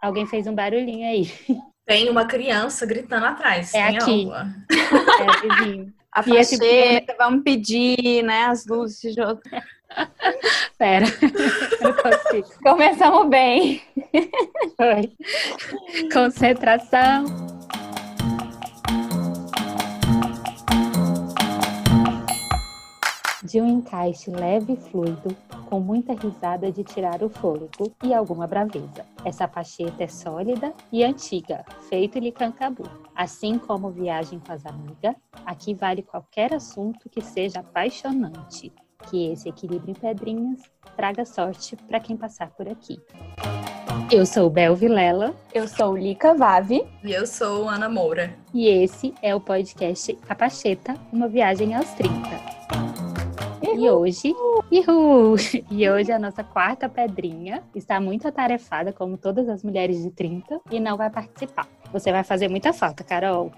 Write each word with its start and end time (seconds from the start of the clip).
Alguém 0.00 0.26
fez 0.26 0.46
um 0.46 0.54
barulhinho 0.54 1.08
aí. 1.08 1.32
Tem 1.84 2.08
uma 2.08 2.26
criança 2.26 2.84
gritando 2.86 3.26
atrás. 3.26 3.72
É 3.74 3.86
Tem 3.86 3.96
aqui. 3.96 4.24
algo? 4.24 4.34
É, 4.34 5.64
vizinho. 5.64 5.94
A 6.12 6.20
esse 6.20 6.56
facheta, 6.56 7.14
vamos 7.18 7.42
pedir, 7.42 8.22
né, 8.22 8.44
as 8.46 8.66
luzes 8.66 9.00
de 9.00 9.12
jogo. 9.12 9.40
Pera, 10.76 11.06
eu 11.80 11.88
não 11.88 11.92
consigo. 11.94 12.48
Começamos 12.62 13.28
bem. 13.28 13.82
Foi. 14.76 15.12
Concentração. 16.12 17.24
De 23.42 23.60
um 23.62 23.66
encaixe 23.66 24.30
leve 24.30 24.74
e 24.74 24.76
fluido, 24.76 25.34
com 25.70 25.80
muita 25.80 26.12
risada 26.12 26.70
de 26.70 26.84
tirar 26.84 27.22
o 27.22 27.30
fôlego 27.30 27.94
e 28.02 28.12
alguma 28.12 28.46
braveza. 28.46 29.06
Essa 29.24 29.48
pacheta 29.48 30.04
é 30.04 30.08
sólida 30.08 30.72
e 30.92 31.02
antiga, 31.04 31.64
feito-lhe 31.88 32.32
cancabu. 32.32 32.84
Assim 33.14 33.58
como 33.58 33.90
viagem 33.90 34.38
com 34.38 34.52
as 34.52 34.64
amigas, 34.64 35.14
aqui 35.44 35.74
vale 35.74 36.02
qualquer 36.02 36.54
assunto 36.54 37.08
que 37.08 37.20
seja 37.20 37.60
apaixonante. 37.60 38.72
Que 39.10 39.32
esse 39.32 39.48
equilíbrio 39.48 39.90
em 39.90 39.94
pedrinhas 39.94 40.60
traga 40.96 41.24
sorte 41.24 41.76
para 41.76 42.00
quem 42.00 42.16
passar 42.16 42.50
por 42.50 42.68
aqui. 42.68 42.98
Eu 44.10 44.24
sou 44.24 44.48
Bel 44.48 44.74
Vilela 44.74 45.34
Eu 45.52 45.68
sou 45.68 45.96
Lica 45.96 46.34
Vave. 46.34 46.86
E 47.04 47.12
eu 47.12 47.26
sou 47.26 47.68
Ana 47.68 47.88
Moura. 47.88 48.34
e 48.54 48.66
esse 48.68 49.14
é 49.22 49.34
o 49.34 49.40
podcast 49.40 50.16
A 50.28 50.34
Pacheta, 50.34 50.94
uma 51.12 51.28
viagem 51.28 51.74
aos 51.74 51.90
30. 51.90 52.87
E 53.78 53.88
hoje, 53.88 54.34
e 55.70 55.88
hoje 55.88 56.10
a 56.10 56.18
nossa 56.18 56.42
quarta 56.42 56.88
pedrinha 56.88 57.62
está 57.76 58.00
muito 58.00 58.26
atarefada, 58.26 58.92
como 58.92 59.16
todas 59.16 59.48
as 59.48 59.62
mulheres 59.62 60.02
de 60.02 60.10
30, 60.10 60.60
e 60.68 60.80
não 60.80 60.96
vai 60.96 61.08
participar. 61.08 61.68
Você 61.92 62.10
vai 62.10 62.24
fazer 62.24 62.48
muita 62.48 62.72
falta, 62.72 63.04
Carol. 63.04 63.52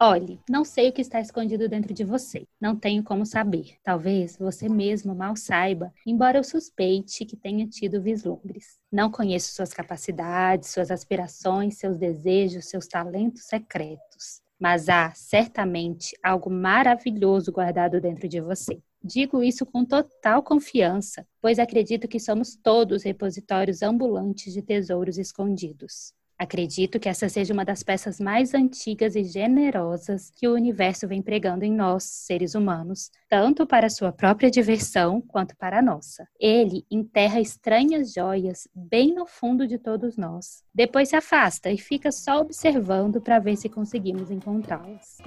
Olhe, 0.00 0.38
não 0.48 0.64
sei 0.64 0.90
o 0.90 0.92
que 0.92 1.00
está 1.00 1.20
escondido 1.20 1.68
dentro 1.68 1.92
de 1.92 2.04
você. 2.04 2.46
Não 2.60 2.76
tenho 2.76 3.02
como 3.02 3.26
saber. 3.26 3.74
Talvez 3.82 4.36
você 4.36 4.68
mesmo 4.68 5.12
mal 5.12 5.34
saiba, 5.34 5.92
embora 6.06 6.38
eu 6.38 6.44
suspeite 6.44 7.24
que 7.24 7.36
tenha 7.36 7.66
tido 7.66 8.00
vislumbres. 8.00 8.78
Não 8.92 9.10
conheço 9.10 9.54
suas 9.54 9.72
capacidades, 9.74 10.70
suas 10.70 10.92
aspirações, 10.92 11.78
seus 11.78 11.96
desejos, 11.96 12.66
seus 12.66 12.86
talentos 12.86 13.42
secretos. 13.42 14.41
Mas 14.62 14.88
há 14.88 15.10
certamente 15.12 16.16
algo 16.22 16.48
maravilhoso 16.48 17.50
guardado 17.50 18.00
dentro 18.00 18.28
de 18.28 18.40
você. 18.40 18.80
Digo 19.02 19.42
isso 19.42 19.66
com 19.66 19.84
total 19.84 20.40
confiança, 20.40 21.26
pois 21.40 21.58
acredito 21.58 22.06
que 22.06 22.20
somos 22.20 22.54
todos 22.54 23.02
repositórios 23.02 23.82
ambulantes 23.82 24.52
de 24.52 24.62
tesouros 24.62 25.18
escondidos. 25.18 26.14
Acredito 26.42 26.98
que 26.98 27.08
essa 27.08 27.28
seja 27.28 27.54
uma 27.54 27.64
das 27.64 27.84
peças 27.84 28.18
mais 28.18 28.52
antigas 28.52 29.14
e 29.14 29.22
generosas 29.22 30.28
que 30.34 30.48
o 30.48 30.54
universo 30.54 31.06
vem 31.06 31.22
pregando 31.22 31.64
em 31.64 31.72
nós, 31.72 32.02
seres 32.02 32.56
humanos, 32.56 33.12
tanto 33.28 33.64
para 33.64 33.88
sua 33.88 34.10
própria 34.10 34.50
diversão 34.50 35.20
quanto 35.20 35.56
para 35.56 35.78
a 35.78 35.82
nossa. 35.82 36.26
Ele 36.40 36.84
enterra 36.90 37.38
estranhas 37.38 38.12
joias 38.12 38.66
bem 38.74 39.14
no 39.14 39.24
fundo 39.24 39.68
de 39.68 39.78
todos 39.78 40.16
nós. 40.16 40.64
Depois 40.74 41.10
se 41.10 41.14
afasta 41.14 41.70
e 41.70 41.78
fica 41.78 42.10
só 42.10 42.40
observando 42.40 43.20
para 43.20 43.38
ver 43.38 43.54
se 43.54 43.68
conseguimos 43.68 44.28
encontrá-las. 44.28 45.18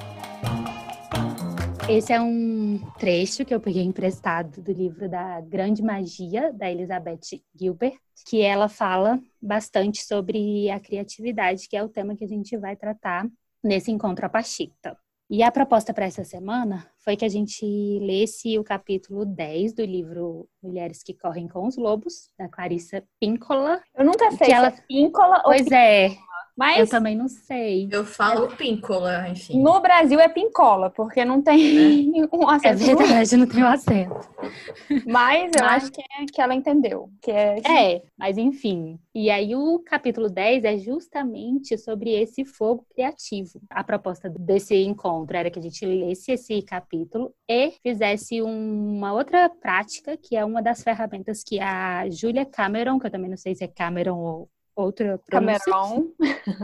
Esse 1.87 2.11
é 2.11 2.19
um 2.19 2.79
trecho 2.97 3.45
que 3.45 3.53
eu 3.53 3.59
peguei 3.59 3.83
emprestado 3.83 4.59
do 4.61 4.71
livro 4.71 5.07
da 5.07 5.39
Grande 5.41 5.83
Magia, 5.83 6.51
da 6.51 6.69
Elizabeth 6.69 7.19
Gilbert, 7.57 7.95
que 8.27 8.41
ela 8.41 8.67
fala 8.67 9.19
bastante 9.41 10.03
sobre 10.03 10.69
a 10.71 10.79
criatividade, 10.79 11.67
que 11.69 11.77
é 11.77 11.83
o 11.83 11.89
tema 11.89 12.15
que 12.15 12.23
a 12.23 12.27
gente 12.27 12.57
vai 12.57 12.75
tratar 12.75 13.27
nesse 13.63 13.91
encontro 13.91 14.25
a 14.25 14.29
Pachita. 14.29 14.97
E 15.29 15.41
a 15.43 15.51
proposta 15.51 15.93
para 15.93 16.05
essa 16.05 16.23
semana 16.23 16.87
foi 16.99 17.15
que 17.15 17.25
a 17.25 17.29
gente 17.29 17.65
lesse 17.99 18.57
o 18.59 18.63
capítulo 18.63 19.25
10 19.25 19.73
do 19.73 19.83
livro 19.83 20.47
Mulheres 20.61 21.01
que 21.03 21.13
Correm 21.15 21.47
com 21.47 21.67
os 21.67 21.77
Lobos, 21.77 22.29
da 22.37 22.47
Clarissa 22.49 23.03
Píncola. 23.19 23.81
Eu 23.95 24.05
nunca 24.05 24.29
sei 24.31 24.37
Que 24.39 24.45
se 24.45 24.51
ela- 24.51 24.67
é 24.67 24.81
píncola 24.87 25.37
ou 25.37 25.43
Pois 25.45 25.71
é, 25.71 26.09
eu 26.57 26.79
Mas 26.79 26.89
também 26.89 27.15
não 27.17 27.27
sei. 27.27 27.89
Eu 27.91 28.05
falo 28.05 28.47
píncola, 28.55 29.27
enfim. 29.29 29.61
no 29.61 29.81
Brasil 29.81 30.19
é 30.19 30.29
pincola, 30.29 30.89
porque 30.89 31.25
não 31.25 31.41
tem 31.41 32.11
um 32.31 32.49
É 32.49 32.55
acento. 32.55 32.97
verdade, 32.97 33.37
não 33.37 33.47
tem 33.47 33.61
o 33.63 33.67
acento. 33.67 34.29
Mas 35.05 35.51
eu 35.55 35.61
Mas- 35.65 35.83
acho 35.83 35.91
que, 35.91 36.01
é, 36.01 36.25
que 36.31 36.41
ela 36.41 36.55
entendeu. 36.55 37.09
Que 37.21 37.31
é, 37.31 37.59
É, 37.95 38.01
mas 38.17 38.37
enfim. 38.37 38.97
E 39.13 39.29
aí 39.29 39.55
o 39.55 39.79
capítulo 39.79 40.29
10 40.29 40.63
é 40.63 40.77
justamente 40.77 41.77
sobre 41.77 42.11
esse 42.11 42.45
fogo 42.45 42.85
criativo. 42.93 43.61
A 43.69 43.83
proposta 43.83 44.29
desse 44.29 44.75
encontro 44.75 45.35
era 45.37 45.49
que 45.49 45.59
a 45.59 45.61
gente 45.61 45.85
lesse 45.85 46.31
esse 46.33 46.61
capítulo 46.61 47.33
e 47.49 47.71
fizesse 47.83 48.41
uma 48.41 49.13
outra 49.13 49.49
prática, 49.49 50.17
que 50.17 50.35
é 50.35 50.43
uma 50.45 50.61
das 50.61 50.83
ferramentas 50.83 51.43
que 51.43 51.59
a 51.59 52.09
Julia 52.09 52.45
Cameron, 52.45 52.99
que 52.99 53.07
eu 53.07 53.11
também 53.11 53.29
não 53.29 53.37
sei 53.37 53.55
se 53.55 53.63
é 53.63 53.67
Cameron 53.67 54.17
ou 54.17 54.49
outra 54.75 55.17
pronúncia. 55.19 55.59
Cameron. 55.65 56.11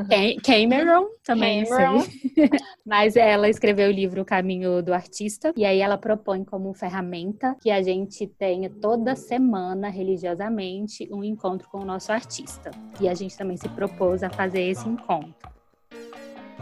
Cam- 0.10 0.42
Cameron, 0.44 1.08
também 1.24 1.64
Cameron. 1.66 2.02
sei. 2.02 2.12
Mas 2.86 3.16
ela 3.16 3.48
escreveu 3.50 3.90
o 3.90 3.94
livro 3.94 4.22
O 4.22 4.26
Caminho 4.26 4.82
do 4.82 4.94
Artista, 4.94 5.54
e 5.56 5.64
aí 5.66 5.80
ela 5.80 5.98
propõe 5.98 6.44
como 6.44 6.74
ferramenta 6.74 7.56
que 7.62 7.72
a 7.72 7.82
gente 7.82 8.28
tenha 8.28 8.70
toda 8.70 9.16
semana, 9.16 9.90
religiosamente, 9.90 11.08
um 11.12 11.24
encontro 11.24 11.70
com 11.70 11.80
o 11.80 11.86
nosso 11.86 12.12
artista. 12.12 12.72
E 13.00 13.08
a 13.08 13.14
gente 13.14 13.38
também 13.38 13.58
se 13.58 13.70
propôs 13.70 14.24
a 14.24 14.30
fazer 14.30 14.62
esse 14.62 14.88
encontro. 14.88 15.50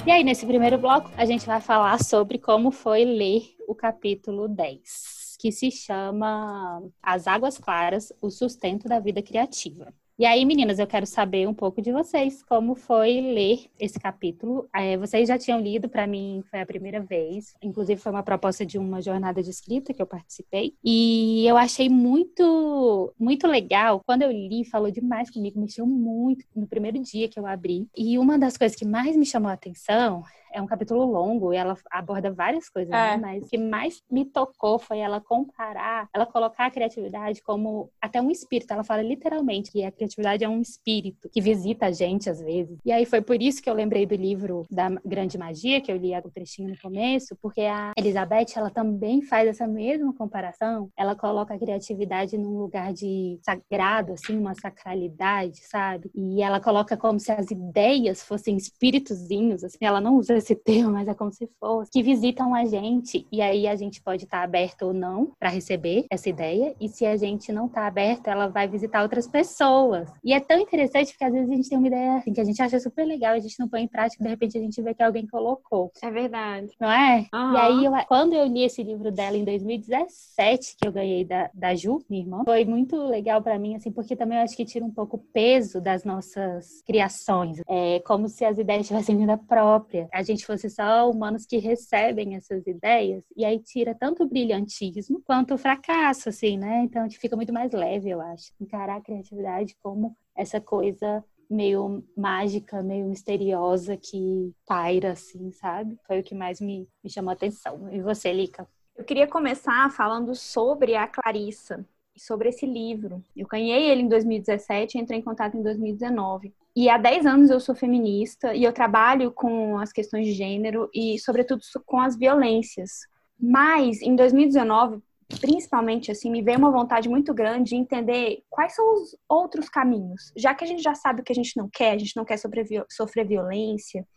E 0.06 0.12
aí, 0.12 0.24
nesse 0.24 0.46
primeiro 0.46 0.78
bloco, 0.78 1.12
a 1.18 1.26
gente 1.26 1.46
vai 1.46 1.60
falar 1.60 2.02
sobre 2.02 2.38
como 2.38 2.72
foi 2.72 3.04
ler 3.04 3.44
o 3.68 3.76
capítulo 3.76 4.48
10, 4.48 5.36
que 5.38 5.52
se 5.52 5.70
chama 5.70 6.82
As 7.04 7.28
Águas 7.28 7.58
Claras, 7.58 8.14
o 8.22 8.30
sustento 8.30 8.88
da 8.88 9.00
vida 9.00 9.22
criativa. 9.22 9.94
E 10.20 10.26
aí, 10.26 10.44
meninas, 10.44 10.80
eu 10.80 10.86
quero 10.86 11.06
saber 11.06 11.48
um 11.48 11.54
pouco 11.54 11.82
de 11.82 11.94
vocês, 11.94 12.44
como 12.44 12.76
foi 12.76 13.22
ler 13.22 13.72
esse 13.80 13.98
capítulo. 13.98 14.68
É, 14.76 14.98
vocês 14.98 15.30
já 15.30 15.38
tinham 15.38 15.62
lido, 15.62 15.88
para 15.88 16.06
mim 16.06 16.44
foi 16.52 16.60
a 16.60 16.66
primeira 16.66 17.00
vez. 17.00 17.56
Inclusive, 17.64 18.02
foi 18.02 18.12
uma 18.12 18.22
proposta 18.22 18.66
de 18.66 18.78
uma 18.78 19.02
jornada 19.02 19.42
de 19.42 19.50
escrita 19.50 19.94
que 19.94 20.02
eu 20.02 20.06
participei. 20.06 20.74
E 20.84 21.48
eu 21.48 21.56
achei 21.56 21.88
muito, 21.88 23.14
muito 23.18 23.48
legal. 23.48 24.02
Quando 24.06 24.24
eu 24.24 24.30
li, 24.30 24.66
falou 24.66 24.92
demais 24.92 25.30
comigo, 25.30 25.58
mexeu 25.58 25.86
muito 25.86 26.44
no 26.54 26.68
primeiro 26.68 27.00
dia 27.02 27.30
que 27.30 27.40
eu 27.40 27.46
abri. 27.46 27.88
E 27.96 28.20
uma 28.20 28.38
das 28.38 28.58
coisas 28.58 28.78
que 28.78 28.84
mais 28.84 29.16
me 29.16 29.26
chamou 29.26 29.50
a 29.50 29.54
atenção 29.54 30.22
é 30.52 30.62
um 30.62 30.66
capítulo 30.66 31.06
longo 31.06 31.54
e 31.54 31.58
ela 31.58 31.78
aborda 31.92 32.32
várias 32.32 32.70
coisas, 32.70 32.94
É. 32.94 33.16
né? 33.16 33.18
mas 33.18 33.44
o 33.44 33.48
que 33.48 33.58
mais 33.58 34.02
me 34.10 34.26
tocou 34.26 34.80
foi 34.80 35.00
ela 35.00 35.20
comparar, 35.22 36.10
ela 36.14 36.26
colocar 36.26 36.66
a 36.66 36.72
criatividade 36.72 37.42
como 37.42 37.90
até 38.02 38.22
um 38.22 38.32
espírito. 38.32 38.72
Ela 38.72 38.84
fala 38.84 39.02
literalmente 39.02 39.72
que 39.72 39.84
a 39.84 39.92
criatividade 39.92 40.44
é 40.44 40.50
um 40.50 40.62
espírito 40.62 41.30
que 41.30 41.42
visita 41.42 41.88
a 41.88 41.92
gente 41.92 42.30
às 42.30 42.40
vezes. 42.42 42.78
E 42.86 42.92
aí 42.92 43.06
foi 43.06 43.22
por 43.22 43.42
isso 43.42 43.62
que 43.62 43.70
eu 43.70 43.74
lembrei 43.74 44.06
do 44.06 44.16
livro 44.16 44.66
da 44.70 44.90
Grande 45.06 45.38
Magia, 45.38 45.82
que 45.82 45.92
eu 45.92 45.98
li 45.98 46.10
o 46.20 46.32
trechinho 46.32 46.70
no 46.70 46.78
começo, 46.80 47.38
porque 47.42 47.62
a 47.62 47.94
Elizabeth, 47.98 48.48
ela 48.56 48.70
também 48.70 49.22
faz 49.22 49.48
essa 49.48 49.68
mesma 49.68 50.14
comparação. 50.14 50.90
Ela 50.98 51.16
coloca 51.16 51.54
a 51.54 51.60
criatividade 51.60 52.38
num 52.38 52.58
lugar 52.58 52.94
de 52.94 53.40
sagrado, 53.44 54.14
assim, 54.14 54.38
uma 54.38 54.56
sacralidade, 54.56 55.60
sabe? 55.68 56.10
E 56.16 56.42
ela 56.42 56.60
coloca 56.60 56.98
como 56.98 57.20
se 57.20 57.32
as 57.32 57.52
ideias 57.52 58.24
fossem 58.24 58.58
espíritozinhos, 58.58 59.64
assim, 59.64 59.78
ela 59.82 60.02
não 60.02 60.18
usa 60.18 60.39
esse 60.40 60.56
termo, 60.56 60.92
mas 60.92 61.08
é 61.08 61.14
como 61.14 61.32
se 61.32 61.48
fosse, 61.60 61.92
que 61.92 62.02
visitam 62.04 62.54
a 62.56 62.66
gente. 62.66 63.28
E 63.32 63.42
aí 63.42 63.68
a 63.68 63.76
gente 63.76 64.02
pode 64.02 64.24
estar 64.26 64.42
aberto 64.44 64.84
ou 64.88 64.94
não 64.94 65.32
para 65.40 65.50
receber 65.50 66.06
essa 66.12 66.30
ideia. 66.30 66.76
E 66.80 66.90
se 66.90 67.06
a 67.06 67.16
gente 67.18 67.52
não 67.52 67.68
está 67.68 67.86
aberto, 67.88 68.28
ela 68.28 68.48
vai 68.48 68.68
visitar 68.68 69.02
outras 69.04 69.28
pessoas. 69.28 70.10
E 70.24 70.34
é 70.34 70.40
tão 70.40 70.60
interessante 70.60 71.12
porque 71.12 71.24
às 71.26 71.34
vezes 71.34 71.50
a 71.50 71.54
gente 71.56 71.70
tem 71.70 71.78
uma 71.78 71.88
ideia 71.88 72.16
assim, 72.18 72.34
que 72.34 72.42
a 72.42 72.44
gente 72.44 72.62
acha 72.62 72.80
super 72.80 73.06
legal, 73.06 73.34
a 73.34 73.40
gente 73.40 73.60
não 73.60 73.68
põe 73.68 73.82
em 73.84 73.88
prática, 73.88 74.24
de 74.24 74.30
repente 74.30 74.58
a 74.58 74.62
gente 74.62 74.82
vê 74.82 74.94
que 74.94 75.04
alguém 75.04 75.28
colocou, 75.28 75.92
É 76.02 76.10
verdade. 76.12 76.70
não 76.80 76.92
é? 76.92 77.26
Aham. 77.34 77.54
E 77.54 77.58
aí, 77.58 77.86
eu- 77.86 77.94
quando 78.08 78.34
eu 78.34 78.46
li 78.46 78.64
esse 78.64 78.82
livro 78.84 79.12
dela 79.12 79.38
em 79.38 79.44
2017, 79.44 80.76
que 80.78 80.88
eu 80.88 80.92
ganhei 80.92 81.26
da, 81.26 81.50
da 81.54 81.76
Ju, 81.76 82.00
minha 82.10 82.24
irmã, 82.24 82.44
foi 82.46 82.66
muito 82.66 82.96
legal 82.96 83.42
pra 83.42 83.58
mim, 83.60 83.76
assim, 83.76 83.92
porque 83.92 84.16
também 84.16 84.38
eu 84.38 84.44
acho 84.44 84.56
que 84.56 84.66
tira 84.66 84.86
um 84.86 84.92
pouco 84.92 85.18
o 85.18 85.20
peso 85.20 85.82
das 85.82 86.04
nossas 86.04 86.82
criações. 86.86 87.62
É 87.68 88.00
como 88.06 88.28
se 88.28 88.46
as 88.46 88.58
ideias 88.58 88.88
tivessem 88.88 89.18
vida 89.18 89.38
própria. 89.38 90.08
A 90.14 90.22
gente 90.36 90.46
fosse 90.46 90.70
só 90.70 91.10
humanos 91.10 91.46
que 91.46 91.58
recebem 91.58 92.36
essas 92.36 92.66
ideias, 92.68 93.24
e 93.36 93.46
aí 93.46 93.60
tira 93.60 93.96
tanto 93.96 94.24
o 94.24 94.28
brilhantismo 94.28 95.22
quanto 95.26 95.54
o 95.54 95.58
fracasso, 95.58 96.30
assim, 96.30 96.58
né? 96.58 96.84
Então, 96.84 97.10
fica 97.10 97.36
muito 97.36 97.54
mais 97.54 97.72
leve, 97.72 98.10
eu 98.10 98.22
acho. 98.22 98.52
Encarar 98.60 98.98
a 98.98 99.02
criatividade 99.02 99.76
como 99.82 100.16
essa 100.36 100.62
coisa 100.62 101.24
meio 101.50 102.04
mágica, 102.16 102.84
meio 102.84 103.08
misteriosa 103.08 103.98
que 103.98 104.54
paira, 104.66 105.14
assim, 105.14 105.52
sabe? 105.52 105.98
Foi 106.06 106.20
o 106.20 106.24
que 106.24 106.36
mais 106.36 106.62
me, 106.62 106.88
me 107.04 107.10
chamou 107.10 107.32
a 107.32 107.34
atenção. 107.34 107.90
E 107.92 108.02
você, 108.02 108.32
Lica? 108.32 108.68
Eu 108.96 109.04
queria 109.04 109.28
começar 109.28 109.90
falando 109.92 110.36
sobre 110.36 110.96
a 110.96 111.08
Clarissa. 111.08 111.86
sobre 112.18 112.50
esse 112.50 112.66
livro. 112.66 113.24
Eu 113.36 113.48
ganhei 113.48 113.90
ele 113.90 114.02
em 114.02 114.10
2017 114.10 114.98
e 114.98 115.02
entrei 115.02 115.20
em 115.20 115.24
contato 115.24 115.56
em 115.56 115.64
2019. 115.64 116.54
E 116.76 116.90
há 116.90 116.98
10 116.98 117.26
anos 117.26 117.50
eu 117.50 117.60
sou 117.60 117.76
feminista 117.76 118.54
e 118.54 118.64
eu 118.64 118.72
trabalho 118.72 119.32
com 119.32 119.78
as 119.78 119.92
questões 119.92 120.26
de 120.26 120.34
gênero 120.34 120.90
e, 120.94 121.20
sobretudo, 121.20 121.62
com 121.86 122.00
as 122.00 122.16
violências. 122.16 122.92
Mas, 123.40 124.02
em 124.02 124.16
2019, 124.16 125.02
principalmente, 125.42 126.12
assim, 126.12 126.32
me 126.32 126.42
veio 126.42 126.58
uma 126.58 126.72
vontade 126.72 127.10
muito 127.10 127.34
grande 127.34 127.70
de 127.70 127.76
entender 127.76 128.44
quais 128.50 128.76
são 128.76 128.94
os 128.94 129.16
outros 129.28 129.70
caminhos. 129.70 130.32
Já 130.36 130.54
que 130.56 130.64
a 130.64 130.68
gente 130.68 130.82
já 130.82 130.96
sabe 130.96 131.22
o 131.22 131.24
que 131.24 131.32
a 131.32 131.36
gente 131.36 131.56
não 131.58 131.70
quer, 131.72 131.94
a 131.94 131.98
gente 131.98 132.16
não 132.16 132.26
quer 132.26 132.38
sofrer 132.38 133.28
violência, 133.28 134.08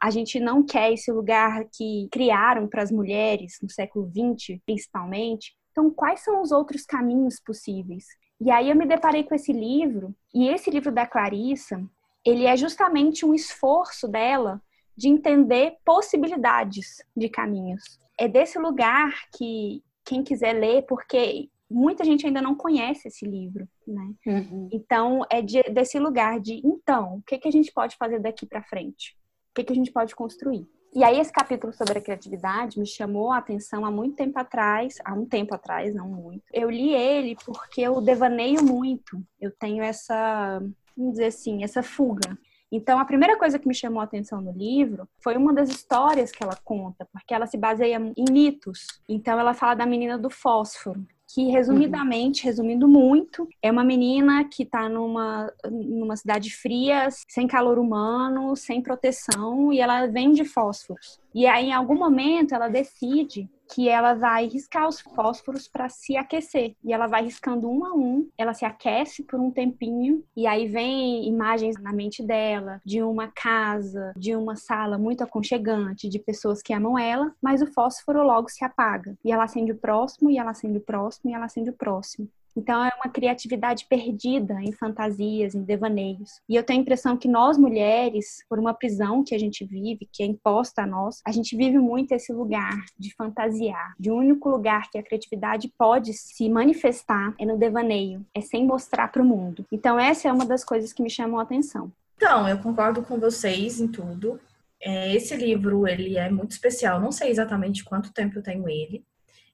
a 0.00 0.10
gente 0.10 0.38
não 0.38 0.64
quer 0.64 0.92
esse 0.92 1.10
lugar 1.10 1.64
que 1.72 2.08
criaram 2.12 2.68
para 2.68 2.82
as 2.82 2.90
mulheres 2.90 3.58
no 3.62 3.70
século 3.70 4.10
XX, 4.10 4.60
principalmente. 4.64 5.54
Então, 5.72 5.90
quais 5.90 6.20
são 6.20 6.42
os 6.42 6.52
outros 6.52 6.84
caminhos 6.84 7.40
possíveis? 7.40 8.04
E 8.40 8.50
aí 8.50 8.68
eu 8.70 8.76
me 8.76 8.86
deparei 8.86 9.24
com 9.24 9.34
esse 9.34 9.52
livro, 9.52 10.14
e 10.34 10.48
esse 10.48 10.70
livro 10.70 10.92
da 10.92 11.06
Clarissa, 11.06 11.82
ele 12.24 12.44
é 12.44 12.56
justamente 12.56 13.24
um 13.24 13.34
esforço 13.34 14.06
dela 14.06 14.60
de 14.96 15.08
entender 15.08 15.76
possibilidades 15.84 17.02
de 17.16 17.28
caminhos. 17.28 18.00
É 18.18 18.28
desse 18.28 18.58
lugar 18.58 19.12
que 19.36 19.82
quem 20.04 20.22
quiser 20.22 20.52
ler, 20.52 20.82
porque 20.82 21.48
muita 21.68 22.04
gente 22.04 22.26
ainda 22.26 22.40
não 22.40 22.54
conhece 22.54 23.08
esse 23.08 23.26
livro, 23.26 23.68
né? 23.86 24.14
Uhum. 24.26 24.68
Então 24.72 25.22
é 25.30 25.42
de, 25.42 25.62
desse 25.64 25.98
lugar 25.98 26.40
de 26.40 26.60
então, 26.64 27.16
o 27.16 27.22
que, 27.22 27.38
que 27.38 27.48
a 27.48 27.52
gente 27.52 27.72
pode 27.72 27.96
fazer 27.96 28.20
daqui 28.20 28.46
para 28.46 28.62
frente? 28.62 29.16
que, 29.56 29.64
que 29.64 29.72
a 29.72 29.76
gente 29.76 29.90
pode 29.90 30.14
construir. 30.14 30.66
E 30.94 31.04
aí 31.04 31.20
esse 31.20 31.32
capítulo 31.32 31.72
sobre 31.72 31.98
a 31.98 32.00
criatividade 32.00 32.78
me 32.78 32.86
chamou 32.86 33.30
a 33.30 33.38
atenção 33.38 33.84
há 33.84 33.90
muito 33.90 34.16
tempo 34.16 34.38
atrás, 34.38 34.96
há 35.04 35.12
um 35.12 35.26
tempo 35.26 35.54
atrás, 35.54 35.94
não 35.94 36.08
muito. 36.08 36.42
Eu 36.52 36.70
li 36.70 36.94
ele 36.94 37.36
porque 37.44 37.82
eu 37.82 38.00
devaneio 38.00 38.62
muito. 38.64 39.22
Eu 39.40 39.50
tenho 39.50 39.82
essa, 39.82 40.58
vamos 40.96 41.12
dizer 41.12 41.26
assim, 41.26 41.62
essa 41.62 41.82
fuga. 41.82 42.38
Então, 42.70 42.98
a 42.98 43.04
primeira 43.04 43.38
coisa 43.38 43.58
que 43.58 43.68
me 43.68 43.74
chamou 43.74 44.00
a 44.00 44.04
atenção 44.04 44.40
no 44.40 44.52
livro 44.52 45.08
foi 45.22 45.36
uma 45.36 45.52
das 45.52 45.68
histórias 45.68 46.32
que 46.32 46.42
ela 46.42 46.58
conta, 46.64 47.06
porque 47.12 47.32
ela 47.32 47.46
se 47.46 47.56
baseia 47.56 47.96
em 47.96 48.24
mitos. 48.30 48.86
Então, 49.08 49.38
ela 49.38 49.54
fala 49.54 49.74
da 49.74 49.86
menina 49.86 50.18
do 50.18 50.28
fósforo, 50.28 51.06
que 51.28 51.50
resumidamente, 51.50 52.42
uhum. 52.42 52.46
resumindo 52.46 52.88
muito, 52.88 53.48
é 53.60 53.70
uma 53.70 53.84
menina 53.84 54.44
que 54.44 54.62
está 54.62 54.88
numa, 54.88 55.52
numa 55.70 56.16
cidade 56.16 56.54
fria, 56.54 57.08
sem 57.28 57.46
calor 57.46 57.78
humano, 57.78 58.54
sem 58.56 58.80
proteção, 58.80 59.72
e 59.72 59.80
ela 59.80 60.06
vende 60.06 60.44
fósforos. 60.44 61.20
E 61.36 61.46
aí, 61.46 61.66
em 61.66 61.72
algum 61.74 61.98
momento, 61.98 62.54
ela 62.54 62.66
decide 62.66 63.46
que 63.70 63.90
ela 63.90 64.14
vai 64.14 64.46
riscar 64.46 64.88
os 64.88 65.02
fósforos 65.02 65.68
para 65.68 65.86
se 65.86 66.16
aquecer. 66.16 66.74
E 66.82 66.94
ela 66.94 67.06
vai 67.06 67.24
riscando 67.24 67.68
um 67.68 67.84
a 67.84 67.92
um, 67.92 68.26
ela 68.38 68.54
se 68.54 68.64
aquece 68.64 69.22
por 69.22 69.38
um 69.38 69.50
tempinho, 69.50 70.24
e 70.34 70.46
aí 70.46 70.66
vem 70.66 71.28
imagens 71.28 71.78
na 71.78 71.92
mente 71.92 72.22
dela 72.22 72.80
de 72.86 73.02
uma 73.02 73.28
casa, 73.28 74.14
de 74.16 74.34
uma 74.34 74.56
sala 74.56 74.96
muito 74.96 75.22
aconchegante, 75.22 76.08
de 76.08 76.18
pessoas 76.18 76.62
que 76.62 76.72
amam 76.72 76.98
ela, 76.98 77.30
mas 77.42 77.60
o 77.60 77.70
fósforo 77.70 78.22
logo 78.22 78.48
se 78.48 78.64
apaga. 78.64 79.14
E 79.22 79.30
ela 79.30 79.44
acende 79.44 79.72
o 79.72 79.76
próximo, 79.76 80.30
e 80.30 80.38
ela 80.38 80.52
acende 80.52 80.78
o 80.78 80.82
próximo, 80.82 81.30
e 81.30 81.34
ela 81.34 81.44
acende 81.44 81.68
o 81.68 81.74
próximo. 81.74 82.30
Então 82.56 82.82
é 82.82 82.90
uma 82.96 83.12
criatividade 83.12 83.86
perdida 83.88 84.54
em 84.62 84.72
fantasias, 84.72 85.54
em 85.54 85.62
devaneios. 85.62 86.40
E 86.48 86.56
eu 86.56 86.62
tenho 86.62 86.80
a 86.80 86.82
impressão 86.82 87.16
que 87.16 87.28
nós 87.28 87.58
mulheres, 87.58 88.44
por 88.48 88.58
uma 88.58 88.72
prisão 88.72 89.22
que 89.22 89.34
a 89.34 89.38
gente 89.38 89.64
vive, 89.64 90.08
que 90.10 90.22
é 90.22 90.26
imposta 90.26 90.82
a 90.82 90.86
nós, 90.86 91.20
a 91.24 91.32
gente 91.32 91.56
vive 91.56 91.78
muito 91.78 92.12
esse 92.12 92.32
lugar 92.32 92.84
de 92.98 93.14
fantasiar. 93.14 93.94
De 93.98 94.10
um 94.10 94.16
único 94.16 94.48
lugar 94.48 94.90
que 94.90 94.98
a 94.98 95.02
criatividade 95.02 95.72
pode 95.76 96.12
se 96.14 96.48
manifestar 96.48 97.34
é 97.38 97.44
no 97.44 97.58
devaneio, 97.58 98.24
é 98.34 98.40
sem 98.40 98.64
mostrar 98.64 99.08
para 99.08 99.22
o 99.22 99.24
mundo. 99.24 99.66
Então 99.70 99.98
essa 99.98 100.28
é 100.28 100.32
uma 100.32 100.46
das 100.46 100.64
coisas 100.64 100.92
que 100.92 101.02
me 101.02 101.10
chamam 101.10 101.38
a 101.38 101.42
atenção. 101.42 101.92
Então, 102.16 102.48
eu 102.48 102.58
concordo 102.58 103.02
com 103.02 103.20
vocês 103.20 103.78
em 103.78 103.88
tudo. 103.88 104.40
É, 104.80 105.14
esse 105.14 105.36
livro, 105.36 105.86
ele 105.86 106.16
é 106.16 106.30
muito 106.30 106.52
especial. 106.52 106.98
Não 106.98 107.12
sei 107.12 107.30
exatamente 107.30 107.84
quanto 107.84 108.12
tempo 108.12 108.38
eu 108.38 108.42
tenho 108.42 108.68
ele. 108.68 109.04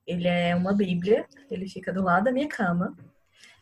Ele 0.06 0.28
é 0.28 0.54
uma 0.54 0.72
bíblia, 0.72 1.26
ele 1.50 1.68
fica 1.68 1.92
do 1.92 2.02
lado 2.02 2.24
da 2.24 2.32
minha 2.32 2.48
cama. 2.48 2.96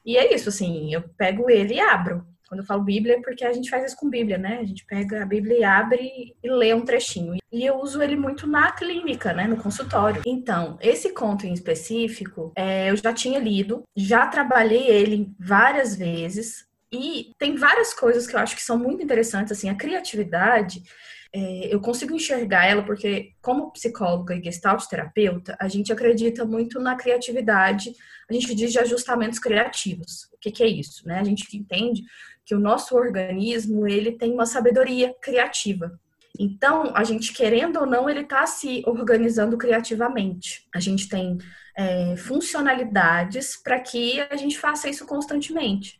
E 0.05 0.17
é 0.17 0.35
isso, 0.35 0.49
assim, 0.49 0.93
eu 0.93 1.03
pego 1.17 1.51
ele 1.51 1.75
e 1.75 1.81
abro. 1.81 2.27
Quando 2.51 2.63
eu 2.63 2.67
falo 2.67 2.83
Bíblia, 2.83 3.15
é 3.15 3.21
porque 3.21 3.45
a 3.45 3.53
gente 3.53 3.71
faz 3.71 3.85
isso 3.85 3.97
com 3.97 4.11
Bíblia, 4.11 4.37
né? 4.37 4.59
A 4.59 4.65
gente 4.65 4.85
pega 4.85 5.23
a 5.23 5.27
Bíblia 5.27 5.59
e 5.59 5.63
abre 5.63 6.35
e 6.43 6.51
lê 6.51 6.75
um 6.75 6.85
trechinho. 6.85 7.37
E 7.53 7.65
eu 7.65 7.77
uso 7.77 8.03
ele 8.03 8.17
muito 8.17 8.45
na 8.45 8.73
clínica, 8.73 9.33
né? 9.33 9.47
No 9.47 9.57
consultório. 9.57 10.21
Então, 10.27 10.77
esse 10.81 11.13
conto 11.13 11.47
em 11.47 11.53
específico, 11.53 12.53
é, 12.57 12.91
eu 12.91 12.97
já 12.97 13.13
tinha 13.13 13.39
lido, 13.39 13.85
já 13.97 14.27
trabalhei 14.27 14.89
ele 14.89 15.33
várias 15.39 15.95
vezes. 15.95 16.67
E 16.93 17.31
tem 17.39 17.55
várias 17.55 17.95
coisas 17.95 18.27
que 18.27 18.35
eu 18.35 18.41
acho 18.41 18.57
que 18.57 18.63
são 18.63 18.77
muito 18.77 19.01
interessantes, 19.01 19.53
assim, 19.53 19.69
a 19.69 19.77
criatividade 19.77 20.83
é, 21.32 21.73
eu 21.73 21.81
consigo 21.81 22.15
enxergar 22.15 22.67
ela 22.67 22.82
porque, 22.82 23.32
como 23.41 23.71
psicóloga 23.71 24.35
e 24.35 24.43
gestalt 24.43 24.85
terapeuta, 24.87 25.56
a 25.61 25.69
gente 25.69 25.93
acredita 25.93 26.44
muito 26.44 26.81
na 26.81 26.97
criatividade, 26.97 27.93
a 28.29 28.32
gente 28.32 28.55
diz 28.55 28.73
de 28.73 28.79
ajustamentos 28.79 29.38
criativos. 29.38 30.29
O 30.32 30.38
que, 30.41 30.50
que 30.50 30.62
é 30.62 30.67
isso? 30.67 31.06
Né? 31.06 31.21
A 31.21 31.25
gente 31.25 31.56
entende 31.56 32.03
que 32.44 32.55
o 32.55 32.61
nosso 32.61 32.97
organismo 32.97 33.87
ele 33.87 34.12
tem 34.12 34.32
uma 34.32 34.47
sabedoria 34.47 35.15
criativa. 35.21 35.99
Então, 36.38 36.93
a 36.97 37.05
gente, 37.05 37.33
querendo 37.33 37.79
ou 37.79 37.87
não, 37.87 38.09
ele 38.09 38.21
está 38.21 38.47
se 38.47 38.83
organizando 38.87 39.59
criativamente. 39.59 40.67
A 40.75 40.81
gente 40.81 41.09
tem 41.09 41.38
é, 41.76 42.17
funcionalidades 42.17 43.56
para 43.56 43.79
que 43.79 44.21
a 44.21 44.37
gente 44.37 44.59
faça 44.59 44.88
isso 44.88 45.06
constantemente. 45.06 45.99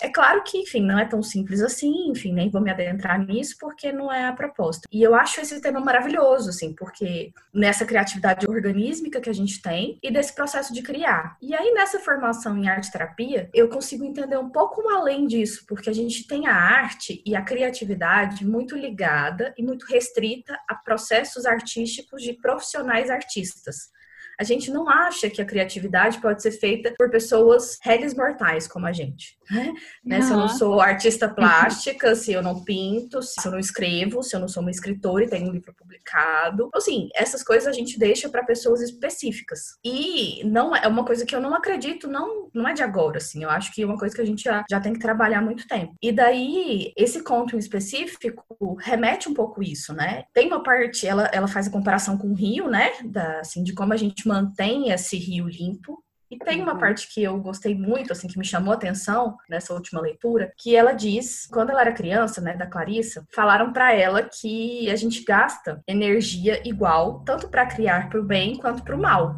É 0.00 0.08
claro 0.08 0.42
que, 0.42 0.58
enfim, 0.58 0.80
não 0.80 0.98
é 0.98 1.04
tão 1.04 1.22
simples 1.22 1.60
assim, 1.60 2.08
enfim, 2.08 2.32
nem 2.32 2.50
vou 2.50 2.60
me 2.60 2.70
adentrar 2.70 3.18
nisso 3.18 3.56
porque 3.58 3.92
não 3.92 4.12
é 4.12 4.26
a 4.26 4.32
proposta. 4.32 4.88
E 4.90 5.02
eu 5.02 5.14
acho 5.14 5.40
esse 5.40 5.60
tema 5.60 5.80
maravilhoso, 5.80 6.50
assim, 6.50 6.72
porque 6.72 7.32
nessa 7.52 7.84
criatividade 7.84 8.46
organísmica 8.48 9.20
que 9.20 9.30
a 9.30 9.34
gente 9.34 9.60
tem 9.62 9.98
e 10.02 10.10
desse 10.10 10.34
processo 10.34 10.72
de 10.72 10.82
criar. 10.82 11.36
E 11.40 11.54
aí, 11.54 11.72
nessa 11.72 11.98
formação 11.98 12.56
em 12.56 12.68
arte 12.68 12.90
terapia, 12.90 13.48
eu 13.54 13.68
consigo 13.68 14.04
entender 14.04 14.36
um 14.36 14.50
pouco 14.50 14.88
além 14.88 15.26
disso, 15.26 15.64
porque 15.66 15.90
a 15.90 15.94
gente 15.94 16.26
tem 16.26 16.46
a 16.46 16.54
arte 16.54 17.22
e 17.24 17.34
a 17.34 17.42
criatividade 17.42 18.46
muito 18.46 18.76
ligada 18.76 19.54
e 19.56 19.62
muito 19.62 19.86
restrita 19.86 20.58
a 20.68 20.74
processos 20.74 21.46
artísticos 21.46 22.22
de 22.22 22.32
profissionais 22.34 23.10
artistas 23.10 23.93
a 24.38 24.44
gente 24.44 24.70
não 24.70 24.88
acha 24.88 25.30
que 25.30 25.40
a 25.40 25.44
criatividade 25.44 26.20
pode 26.20 26.42
ser 26.42 26.52
feita 26.52 26.92
por 26.96 27.10
pessoas 27.10 27.78
réis 27.82 28.14
mortais 28.14 28.66
como 28.66 28.86
a 28.86 28.92
gente. 28.92 29.36
Né? 29.50 29.72
Uhum. 30.04 30.22
Se 30.22 30.32
eu 30.32 30.36
não 30.36 30.48
sou 30.48 30.80
artista 30.80 31.28
plástica, 31.28 32.14
se 32.14 32.32
eu 32.32 32.42
não 32.42 32.64
pinto, 32.64 33.22
se 33.22 33.46
eu 33.46 33.52
não 33.52 33.58
escrevo, 33.58 34.22
se 34.22 34.34
eu 34.34 34.40
não 34.40 34.48
sou 34.48 34.62
uma 34.62 34.70
escritora 34.70 35.24
e 35.24 35.28
tenho 35.28 35.48
um 35.48 35.52
livro 35.52 35.74
publicado. 35.74 36.66
Então, 36.68 36.70
assim, 36.80 37.08
essas 37.14 37.42
coisas 37.42 37.66
a 37.66 37.72
gente 37.72 37.98
deixa 37.98 38.28
para 38.28 38.44
pessoas 38.44 38.80
específicas. 38.80 39.78
E 39.84 40.42
não 40.44 40.74
é 40.74 40.86
uma 40.88 41.04
coisa 41.04 41.26
que 41.26 41.34
eu 41.34 41.40
não 41.40 41.54
acredito, 41.54 42.08
não, 42.08 42.48
não 42.54 42.66
é 42.66 42.72
de 42.72 42.82
agora, 42.82 43.18
assim. 43.18 43.42
Eu 43.42 43.50
acho 43.50 43.72
que 43.72 43.82
é 43.82 43.86
uma 43.86 43.98
coisa 43.98 44.14
que 44.14 44.22
a 44.22 44.26
gente 44.26 44.42
já, 44.42 44.64
já 44.70 44.80
tem 44.80 44.92
que 44.92 44.98
trabalhar 44.98 45.38
há 45.38 45.42
muito 45.42 45.66
tempo. 45.66 45.94
E 46.02 46.10
daí, 46.10 46.92
esse 46.96 47.22
conto 47.22 47.56
em 47.56 47.58
específico 47.58 48.76
remete 48.80 49.28
um 49.28 49.34
pouco 49.34 49.62
isso, 49.62 49.92
né? 49.92 50.24
Tem 50.32 50.46
uma 50.46 50.62
parte, 50.62 51.06
ela, 51.06 51.30
ela 51.32 51.48
faz 51.48 51.66
a 51.66 51.70
comparação 51.70 52.16
com 52.16 52.28
o 52.28 52.34
rio, 52.34 52.68
né? 52.68 52.92
Da, 53.04 53.40
assim, 53.40 53.62
de 53.62 53.72
como 53.72 53.92
a 53.92 53.96
gente 53.96 54.23
mantém 54.28 54.90
esse 54.90 55.16
rio 55.16 55.48
limpo. 55.48 56.02
E 56.30 56.38
tem 56.38 56.62
uma 56.62 56.72
uhum. 56.72 56.78
parte 56.80 57.12
que 57.12 57.22
eu 57.22 57.38
gostei 57.38 57.74
muito, 57.76 58.12
assim, 58.12 58.26
que 58.26 58.38
me 58.38 58.44
chamou 58.44 58.72
a 58.72 58.76
atenção 58.76 59.36
nessa 59.48 59.72
última 59.72 60.00
leitura, 60.00 60.52
que 60.58 60.74
ela 60.74 60.92
diz, 60.92 61.46
quando 61.46 61.70
ela 61.70 61.82
era 61.82 61.92
criança, 61.92 62.40
né, 62.40 62.56
da 62.56 62.66
Clarissa, 62.66 63.24
falaram 63.32 63.72
para 63.72 63.92
ela 63.94 64.22
que 64.22 64.90
a 64.90 64.96
gente 64.96 65.22
gasta 65.22 65.82
energia 65.86 66.60
igual, 66.66 67.20
tanto 67.20 67.48
para 67.48 67.66
criar 67.66 68.08
para 68.08 68.20
o 68.20 68.24
bem 68.24 68.56
quanto 68.56 68.82
para 68.82 68.96
o 68.96 69.00
mal. 69.00 69.36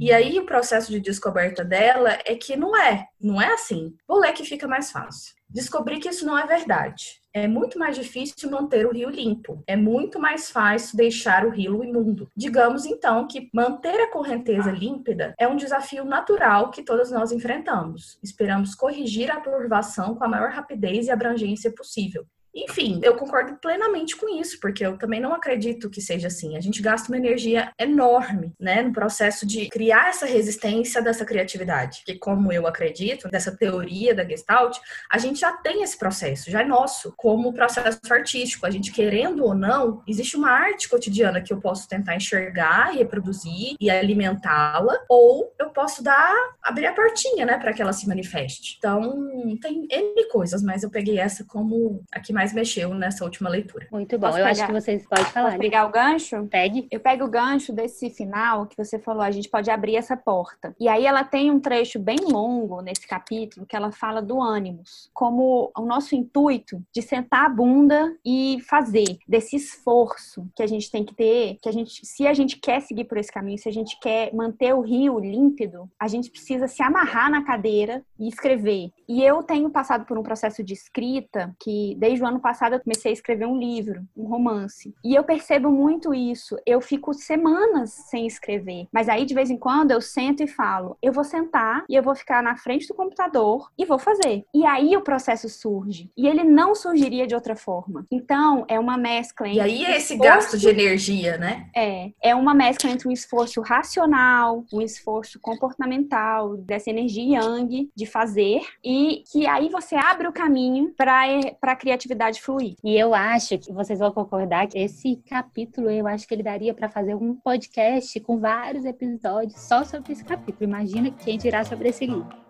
E 0.00 0.10
aí 0.12 0.36
o 0.38 0.46
processo 0.46 0.90
de 0.90 0.98
descoberta 0.98 1.64
dela 1.64 2.18
é 2.24 2.34
que 2.34 2.56
não 2.56 2.76
é, 2.76 3.06
não 3.20 3.40
é 3.40 3.52
assim. 3.52 3.94
Vou 4.08 4.18
ler 4.18 4.32
que 4.32 4.44
fica 4.44 4.66
mais 4.66 4.90
fácil. 4.90 5.32
Descobri 5.52 5.98
que 5.98 6.08
isso 6.08 6.24
não 6.24 6.38
é 6.38 6.46
verdade 6.46 7.22
é 7.34 7.48
muito 7.48 7.78
mais 7.78 7.96
difícil 7.96 8.50
manter 8.50 8.86
o 8.86 8.92
rio 8.92 9.08
limpo. 9.08 9.62
É 9.66 9.74
muito 9.74 10.20
mais 10.20 10.50
fácil 10.50 10.96
deixar 10.96 11.46
o 11.46 11.50
rio 11.50 11.82
imundo. 11.82 12.28
Digamos 12.36 12.84
então 12.84 13.26
que 13.26 13.48
manter 13.54 13.98
a 14.00 14.10
correnteza 14.10 14.70
límpida 14.70 15.34
é 15.38 15.48
um 15.48 15.56
desafio 15.56 16.04
natural 16.04 16.70
que 16.70 16.82
todas 16.82 17.10
nós 17.10 17.32
enfrentamos. 17.32 18.18
Esperamos 18.22 18.74
corrigir 18.74 19.30
a 19.30 19.40
turvação 19.40 20.14
com 20.14 20.24
a 20.24 20.28
maior 20.28 20.50
rapidez 20.50 21.06
e 21.06 21.10
abrangência 21.10 21.72
possível. 21.72 22.26
Enfim, 22.54 23.00
eu 23.02 23.16
concordo 23.16 23.56
plenamente 23.56 24.16
com 24.16 24.28
isso, 24.28 24.58
porque 24.60 24.84
eu 24.84 24.98
também 24.98 25.20
não 25.20 25.32
acredito 25.34 25.88
que 25.88 26.00
seja 26.00 26.28
assim. 26.28 26.56
A 26.56 26.60
gente 26.60 26.82
gasta 26.82 27.08
uma 27.08 27.16
energia 27.16 27.72
enorme, 27.78 28.54
né, 28.60 28.82
no 28.82 28.92
processo 28.92 29.46
de 29.46 29.68
criar 29.68 30.10
essa 30.10 30.26
resistência 30.26 31.00
dessa 31.00 31.24
criatividade. 31.24 32.02
Que 32.04 32.18
como 32.18 32.52
eu 32.52 32.66
acredito, 32.66 33.28
dessa 33.28 33.56
teoria 33.56 34.14
da 34.14 34.24
Gestalt, 34.24 34.78
a 35.10 35.18
gente 35.18 35.40
já 35.40 35.52
tem 35.52 35.82
esse 35.82 35.96
processo, 35.96 36.50
já 36.50 36.60
é 36.60 36.64
nosso, 36.64 37.14
como 37.16 37.54
processo 37.54 38.00
artístico. 38.10 38.66
A 38.66 38.70
gente 38.70 38.92
querendo 38.92 39.44
ou 39.44 39.54
não, 39.54 40.02
existe 40.06 40.36
uma 40.36 40.50
arte 40.50 40.88
cotidiana 40.88 41.40
que 41.40 41.52
eu 41.52 41.60
posso 41.60 41.88
tentar 41.88 42.16
enxergar 42.16 42.94
e 42.94 42.98
reproduzir 42.98 43.76
e 43.80 43.90
alimentá-la, 43.90 44.98
ou 45.08 45.54
eu 45.58 45.70
posso 45.70 46.02
dar 46.02 46.34
abrir 46.62 46.86
a 46.86 46.92
portinha, 46.92 47.46
né, 47.46 47.58
para 47.58 47.72
que 47.72 47.80
ela 47.80 47.92
se 47.92 48.06
manifeste. 48.06 48.76
Então, 48.78 49.56
tem 49.60 49.86
N 49.90 50.28
coisas, 50.30 50.62
mas 50.62 50.82
eu 50.82 50.90
peguei 50.90 51.18
essa 51.18 51.44
como 51.44 52.02
a 52.12 52.20
que 52.20 52.32
mais 52.32 52.41
mexeu 52.50 52.94
nessa 52.94 53.24
última 53.24 53.50
leitura. 53.50 53.86
Muito 53.92 54.18
bom. 54.18 54.28
Posso 54.28 54.38
eu 54.38 54.44
pegar? 54.46 54.50
acho 54.50 54.66
que 54.66 54.72
vocês 54.72 55.06
podem 55.06 55.24
falar. 55.26 55.48
Posso 55.48 55.58
pegar 55.58 55.86
o 55.86 55.90
gancho? 55.90 56.46
Pegue. 56.50 56.88
Eu 56.90 56.98
pego 56.98 57.26
o 57.26 57.28
gancho 57.28 57.74
desse 57.74 58.08
final 58.08 58.66
que 58.66 58.76
você 58.76 58.98
falou, 58.98 59.20
a 59.20 59.30
gente 59.30 59.50
pode 59.50 59.70
abrir 59.70 59.96
essa 59.96 60.16
porta. 60.16 60.74
E 60.80 60.88
aí 60.88 61.04
ela 61.04 61.24
tem 61.24 61.50
um 61.50 61.60
trecho 61.60 61.98
bem 61.98 62.16
longo 62.22 62.80
nesse 62.80 63.06
capítulo 63.06 63.66
que 63.66 63.76
ela 63.76 63.92
fala 63.92 64.22
do 64.22 64.40
ânimos, 64.40 65.10
como 65.12 65.70
o 65.76 65.82
nosso 65.82 66.14
intuito 66.14 66.82
de 66.90 67.02
sentar 67.02 67.44
a 67.44 67.48
bunda 67.50 68.16
e 68.24 68.58
fazer 68.66 69.18
desse 69.28 69.56
esforço 69.56 70.48
que 70.56 70.62
a 70.62 70.66
gente 70.66 70.90
tem 70.90 71.04
que 71.04 71.14
ter, 71.14 71.58
que 71.60 71.68
a 71.68 71.72
gente, 71.72 72.06
se 72.06 72.26
a 72.26 72.32
gente 72.32 72.56
quer 72.56 72.80
seguir 72.80 73.04
por 73.04 73.18
esse 73.18 73.30
caminho, 73.30 73.58
se 73.58 73.68
a 73.68 73.72
gente 73.72 73.98
quer 74.00 74.32
manter 74.32 74.74
o 74.74 74.80
rio 74.80 75.18
límpido, 75.18 75.90
a 76.00 76.08
gente 76.08 76.30
precisa 76.30 76.66
se 76.68 76.82
amarrar 76.82 77.30
na 77.30 77.44
cadeira 77.44 78.02
e 78.18 78.28
escrever. 78.28 78.90
E 79.08 79.22
eu 79.22 79.42
tenho 79.42 79.68
passado 79.70 80.06
por 80.06 80.16
um 80.16 80.22
processo 80.22 80.62
de 80.62 80.72
escrita 80.72 81.54
que 81.60 81.96
desde 81.98 82.22
o 82.22 82.26
ano 82.26 82.31
passado 82.40 82.74
eu 82.74 82.80
comecei 82.80 83.10
a 83.10 83.14
escrever 83.14 83.46
um 83.46 83.58
livro, 83.58 84.02
um 84.16 84.24
romance. 84.24 84.94
E 85.04 85.14
eu 85.14 85.24
percebo 85.24 85.70
muito 85.70 86.14
isso. 86.14 86.56
Eu 86.66 86.80
fico 86.80 87.12
semanas 87.12 87.90
sem 87.90 88.26
escrever, 88.26 88.86
mas 88.92 89.08
aí 89.08 89.24
de 89.24 89.34
vez 89.34 89.50
em 89.50 89.56
quando 89.56 89.90
eu 89.90 90.00
sento 90.00 90.42
e 90.42 90.48
falo, 90.48 90.96
eu 91.02 91.12
vou 91.12 91.24
sentar 91.24 91.84
e 91.88 91.94
eu 91.94 92.02
vou 92.02 92.14
ficar 92.14 92.42
na 92.42 92.56
frente 92.56 92.88
do 92.88 92.94
computador 92.94 93.70
e 93.78 93.84
vou 93.84 93.98
fazer. 93.98 94.44
E 94.54 94.64
aí 94.64 94.96
o 94.96 95.02
processo 95.02 95.48
surge. 95.48 96.10
E 96.16 96.26
ele 96.26 96.44
não 96.44 96.74
surgiria 96.74 97.26
de 97.26 97.34
outra 97.34 97.56
forma. 97.56 98.06
Então, 98.10 98.64
é 98.68 98.78
uma 98.78 98.96
mescla 98.96 99.48
entre 99.48 99.58
E 99.58 99.60
aí 99.60 99.84
é 99.84 99.96
esse 99.96 100.14
esforço... 100.14 100.34
gasto 100.34 100.58
de 100.58 100.68
energia, 100.68 101.36
né? 101.36 101.68
É, 101.74 102.10
é 102.22 102.34
uma 102.34 102.54
mescla 102.54 102.90
entre 102.90 103.08
um 103.08 103.12
esforço 103.12 103.60
racional, 103.60 104.64
um 104.72 104.80
esforço 104.80 105.38
comportamental, 105.40 106.56
dessa 106.56 106.90
energia 106.90 107.40
yang 107.40 107.90
de 107.94 108.06
fazer 108.06 108.60
e 108.84 109.22
que 109.30 109.46
aí 109.46 109.68
você 109.68 109.94
abre 109.94 110.26
o 110.26 110.32
caminho 110.32 110.92
para 110.96 111.24
a 111.62 111.76
criatividade 111.76 112.21
fluir. 112.30 112.76
E 112.84 112.96
eu 112.96 113.14
acho 113.14 113.58
que 113.58 113.72
vocês 113.72 113.98
vão 113.98 114.12
concordar 114.12 114.66
que 114.66 114.78
esse 114.78 115.16
capítulo, 115.16 115.90
eu 115.90 116.06
acho 116.06 116.26
que 116.26 116.34
ele 116.34 116.42
daria 116.42 116.72
para 116.72 116.88
fazer 116.88 117.14
um 117.14 117.34
podcast 117.34 118.18
com 118.20 118.38
vários 118.38 118.84
episódios 118.84 119.58
só 119.60 119.84
sobre 119.84 120.12
esse 120.12 120.24
capítulo. 120.24 120.70
Imagina 120.70 121.10
quem 121.10 121.38
dirá 121.38 121.64
sobre 121.64 121.88
esse 121.88 122.06
livro. 122.06 122.42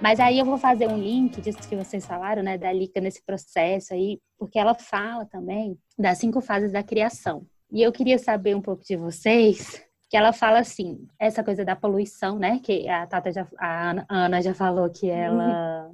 Mas 0.00 0.20
aí 0.20 0.38
eu 0.38 0.44
vou 0.44 0.56
fazer 0.56 0.86
um 0.86 0.96
link 0.96 1.40
disso 1.40 1.58
que 1.68 1.76
vocês 1.76 2.06
falaram, 2.06 2.42
né, 2.42 2.56
da 2.56 2.72
Lica 2.72 3.00
nesse 3.00 3.24
processo 3.24 3.92
aí, 3.92 4.20
porque 4.38 4.58
ela 4.58 4.74
fala 4.74 5.26
também 5.26 5.76
das 5.98 6.18
cinco 6.18 6.40
fases 6.40 6.70
da 6.70 6.82
criação. 6.82 7.44
E 7.70 7.82
eu 7.82 7.92
queria 7.92 8.18
saber 8.18 8.54
um 8.54 8.62
pouco 8.62 8.84
de 8.84 8.96
vocês, 8.96 9.82
que 10.08 10.16
ela 10.16 10.32
fala 10.32 10.60
assim, 10.60 11.06
essa 11.18 11.42
coisa 11.42 11.64
da 11.64 11.74
poluição, 11.76 12.38
né, 12.38 12.60
que 12.62 12.88
a 12.88 13.06
Tata 13.06 13.32
já, 13.32 13.46
a 13.58 14.04
Ana 14.08 14.40
já 14.40 14.54
falou 14.54 14.88
que 14.88 15.10
ela 15.10 15.88
uhum. 15.88 15.92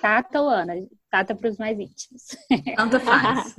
Tata 0.00 0.42
ou 0.42 0.48
Ana? 0.48 0.74
Tata 1.14 1.32
para 1.32 1.48
os 1.48 1.56
mais 1.58 1.78
íntimos. 1.78 2.36
Tanto 2.74 2.98
faz. 2.98 3.54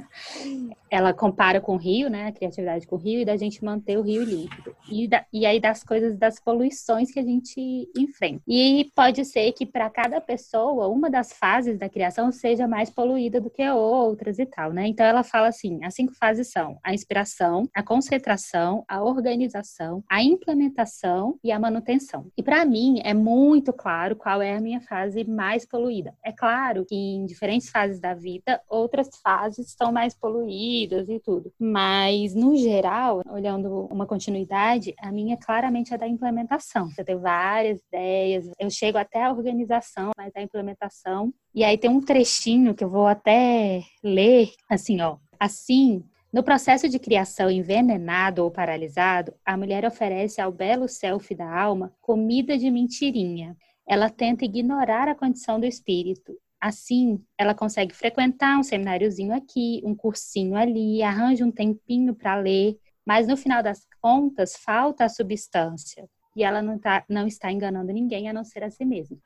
Ela 0.90 1.12
compara 1.12 1.60
com 1.60 1.74
o 1.74 1.76
rio, 1.76 2.08
né? 2.08 2.28
A 2.28 2.32
criatividade 2.32 2.86
com 2.86 2.96
o 2.96 2.98
rio 2.98 3.20
e 3.20 3.24
da 3.26 3.36
gente 3.36 3.62
manter 3.62 3.98
o 3.98 4.02
rio 4.02 4.24
límpido. 4.24 4.74
E, 4.90 5.06
da, 5.06 5.22
e 5.30 5.44
aí 5.44 5.60
das 5.60 5.84
coisas, 5.84 6.16
das 6.16 6.40
poluições 6.40 7.12
que 7.12 7.20
a 7.20 7.22
gente 7.22 7.90
enfrenta. 7.94 8.40
E 8.48 8.90
pode 8.96 9.22
ser 9.26 9.52
que 9.52 9.66
para 9.66 9.90
cada 9.90 10.18
pessoa, 10.18 10.88
uma 10.88 11.10
das 11.10 11.30
fases 11.30 11.78
da 11.78 11.90
criação 11.90 12.32
seja 12.32 12.66
mais 12.66 12.88
poluída 12.88 13.38
do 13.38 13.50
que 13.50 13.68
outras 13.68 14.38
e 14.38 14.46
tal, 14.46 14.72
né? 14.72 14.86
Então 14.86 15.04
ela 15.04 15.22
fala 15.22 15.48
assim: 15.48 15.84
as 15.84 15.94
cinco 15.94 16.14
fases 16.14 16.50
são 16.50 16.78
a 16.82 16.94
inspiração, 16.94 17.68
a 17.74 17.82
concentração, 17.82 18.82
a 18.88 19.02
organização, 19.02 20.02
a 20.08 20.22
implementação 20.22 21.38
e 21.44 21.52
a 21.52 21.58
manutenção. 21.58 22.32
E 22.34 22.42
para 22.42 22.64
mim 22.64 23.02
é 23.04 23.12
muito 23.12 23.74
claro 23.74 24.16
qual 24.16 24.40
é 24.40 24.56
a 24.56 24.60
minha 24.60 24.80
fase 24.80 25.22
mais 25.24 25.66
poluída. 25.66 26.14
É 26.24 26.32
claro 26.32 26.77
claro 26.78 26.84
que 26.84 26.94
em 26.94 27.26
diferentes 27.26 27.70
fases 27.70 28.00
da 28.00 28.14
vida, 28.14 28.60
outras 28.68 29.08
fases 29.22 29.68
estão 29.68 29.92
mais 29.92 30.14
poluídas 30.14 31.08
e 31.08 31.18
tudo. 31.20 31.52
Mas, 31.58 32.34
no 32.34 32.56
geral, 32.56 33.22
olhando 33.28 33.86
uma 33.90 34.06
continuidade, 34.06 34.94
a 34.98 35.10
minha 35.10 35.36
claramente 35.36 35.92
é 35.94 35.98
da 35.98 36.06
implementação. 36.06 36.88
Eu 36.96 37.04
tenho 37.04 37.20
várias 37.20 37.80
ideias, 37.88 38.50
eu 38.58 38.70
chego 38.70 38.98
até 38.98 39.24
a 39.24 39.32
organização, 39.32 40.10
mas 40.16 40.32
a 40.36 40.42
implementação. 40.42 41.32
E 41.54 41.64
aí 41.64 41.76
tem 41.76 41.90
um 41.90 42.00
trechinho 42.00 42.74
que 42.74 42.84
eu 42.84 42.90
vou 42.90 43.06
até 43.06 43.82
ler, 44.02 44.50
assim, 44.68 45.00
ó. 45.00 45.16
Assim, 45.40 46.02
no 46.32 46.42
processo 46.42 46.88
de 46.88 46.98
criação 46.98 47.50
envenenado 47.50 48.42
ou 48.42 48.50
paralisado, 48.50 49.32
a 49.44 49.56
mulher 49.56 49.84
oferece 49.84 50.40
ao 50.40 50.52
belo 50.52 50.88
self 50.88 51.34
da 51.34 51.48
alma 51.48 51.92
comida 52.00 52.58
de 52.58 52.70
mentirinha. 52.70 53.56
Ela 53.86 54.10
tenta 54.10 54.44
ignorar 54.44 55.08
a 55.08 55.14
condição 55.14 55.58
do 55.58 55.64
espírito 55.64 56.34
Assim, 56.60 57.22
ela 57.36 57.54
consegue 57.54 57.94
frequentar 57.94 58.58
um 58.58 58.62
semináriozinho 58.62 59.32
aqui, 59.34 59.80
um 59.84 59.94
cursinho 59.94 60.56
ali, 60.56 61.02
arranja 61.02 61.44
um 61.44 61.52
tempinho 61.52 62.14
para 62.14 62.36
ler, 62.36 62.76
mas 63.06 63.28
no 63.28 63.36
final 63.36 63.62
das 63.62 63.86
contas 64.00 64.56
falta 64.56 65.04
a 65.04 65.08
substância 65.08 66.08
e 66.38 66.44
ela 66.44 66.62
não, 66.62 66.78
tá, 66.78 67.04
não 67.08 67.26
está 67.26 67.50
enganando 67.50 67.92
ninguém 67.92 68.28
a 68.28 68.32
não 68.32 68.44
ser 68.44 68.62
a 68.62 68.70
si 68.70 68.84
mesma. 68.84 69.16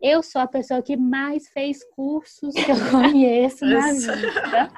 Eu 0.00 0.22
sou 0.22 0.40
a 0.40 0.46
pessoa 0.46 0.80
que 0.80 0.96
mais 0.96 1.48
fez 1.48 1.84
cursos 1.94 2.54
que 2.54 2.70
eu 2.70 2.76
conheço 2.90 3.66
na 3.66 3.92
vida. 3.92 4.70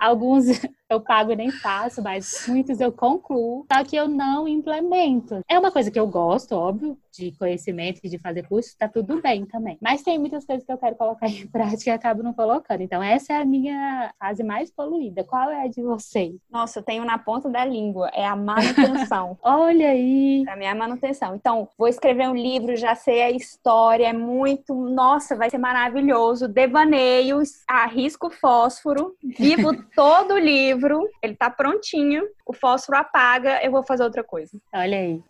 Alguns 0.00 0.46
eu 0.90 1.00
pago 1.00 1.32
e 1.32 1.36
nem 1.36 1.50
faço, 1.50 2.02
mas 2.02 2.46
muitos 2.48 2.80
eu 2.80 2.90
concluo, 2.90 3.64
só 3.72 3.84
que 3.84 3.94
eu 3.94 4.08
não 4.08 4.48
implemento. 4.48 5.40
É 5.48 5.58
uma 5.58 5.70
coisa 5.70 5.90
que 5.90 6.00
eu 6.00 6.06
gosto, 6.06 6.52
óbvio, 6.52 6.98
de 7.16 7.32
conhecimento 7.32 8.00
e 8.02 8.08
de 8.08 8.18
fazer 8.18 8.46
curso, 8.46 8.76
tá 8.78 8.88
tudo 8.88 9.20
bem 9.20 9.44
também. 9.46 9.78
Mas 9.80 10.02
tem 10.02 10.18
muitas 10.18 10.44
coisas 10.44 10.64
que 10.64 10.72
eu 10.72 10.78
quero 10.78 10.96
colocar 10.96 11.26
em 11.28 11.46
prática 11.46 11.90
e 11.90 11.92
acabo 11.92 12.22
não 12.22 12.32
colocando. 12.32 12.82
Então, 12.82 13.02
essa 13.02 13.32
é 13.32 13.36
a 13.36 13.44
minha 13.44 14.12
fase 14.18 14.42
mais 14.42 14.70
poluída. 14.70 15.24
Qual 15.24 15.50
é 15.50 15.64
a 15.64 15.68
de 15.68 15.82
vocês? 15.82 16.34
Nossa, 16.50 16.78
eu 16.78 16.82
tenho 16.82 17.04
na 17.04 17.18
ponta 17.18 17.48
da 17.48 17.64
língua, 17.64 18.10
é 18.14 18.26
a 18.26 18.36
manutenção. 18.36 19.38
Olha 19.42 19.90
aí! 19.90 20.44
A 20.48 20.56
minha 20.56 20.74
manutenção. 20.74 21.34
Então, 21.34 21.68
vou 21.78 21.88
escrever 21.88 22.28
um 22.28 22.34
livro, 22.34 22.76
já 22.76 22.94
sei 22.94 23.22
a 23.22 23.30
história, 23.30 24.08
é 24.08 24.12
muito, 24.12 24.74
nossa, 24.74 25.36
vai 25.36 25.50
ser 25.50 25.58
maravilhoso. 25.58 26.48
Devaneio, 26.48 27.42
arrisco 27.68 28.30
fósforo, 28.30 29.16
vivo 29.22 29.72
todo 29.94 30.34
o 30.34 30.38
livro, 30.38 31.08
ele 31.22 31.34
tá 31.34 31.50
prontinho, 31.50 32.24
o 32.44 32.52
fósforo 32.52 32.98
apaga, 32.98 33.62
eu 33.64 33.70
vou 33.70 33.84
fazer 33.84 34.04
outra 34.04 34.22
coisa. 34.22 34.58
Olha 34.72 34.98
aí. 34.98 35.22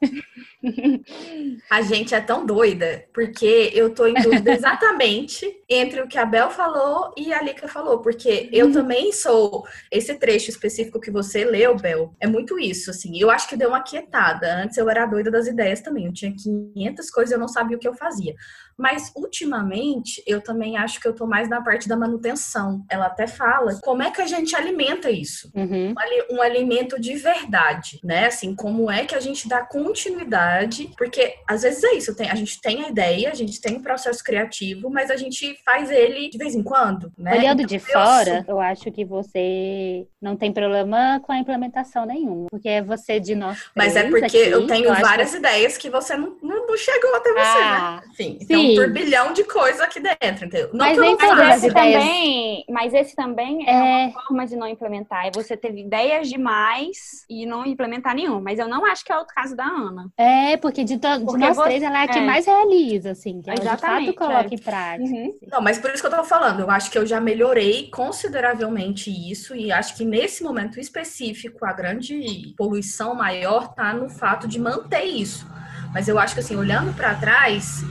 A 1.76 1.82
gente 1.82 2.14
é 2.14 2.22
tão 2.22 2.46
doida, 2.46 3.04
porque 3.12 3.70
eu 3.74 3.94
tô 3.94 4.06
em 4.06 4.14
dúvida 4.14 4.50
exatamente 4.56 5.62
entre 5.68 6.00
o 6.00 6.08
que 6.08 6.16
a 6.16 6.24
Bel 6.24 6.48
falou 6.48 7.12
e 7.18 7.34
a 7.34 7.42
Lika 7.42 7.68
falou, 7.68 7.98
porque 7.98 8.48
eu 8.50 8.72
também 8.72 9.12
sou 9.12 9.62
esse 9.92 10.14
trecho 10.14 10.48
específico 10.48 10.98
que 10.98 11.10
você 11.10 11.44
leu, 11.44 11.76
Bel, 11.76 12.14
é 12.18 12.26
muito 12.26 12.58
isso, 12.58 12.90
assim. 12.90 13.20
Eu 13.20 13.30
acho 13.30 13.46
que 13.46 13.58
deu 13.58 13.68
uma 13.68 13.82
quietada. 13.82 14.62
Antes 14.62 14.78
eu 14.78 14.88
era 14.88 15.04
doida 15.04 15.30
das 15.30 15.46
ideias 15.46 15.82
também, 15.82 16.06
eu 16.06 16.14
tinha 16.14 16.34
500 16.34 17.10
coisas, 17.10 17.32
eu 17.32 17.38
não 17.38 17.46
sabia 17.46 17.76
o 17.76 17.80
que 17.80 17.86
eu 17.86 17.92
fazia. 17.92 18.34
Mas 18.78 19.12
ultimamente 19.16 20.22
eu 20.26 20.40
também 20.40 20.76
acho 20.76 21.00
que 21.00 21.08
eu 21.08 21.14
tô 21.14 21.26
mais 21.26 21.48
na 21.48 21.62
parte 21.62 21.88
da 21.88 21.96
manutenção. 21.96 22.84
Ela 22.90 23.06
até 23.06 23.26
fala 23.26 23.78
como 23.82 24.02
é 24.02 24.10
que 24.10 24.20
a 24.20 24.26
gente 24.26 24.54
alimenta 24.54 25.10
isso, 25.10 25.50
uhum. 25.54 25.94
um, 26.30 26.36
um 26.36 26.42
alimento 26.42 27.00
de 27.00 27.14
verdade, 27.14 28.00
né? 28.04 28.26
Assim, 28.26 28.54
como 28.54 28.90
é 28.90 29.04
que 29.04 29.14
a 29.14 29.20
gente 29.20 29.48
dá 29.48 29.64
continuidade, 29.64 30.90
porque 30.96 31.34
às 31.48 31.62
vezes 31.62 31.82
é 31.84 31.94
isso, 31.94 32.14
tem, 32.14 32.30
a 32.30 32.34
gente 32.34 32.60
tem 32.60 32.84
a 32.84 32.88
ideia, 32.88 33.30
a 33.30 33.34
gente 33.34 33.60
tem 33.60 33.76
um 33.76 33.82
processo 33.82 34.22
criativo, 34.22 34.90
mas 34.90 35.10
a 35.10 35.16
gente 35.16 35.56
faz 35.64 35.90
ele 35.90 36.28
de 36.28 36.38
vez 36.38 36.54
em 36.54 36.62
quando, 36.62 37.12
né? 37.16 37.38
Olhando 37.38 37.62
então, 37.62 37.66
de 37.66 37.78
fora, 37.78 38.44
eu 38.46 38.60
acho 38.60 38.90
que 38.92 39.04
você 39.04 40.06
não 40.20 40.36
tem 40.36 40.52
problema 40.52 41.20
com 41.20 41.32
a 41.32 41.38
implementação 41.38 42.04
nenhuma, 42.04 42.48
porque 42.50 42.68
é 42.68 42.82
você 42.82 43.18
de 43.18 43.34
nós. 43.34 43.70
Mas 43.74 43.96
é 43.96 44.08
porque 44.08 44.24
aqui, 44.24 44.38
eu 44.38 44.66
tenho 44.66 44.86
eu 44.86 44.94
várias 44.94 45.30
que... 45.30 45.36
ideias 45.38 45.78
que 45.78 45.88
você 45.88 46.16
não, 46.16 46.36
não 46.42 46.76
chegou 46.76 47.14
até 47.14 47.30
você, 47.30 47.38
né? 47.38 47.64
ah, 47.64 48.02
né? 48.02 48.08
Enfim, 48.12 48.38
sim. 48.40 48.46
tem 48.46 48.65
um 48.72 48.74
turbilhão 48.74 49.32
de 49.32 49.44
coisa 49.44 49.84
aqui 49.84 50.00
dentro, 50.00 50.46
entendeu? 50.46 50.70
Não 50.72 50.86
mas 50.86 50.98
nem 50.98 51.16
todas 51.16 51.38
as 51.38 51.64
ideias. 51.64 52.02
Também, 52.02 52.64
mas 52.68 52.94
esse 52.94 53.14
também 53.14 53.68
é, 53.68 53.72
é 53.72 54.06
uma 54.06 54.12
forma 54.12 54.46
de 54.46 54.56
não 54.56 54.66
implementar. 54.66 55.24
Aí 55.24 55.30
você 55.34 55.56
teve 55.56 55.80
ideias 55.80 56.28
demais 56.28 57.24
e 57.28 57.46
não 57.46 57.64
implementar 57.64 58.14
nenhum. 58.14 58.40
Mas 58.40 58.58
eu 58.58 58.68
não 58.68 58.84
acho 58.84 59.04
que 59.04 59.12
é 59.12 59.18
o 59.18 59.24
caso 59.24 59.56
da 59.56 59.64
Ana. 59.64 60.10
É, 60.16 60.56
porque 60.56 60.84
de, 60.84 60.98
to, 60.98 61.08
porque 61.24 61.38
de 61.40 61.46
nós 61.46 61.56
você, 61.56 61.68
três, 61.68 61.82
ela 61.82 62.00
é 62.00 62.04
a 62.04 62.08
que 62.08 62.18
é. 62.18 62.26
mais 62.26 62.46
realiza, 62.46 63.10
assim. 63.10 63.40
Que 63.40 63.50
Exatamente, 63.50 63.84
ela 63.84 64.00
de 64.00 64.06
fato 64.06 64.18
coloca 64.18 64.48
é. 64.50 64.54
em 64.54 64.58
prática. 64.58 65.02
Uhum. 65.02 65.34
Assim. 65.36 65.48
Não, 65.50 65.60
mas 65.60 65.78
por 65.78 65.90
isso 65.90 66.02
que 66.02 66.06
eu 66.06 66.16
tô 66.16 66.24
falando. 66.24 66.60
Eu 66.60 66.70
acho 66.70 66.90
que 66.90 66.98
eu 66.98 67.06
já 67.06 67.20
melhorei 67.20 67.90
consideravelmente 67.90 69.10
isso. 69.10 69.54
E 69.54 69.72
acho 69.72 69.96
que 69.96 70.04
nesse 70.04 70.42
momento 70.42 70.80
específico, 70.80 71.64
a 71.64 71.72
grande 71.72 72.54
poluição 72.56 73.14
maior 73.14 73.74
tá 73.74 73.92
no 73.92 74.08
fato 74.08 74.46
de 74.48 74.58
manter 74.58 75.04
isso. 75.04 75.46
Mas 75.92 76.08
eu 76.08 76.18
acho 76.18 76.34
que, 76.34 76.40
assim, 76.40 76.56
olhando 76.56 76.94
para 76.94 77.14
trás 77.14 77.82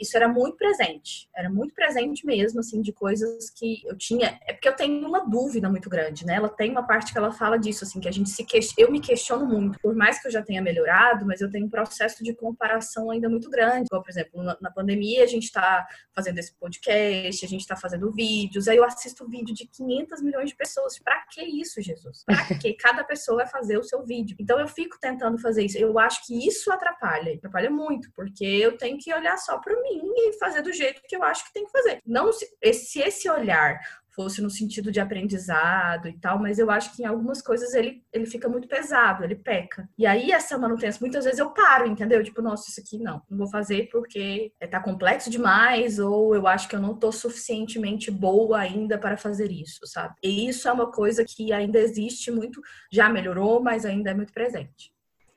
isso 0.00 0.16
era 0.16 0.28
muito 0.28 0.56
presente. 0.56 1.28
Era 1.36 1.50
muito 1.50 1.74
presente 1.74 2.24
mesmo, 2.24 2.60
assim, 2.60 2.80
de 2.80 2.92
coisas 2.92 3.50
que 3.50 3.82
eu 3.86 3.96
tinha. 3.96 4.40
É 4.46 4.52
porque 4.52 4.68
eu 4.68 4.76
tenho 4.76 5.06
uma 5.06 5.28
dúvida 5.28 5.68
muito 5.68 5.90
grande, 5.90 6.24
né? 6.24 6.34
Ela 6.34 6.48
tem 6.48 6.70
uma 6.70 6.86
parte 6.86 7.12
que 7.12 7.18
ela 7.18 7.32
fala 7.32 7.58
disso, 7.58 7.84
assim, 7.84 8.00
que 8.00 8.08
a 8.08 8.12
gente 8.12 8.30
se 8.30 8.44
question... 8.44 8.74
Eu 8.78 8.90
me 8.90 9.00
questiono 9.00 9.46
muito. 9.46 9.78
Por 9.80 9.94
mais 9.94 10.20
que 10.20 10.28
eu 10.28 10.32
já 10.32 10.42
tenha 10.42 10.62
melhorado, 10.62 11.26
mas 11.26 11.40
eu 11.40 11.50
tenho 11.50 11.66
um 11.66 11.70
processo 11.70 12.24
de 12.24 12.34
comparação 12.34 13.10
ainda 13.10 13.28
muito 13.28 13.50
grande. 13.50 13.86
Igual, 13.86 14.02
por 14.02 14.10
exemplo, 14.10 14.42
na 14.42 14.70
pandemia 14.70 15.24
a 15.24 15.26
gente 15.26 15.44
está 15.44 15.86
fazendo 16.14 16.38
esse 16.38 16.54
podcast, 16.54 17.44
a 17.44 17.48
gente 17.48 17.60
está 17.60 17.76
fazendo 17.76 18.10
vídeos, 18.12 18.68
aí 18.68 18.76
eu 18.76 18.84
assisto 18.84 19.28
vídeo 19.28 19.54
de 19.54 19.66
500 19.66 20.22
milhões 20.22 20.50
de 20.50 20.56
pessoas. 20.56 20.98
Pra 20.98 21.24
que 21.30 21.42
isso, 21.42 21.80
Jesus? 21.80 22.24
Pra 22.24 22.58
que 22.58 22.72
cada 22.74 23.04
pessoa 23.04 23.38
vai 23.38 23.46
fazer 23.46 23.78
o 23.78 23.84
seu 23.84 24.04
vídeo? 24.04 24.36
Então 24.38 24.58
eu 24.58 24.68
fico 24.68 24.98
tentando 25.00 25.38
fazer 25.38 25.64
isso. 25.64 25.78
Eu 25.78 25.98
acho 25.98 26.26
que 26.26 26.46
isso 26.46 26.70
atrapalha, 26.72 27.34
atrapalha 27.34 27.70
muito, 27.70 28.10
porque 28.14 28.44
eu 28.44 28.76
tenho 28.76 28.98
que 28.98 29.12
olhar 29.12 29.36
só 29.36 29.58
para 29.58 29.80
mim 29.82 29.89
mim 29.98 30.12
e 30.16 30.38
fazer 30.38 30.62
do 30.62 30.72
jeito 30.72 31.02
que 31.06 31.16
eu 31.16 31.22
acho 31.22 31.44
que 31.44 31.52
tem 31.52 31.64
que 31.64 31.72
fazer. 31.72 32.00
Não 32.06 32.32
se, 32.32 32.46
se 32.72 33.00
esse 33.00 33.28
olhar 33.28 33.80
fosse 34.20 34.42
no 34.42 34.50
sentido 34.50 34.90
de 34.90 35.00
aprendizado 35.00 36.08
e 36.08 36.12
tal, 36.18 36.38
mas 36.38 36.58
eu 36.58 36.70
acho 36.70 36.94
que 36.94 37.02
em 37.02 37.06
algumas 37.06 37.40
coisas 37.40 37.74
ele, 37.74 38.02
ele 38.12 38.26
fica 38.26 38.48
muito 38.48 38.68
pesado, 38.68 39.24
ele 39.24 39.36
peca. 39.36 39.88
E 39.96 40.06
aí 40.06 40.30
essa 40.30 40.58
manutenção, 40.58 41.00
muitas 41.02 41.24
vezes 41.24 41.38
eu 41.38 41.50
paro, 41.50 41.86
entendeu? 41.86 42.22
Tipo, 42.22 42.42
nossa, 42.42 42.68
isso 42.68 42.80
aqui 42.80 42.98
não, 42.98 43.22
não 43.30 43.38
vou 43.38 43.48
fazer 43.48 43.88
porque 43.90 44.52
tá 44.70 44.80
complexo 44.80 45.30
demais 45.30 45.98
ou 45.98 46.34
eu 46.34 46.46
acho 46.46 46.68
que 46.68 46.76
eu 46.76 46.80
não 46.80 46.94
tô 46.94 47.10
suficientemente 47.12 48.10
boa 48.10 48.58
ainda 48.58 48.98
para 48.98 49.16
fazer 49.16 49.50
isso, 49.50 49.86
sabe? 49.86 50.14
E 50.22 50.48
isso 50.48 50.68
é 50.68 50.72
uma 50.72 50.90
coisa 50.90 51.24
que 51.24 51.52
ainda 51.52 51.78
existe 51.78 52.30
muito, 52.30 52.60
já 52.92 53.08
melhorou, 53.08 53.62
mas 53.62 53.84
ainda 53.84 54.10
é 54.10 54.14
muito 54.14 54.32
presente. 54.32 54.92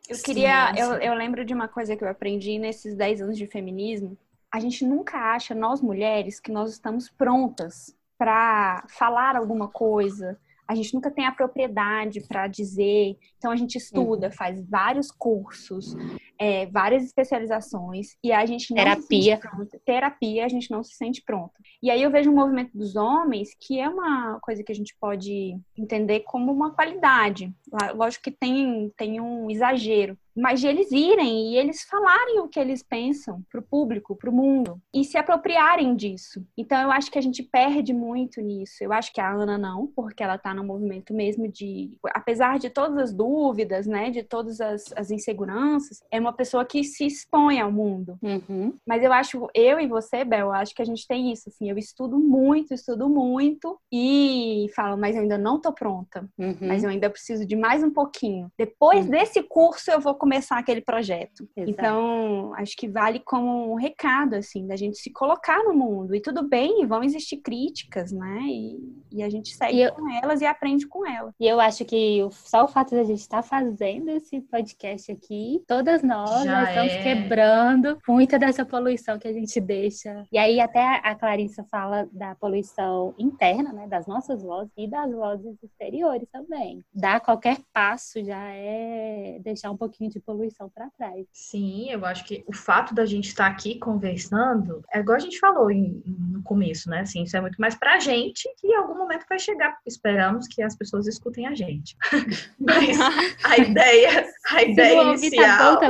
Eu 0.09 0.17
queria, 0.17 0.67
sim, 0.67 0.75
sim. 0.75 0.81
Eu, 0.81 0.93
eu 0.95 1.13
lembro 1.13 1.45
de 1.45 1.53
uma 1.53 1.67
coisa 1.67 1.95
que 1.95 2.03
eu 2.03 2.09
aprendi 2.09 2.59
nesses 2.59 2.93
10 2.95 3.21
anos 3.21 3.37
de 3.37 3.47
feminismo, 3.47 4.17
a 4.53 4.59
gente 4.59 4.85
nunca 4.85 5.17
acha, 5.17 5.55
nós 5.55 5.81
mulheres, 5.81 6.39
que 6.39 6.51
nós 6.51 6.71
estamos 6.71 7.09
prontas 7.09 7.97
para 8.15 8.85
falar 8.87 9.35
alguma 9.35 9.67
coisa. 9.67 10.39
A 10.67 10.75
gente 10.75 10.93
nunca 10.93 11.09
tem 11.09 11.25
a 11.25 11.31
propriedade 11.31 12.21
para 12.27 12.45
dizer. 12.47 13.17
Então 13.35 13.49
a 13.49 13.55
gente 13.55 13.79
estuda, 13.79 14.27
uhum. 14.27 14.31
faz 14.31 14.63
vários 14.69 15.09
cursos, 15.09 15.95
é, 16.37 16.67
várias 16.67 17.03
especializações 17.03 18.15
e 18.23 18.31
a 18.31 18.45
gente 18.45 18.69
não 18.69 18.77
terapia. 18.77 19.39
terapia, 19.83 20.45
a 20.45 20.49
gente 20.49 20.69
não 20.69 20.83
se 20.83 20.93
sente 20.93 21.23
pronta. 21.25 21.55
E 21.81 21.89
aí 21.89 22.03
eu 22.03 22.11
vejo 22.11 22.31
o 22.31 22.35
movimento 22.35 22.77
dos 22.77 22.95
homens, 22.95 23.55
que 23.59 23.79
é 23.79 23.89
uma 23.89 24.39
coisa 24.39 24.63
que 24.63 24.71
a 24.71 24.75
gente 24.75 24.95
pode 25.01 25.57
entender 25.75 26.19
como 26.21 26.51
uma 26.51 26.71
qualidade. 26.71 27.51
Lógico 27.95 28.25
que 28.25 28.31
tem, 28.31 28.93
tem 28.95 29.19
um 29.19 29.49
exagero, 29.49 30.15
mas 30.35 30.59
de 30.59 30.67
eles 30.67 30.91
irem 30.91 31.51
e 31.53 31.57
eles 31.57 31.83
falarem 31.83 32.39
o 32.39 32.47
que 32.47 32.59
eles 32.59 32.81
pensam 32.81 33.43
para 33.51 33.59
o 33.59 33.63
público, 33.63 34.15
para 34.15 34.29
o 34.29 34.33
mundo 34.33 34.81
e 34.93 35.03
se 35.03 35.17
apropriarem 35.17 35.95
disso. 35.95 36.43
Então 36.57 36.81
eu 36.81 36.91
acho 36.91 37.11
que 37.11 37.19
a 37.19 37.21
gente 37.21 37.43
perde 37.43 37.93
muito 37.93 38.41
nisso. 38.41 38.75
Eu 38.81 38.91
acho 38.91 39.13
que 39.13 39.21
a 39.21 39.31
Ana 39.31 39.57
não, 39.57 39.87
porque 39.87 40.23
ela 40.23 40.35
está 40.35 40.53
no 40.53 40.63
movimento 40.63 41.13
mesmo 41.13 41.47
de, 41.47 41.97
apesar 42.13 42.59
de 42.59 42.69
todas 42.69 42.97
as 42.97 43.13
dúvidas, 43.13 43.85
né, 43.85 44.09
de 44.09 44.23
todas 44.23 44.59
as, 44.59 44.91
as 44.95 45.11
inseguranças, 45.11 46.03
é 46.11 46.19
uma 46.19 46.33
pessoa 46.33 46.65
que 46.65 46.83
se 46.83 47.05
expõe 47.05 47.59
ao 47.59 47.71
mundo. 47.71 48.17
Uhum. 48.21 48.73
Mas 48.87 49.03
eu 49.03 49.13
acho, 49.13 49.47
eu 49.53 49.79
e 49.79 49.87
você, 49.87 50.23
Bel, 50.23 50.51
acho 50.51 50.73
que 50.73 50.81
a 50.81 50.85
gente 50.85 51.07
tem 51.07 51.31
isso. 51.31 51.49
Assim, 51.49 51.69
eu 51.69 51.77
estudo 51.77 52.17
muito, 52.17 52.73
estudo 52.73 53.09
muito 53.09 53.79
e 53.91 54.67
falo, 54.75 54.97
mas 54.97 55.15
eu 55.15 55.21
ainda 55.21 55.37
não 55.37 55.59
tô 55.59 55.71
pronta. 55.71 56.27
Uhum. 56.37 56.57
Mas 56.61 56.83
eu 56.83 56.89
ainda 56.89 57.09
preciso 57.09 57.45
de 57.45 57.55
mais 57.55 57.83
um 57.83 57.91
pouquinho. 57.91 58.51
Depois 58.57 59.05
uhum. 59.05 59.11
desse 59.11 59.43
curso 59.43 59.91
eu 59.91 59.99
vou 59.99 60.15
começar 60.23 60.57
aquele 60.57 60.79
projeto. 60.79 61.45
Exato. 61.53 61.69
Então, 61.69 62.53
acho 62.55 62.77
que 62.77 62.87
vale 62.87 63.19
como 63.19 63.73
um 63.73 63.75
recado, 63.75 64.35
assim, 64.35 64.65
da 64.65 64.77
gente 64.77 64.97
se 64.97 65.11
colocar 65.11 65.61
no 65.65 65.73
mundo. 65.73 66.15
E 66.15 66.21
tudo 66.21 66.47
bem, 66.47 66.87
vão 66.87 67.03
existir 67.03 67.37
críticas, 67.37 68.13
né? 68.13 68.39
E, 68.43 68.79
e 69.11 69.21
a 69.21 69.29
gente 69.29 69.53
segue 69.53 69.81
eu, 69.81 69.91
com 69.91 70.09
elas 70.09 70.39
e 70.39 70.45
aprende 70.45 70.87
com 70.87 71.05
elas. 71.05 71.33
E 71.37 71.45
eu 71.45 71.59
acho 71.59 71.83
que 71.83 72.25
só 72.31 72.63
o 72.63 72.69
fato 72.69 72.91
de 72.91 73.01
a 73.01 73.03
gente 73.03 73.19
estar 73.19 73.41
tá 73.41 73.43
fazendo 73.43 74.11
esse 74.11 74.39
podcast 74.39 75.11
aqui, 75.11 75.61
todas 75.67 76.01
nós 76.01 76.45
já, 76.45 76.63
já 76.63 76.69
estamos 76.69 76.93
é. 76.93 77.03
quebrando 77.03 77.97
muita 78.07 78.39
dessa 78.39 78.65
poluição 78.65 79.19
que 79.19 79.27
a 79.27 79.33
gente 79.33 79.59
deixa. 79.59 80.25
E 80.31 80.37
aí 80.37 80.61
até 80.61 81.01
a 81.03 81.15
Clarissa 81.15 81.65
fala 81.69 82.07
da 82.13 82.33
poluição 82.35 83.13
interna, 83.19 83.73
né? 83.73 83.87
Das 83.87 84.07
nossas 84.07 84.41
vozes 84.41 84.71
e 84.77 84.87
das 84.87 85.11
vozes 85.11 85.61
exteriores 85.61 86.29
também. 86.31 86.81
Dar 86.93 87.19
qualquer 87.19 87.57
passo 87.73 88.23
já 88.23 88.49
é 88.53 89.37
deixar 89.41 89.69
um 89.69 89.77
pouquinho 89.77 90.12
de 90.13 90.19
poluição 90.19 90.69
para 90.69 90.89
trás. 90.97 91.25
Sim, 91.31 91.89
eu 91.89 92.05
acho 92.05 92.25
que 92.25 92.43
o 92.47 92.53
fato 92.53 92.93
da 92.93 93.05
gente 93.05 93.27
estar 93.27 93.47
aqui 93.47 93.77
conversando, 93.79 94.83
é 94.93 94.99
igual 94.99 95.17
a 95.17 95.19
gente 95.19 95.39
falou 95.39 95.69
em, 95.71 96.01
no 96.05 96.41
começo, 96.43 96.89
né? 96.89 97.01
Assim, 97.01 97.23
isso 97.23 97.35
é 97.35 97.41
muito 97.41 97.59
mais 97.59 97.75
pra 97.75 97.99
gente 97.99 98.47
que 98.57 98.67
em 98.67 98.75
algum 98.75 98.97
momento 98.97 99.25
vai 99.27 99.39
chegar. 99.39 99.77
Esperamos 99.85 100.47
que 100.47 100.61
as 100.61 100.75
pessoas 100.75 101.07
escutem 101.07 101.47
a 101.47 101.55
gente. 101.55 101.97
Mas 102.59 102.97
a 103.43 103.57
ideia, 103.57 104.25
a 104.51 104.63
ideia 104.63 105.03
tá 105.03 105.13
inicial. 105.13 105.79
Tá 105.79 105.87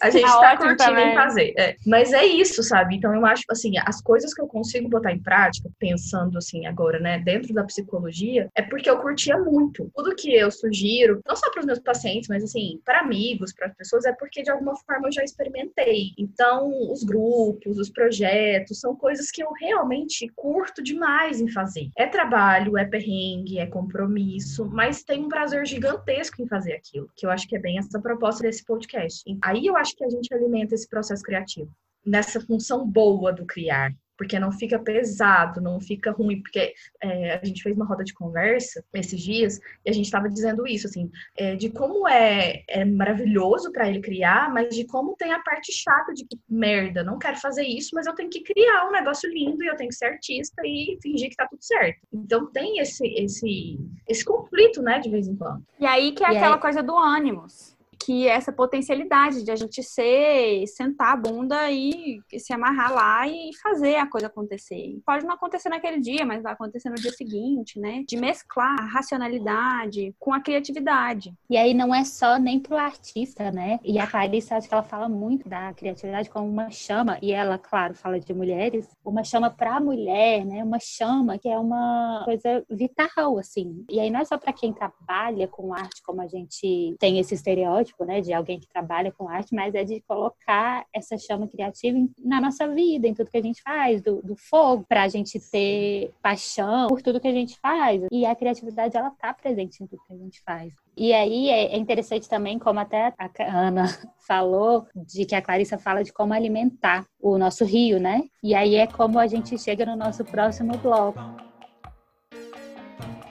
a 0.00 0.10
gente 0.10 0.26
tá, 0.26 0.40
tá 0.40 0.56
curtindo 0.56 0.76
também. 0.76 1.12
em 1.12 1.14
fazer. 1.14 1.54
É. 1.58 1.76
Mas 1.86 2.12
é 2.12 2.24
isso, 2.24 2.62
sabe? 2.62 2.96
Então 2.96 3.14
eu 3.14 3.24
acho 3.26 3.42
assim, 3.50 3.72
as 3.84 4.00
coisas 4.00 4.32
que 4.32 4.40
eu 4.40 4.46
consigo 4.46 4.88
botar 4.88 5.12
em 5.12 5.22
prática, 5.22 5.68
pensando 5.78 6.38
assim 6.38 6.66
agora, 6.66 6.98
né, 6.98 7.18
dentro 7.18 7.52
da 7.52 7.64
psicologia, 7.64 8.48
é 8.54 8.62
porque 8.62 8.88
eu 8.88 8.98
curtia 8.98 9.38
muito. 9.38 9.90
Tudo 9.94 10.14
que 10.14 10.34
eu 10.34 10.50
sugiro, 10.50 11.20
não 11.26 11.36
só 11.36 11.50
para 11.50 11.60
os 11.60 11.66
meus 11.66 11.78
pacientes, 11.78 12.28
mas 12.28 12.42
assim, 12.42 12.80
para 12.84 13.00
amigos 13.00 13.41
amigos, 13.42 13.52
para 13.52 13.66
as 13.66 13.74
pessoas, 13.74 14.04
é 14.04 14.12
porque 14.12 14.42
de 14.42 14.50
alguma 14.50 14.76
forma 14.76 15.08
eu 15.08 15.12
já 15.12 15.24
experimentei. 15.24 16.12
Então, 16.16 16.70
os 16.90 17.02
grupos, 17.02 17.78
os 17.78 17.90
projetos, 17.90 18.80
são 18.80 18.94
coisas 18.94 19.30
que 19.30 19.42
eu 19.42 19.50
realmente 19.52 20.28
curto 20.34 20.82
demais 20.82 21.40
em 21.40 21.48
fazer. 21.48 21.90
É 21.96 22.06
trabalho, 22.06 22.78
é 22.78 22.84
perrengue, 22.84 23.58
é 23.58 23.66
compromisso, 23.66 24.64
mas 24.66 25.02
tem 25.02 25.24
um 25.24 25.28
prazer 25.28 25.66
gigantesco 25.66 26.40
em 26.40 26.46
fazer 26.46 26.74
aquilo, 26.74 27.10
que 27.16 27.26
eu 27.26 27.30
acho 27.30 27.48
que 27.48 27.56
é 27.56 27.60
bem 27.60 27.78
essa 27.78 28.00
proposta 28.00 28.42
desse 28.42 28.64
podcast. 28.64 29.22
Aí 29.42 29.66
eu 29.66 29.76
acho 29.76 29.96
que 29.96 30.04
a 30.04 30.08
gente 30.08 30.32
alimenta 30.32 30.74
esse 30.74 30.88
processo 30.88 31.22
criativo 31.22 31.70
nessa 32.04 32.40
função 32.40 32.84
boa 32.84 33.32
do 33.32 33.46
criar, 33.46 33.92
porque 34.16 34.38
não 34.38 34.52
fica 34.52 34.78
pesado, 34.78 35.60
não 35.60 35.80
fica 35.80 36.10
ruim, 36.10 36.40
porque 36.42 36.74
é, 37.02 37.34
a 37.34 37.44
gente 37.44 37.62
fez 37.62 37.74
uma 37.76 37.84
roda 37.84 38.04
de 38.04 38.14
conversa 38.14 38.84
esses 38.94 39.20
dias 39.20 39.58
e 39.84 39.90
a 39.90 39.92
gente 39.92 40.04
estava 40.04 40.28
dizendo 40.28 40.66
isso, 40.66 40.86
assim, 40.86 41.10
é, 41.36 41.56
de 41.56 41.70
como 41.70 42.08
é, 42.08 42.62
é 42.68 42.84
maravilhoso 42.84 43.72
para 43.72 43.88
ele 43.88 44.00
criar, 44.00 44.52
mas 44.52 44.74
de 44.74 44.86
como 44.86 45.16
tem 45.16 45.32
a 45.32 45.40
parte 45.40 45.72
chata 45.72 46.12
de 46.12 46.24
que, 46.24 46.38
merda, 46.48 47.02
não 47.02 47.18
quero 47.18 47.36
fazer 47.38 47.64
isso, 47.64 47.90
mas 47.94 48.06
eu 48.06 48.14
tenho 48.14 48.30
que 48.30 48.42
criar 48.42 48.88
um 48.88 48.92
negócio 48.92 49.30
lindo 49.30 49.62
e 49.62 49.66
eu 49.66 49.76
tenho 49.76 49.90
que 49.90 49.96
ser 49.96 50.06
artista 50.06 50.62
e 50.64 50.98
fingir 51.02 51.30
que 51.30 51.36
tá 51.36 51.46
tudo 51.46 51.62
certo. 51.62 52.00
Então 52.12 52.46
tem 52.50 52.78
esse, 52.78 53.06
esse, 53.14 53.78
esse 54.08 54.24
conflito, 54.24 54.82
né, 54.82 54.98
de 55.00 55.10
vez 55.10 55.26
em 55.26 55.36
quando. 55.36 55.64
E 55.78 55.86
aí 55.86 56.12
que 56.12 56.24
é 56.24 56.32
e 56.32 56.36
aquela 56.36 56.56
aí... 56.56 56.60
coisa 56.60 56.82
do 56.82 56.96
ânimos 56.96 57.76
que 58.04 58.26
essa 58.26 58.52
potencialidade 58.52 59.44
de 59.44 59.50
a 59.50 59.56
gente 59.56 59.82
ser, 59.82 60.66
sentar 60.66 61.12
a 61.12 61.16
bunda 61.16 61.70
e 61.70 62.20
se 62.38 62.52
amarrar 62.52 62.92
lá 62.92 63.28
e 63.28 63.50
fazer 63.62 63.96
a 63.96 64.06
coisa 64.06 64.26
acontecer. 64.26 65.00
Pode 65.06 65.24
não 65.24 65.34
acontecer 65.34 65.68
naquele 65.68 66.00
dia, 66.00 66.24
mas 66.24 66.42
vai 66.42 66.52
acontecer 66.52 66.88
no 66.90 66.96
dia 66.96 67.12
seguinte, 67.12 67.78
né? 67.78 68.04
De 68.06 68.16
mesclar 68.16 68.80
a 68.80 68.84
racionalidade 68.84 70.14
com 70.18 70.32
a 70.32 70.40
criatividade. 70.40 71.32
E 71.48 71.56
aí 71.56 71.74
não 71.74 71.94
é 71.94 72.04
só 72.04 72.38
nem 72.38 72.58
pro 72.58 72.76
artista, 72.76 73.50
né? 73.50 73.78
E 73.84 73.98
a 73.98 74.06
Clarice, 74.06 74.54
acho 74.54 74.68
que 74.68 74.74
ela 74.74 74.82
fala 74.82 75.08
muito 75.08 75.48
da 75.48 75.72
criatividade 75.72 76.30
como 76.30 76.48
uma 76.48 76.70
chama, 76.70 77.18
e 77.22 77.32
ela, 77.32 77.58
claro, 77.58 77.94
fala 77.94 78.18
de 78.18 78.32
mulheres, 78.34 78.88
uma 79.04 79.24
chama 79.24 79.50
pra 79.50 79.80
mulher, 79.80 80.44
né? 80.44 80.62
Uma 80.64 80.78
chama 80.80 81.38
que 81.38 81.48
é 81.48 81.58
uma 81.58 82.22
coisa 82.24 82.64
vital, 82.70 83.38
assim. 83.38 83.84
E 83.90 84.00
aí 84.00 84.10
não 84.10 84.20
é 84.20 84.24
só 84.24 84.38
para 84.38 84.52
quem 84.52 84.72
trabalha 84.72 85.46
com 85.48 85.74
arte, 85.74 86.02
como 86.02 86.20
a 86.20 86.26
gente 86.26 86.96
tem 86.98 87.18
esse 87.18 87.34
estereótipo, 87.34 87.91
né, 88.00 88.20
de 88.20 88.32
alguém 88.32 88.58
que 88.58 88.66
trabalha 88.66 89.12
com 89.12 89.28
arte, 89.28 89.54
mas 89.54 89.74
é 89.74 89.84
de 89.84 90.00
colocar 90.02 90.84
essa 90.92 91.16
chama 91.16 91.46
criativa 91.46 91.98
na 92.18 92.40
nossa 92.40 92.66
vida, 92.68 93.06
em 93.06 93.14
tudo 93.14 93.30
que 93.30 93.36
a 93.36 93.42
gente 93.42 93.62
faz, 93.62 94.02
do, 94.02 94.22
do 94.22 94.36
fogo, 94.36 94.84
para 94.88 95.02
a 95.02 95.08
gente 95.08 95.38
ter 95.50 96.12
paixão 96.22 96.88
por 96.88 97.02
tudo 97.02 97.20
que 97.20 97.28
a 97.28 97.32
gente 97.32 97.58
faz. 97.58 98.02
E 98.10 98.26
a 98.26 98.34
criatividade, 98.34 98.96
ela 98.96 99.10
tá 99.10 99.32
presente 99.32 99.82
em 99.82 99.86
tudo 99.86 100.02
que 100.06 100.14
a 100.14 100.16
gente 100.16 100.40
faz. 100.42 100.72
E 100.96 101.12
aí 101.12 101.48
é, 101.48 101.74
é 101.74 101.76
interessante 101.76 102.28
também, 102.28 102.58
como 102.58 102.78
até 102.78 103.14
a 103.18 103.30
Ana 103.46 103.84
falou, 104.26 104.86
de 104.94 105.24
que 105.24 105.34
a 105.34 105.42
Clarissa 105.42 105.78
fala 105.78 106.04
de 106.04 106.12
como 106.12 106.34
alimentar 106.34 107.06
o 107.20 107.38
nosso 107.38 107.64
rio, 107.64 107.98
né? 107.98 108.22
E 108.42 108.54
aí 108.54 108.74
é 108.74 108.86
como 108.86 109.18
a 109.18 109.26
gente 109.26 109.58
chega 109.58 109.86
no 109.86 109.96
nosso 109.96 110.24
próximo 110.24 110.76
bloco. 110.78 111.20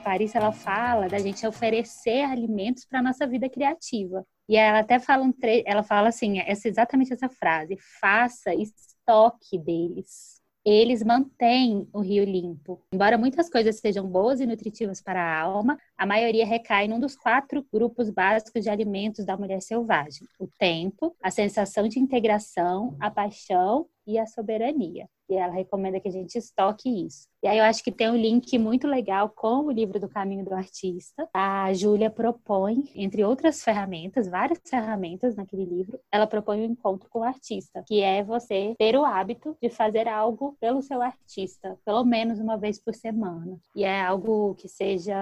Clarice 0.02 0.36
ela 0.36 0.52
fala 0.52 1.08
da 1.08 1.18
gente 1.18 1.46
oferecer 1.46 2.22
alimentos 2.22 2.84
para 2.84 3.00
nossa 3.00 3.26
vida 3.26 3.48
criativa. 3.48 4.26
E 4.52 4.56
ela 4.56 4.80
até 4.80 4.98
fala 4.98 5.22
um 5.22 5.32
tre... 5.32 5.64
ela 5.66 5.82
fala 5.82 6.10
assim, 6.10 6.38
essa 6.40 6.68
exatamente 6.68 7.10
essa 7.10 7.26
frase: 7.26 7.78
faça 8.00 8.54
estoque 8.54 9.58
deles 9.58 10.42
eles 10.64 11.02
mantêm 11.02 11.88
o 11.92 12.00
rio 12.00 12.24
limpo. 12.24 12.80
Embora 12.92 13.18
muitas 13.18 13.50
coisas 13.50 13.80
sejam 13.80 14.06
boas 14.06 14.40
e 14.40 14.46
nutritivas 14.46 15.00
para 15.00 15.20
a 15.20 15.40
alma, 15.40 15.76
a 15.96 16.06
maioria 16.06 16.46
recai 16.46 16.86
num 16.86 17.00
dos 17.00 17.16
quatro 17.16 17.66
grupos 17.72 18.10
básicos 18.10 18.62
de 18.62 18.70
alimentos 18.70 19.24
da 19.24 19.36
mulher 19.36 19.60
selvagem: 19.60 20.26
o 20.38 20.46
tempo, 20.58 21.16
a 21.20 21.30
sensação 21.30 21.88
de 21.88 21.98
integração, 21.98 22.96
a 23.00 23.10
paixão 23.10 23.88
e 24.06 24.18
a 24.18 24.26
soberania. 24.26 25.08
E 25.28 25.34
ela 25.34 25.52
recomenda 25.52 25.98
que 25.98 26.08
a 26.08 26.12
gente 26.12 26.38
estoque 26.38 26.88
isso. 27.06 27.31
E 27.42 27.48
aí 27.48 27.58
eu 27.58 27.64
acho 27.64 27.82
que 27.82 27.90
tem 27.90 28.08
um 28.08 28.16
link 28.16 28.56
muito 28.56 28.86
legal 28.86 29.28
com 29.28 29.64
o 29.64 29.70
livro 29.70 29.98
do 29.98 30.08
Caminho 30.08 30.44
do 30.44 30.54
Artista. 30.54 31.28
A 31.34 31.72
Júlia 31.74 32.08
propõe, 32.08 32.84
entre 32.94 33.24
outras 33.24 33.64
ferramentas, 33.64 34.28
várias 34.28 34.60
ferramentas 34.64 35.34
naquele 35.34 35.64
livro, 35.64 35.98
ela 36.12 36.26
propõe 36.26 36.60
um 36.60 36.70
encontro 36.70 37.10
com 37.10 37.18
o 37.18 37.24
artista, 37.24 37.82
que 37.88 38.00
é 38.00 38.22
você 38.22 38.76
ter 38.78 38.96
o 38.96 39.04
hábito 39.04 39.56
de 39.60 39.68
fazer 39.68 40.06
algo 40.06 40.56
pelo 40.60 40.82
seu 40.82 41.02
artista, 41.02 41.76
pelo 41.84 42.04
menos 42.04 42.38
uma 42.38 42.56
vez 42.56 42.78
por 42.78 42.94
semana. 42.94 43.58
E 43.74 43.82
é 43.82 44.02
algo 44.02 44.54
que 44.54 44.68
seja 44.68 45.12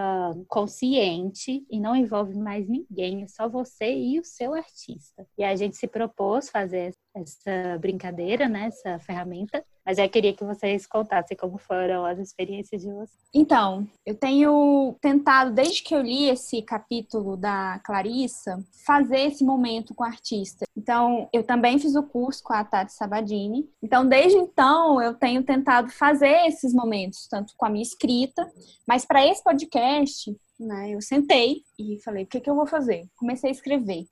consciente 0.46 1.64
e 1.70 1.80
não 1.80 1.96
envolve 1.96 2.36
mais 2.36 2.68
ninguém, 2.68 3.22
é 3.22 3.26
só 3.28 3.48
você 3.48 3.94
e 3.94 4.20
o 4.20 4.24
seu 4.24 4.52
artista. 4.52 5.26
E 5.38 5.42
a 5.42 5.56
gente 5.56 5.76
se 5.76 5.88
propôs 5.88 6.50
fazer 6.50 6.94
essa 7.14 7.78
brincadeira, 7.80 8.48
né, 8.48 8.66
essa 8.66 8.98
ferramenta, 8.98 9.64
mas 9.84 9.98
eu 9.98 10.08
queria 10.08 10.32
que 10.32 10.44
vocês 10.44 10.86
contassem 10.86 11.36
como 11.36 11.58
foram 11.58 12.04
as 12.10 12.18
experiências 12.18 12.82
de 12.82 12.92
vocês. 12.92 13.18
Então, 13.32 13.86
eu 14.04 14.14
tenho 14.14 14.96
tentado, 15.00 15.52
desde 15.52 15.82
que 15.82 15.94
eu 15.94 16.02
li 16.02 16.28
esse 16.28 16.62
capítulo 16.62 17.36
da 17.36 17.80
Clarissa, 17.84 18.62
fazer 18.84 19.20
esse 19.20 19.44
momento 19.44 19.94
com 19.94 20.02
o 20.02 20.06
artista. 20.06 20.66
Então, 20.76 21.28
eu 21.32 21.42
também 21.44 21.78
fiz 21.78 21.94
o 21.94 22.02
curso 22.02 22.42
com 22.42 22.52
a 22.52 22.64
Tati 22.64 22.92
Sabadini. 22.92 23.68
Então, 23.82 24.06
desde 24.06 24.38
então, 24.38 25.00
eu 25.00 25.14
tenho 25.14 25.42
tentado 25.42 25.90
fazer 25.90 26.46
esses 26.46 26.74
momentos, 26.74 27.26
tanto 27.28 27.54
com 27.56 27.66
a 27.66 27.70
minha 27.70 27.82
escrita, 27.82 28.50
mas 28.86 29.04
para 29.04 29.26
esse 29.26 29.42
podcast, 29.42 30.36
né, 30.58 30.90
eu 30.90 31.00
sentei 31.00 31.62
e 31.78 31.98
falei, 32.02 32.24
o 32.24 32.26
que, 32.26 32.40
que 32.40 32.50
eu 32.50 32.54
vou 32.54 32.66
fazer? 32.66 33.06
Comecei 33.16 33.50
a 33.50 33.52
escrever 33.52 34.06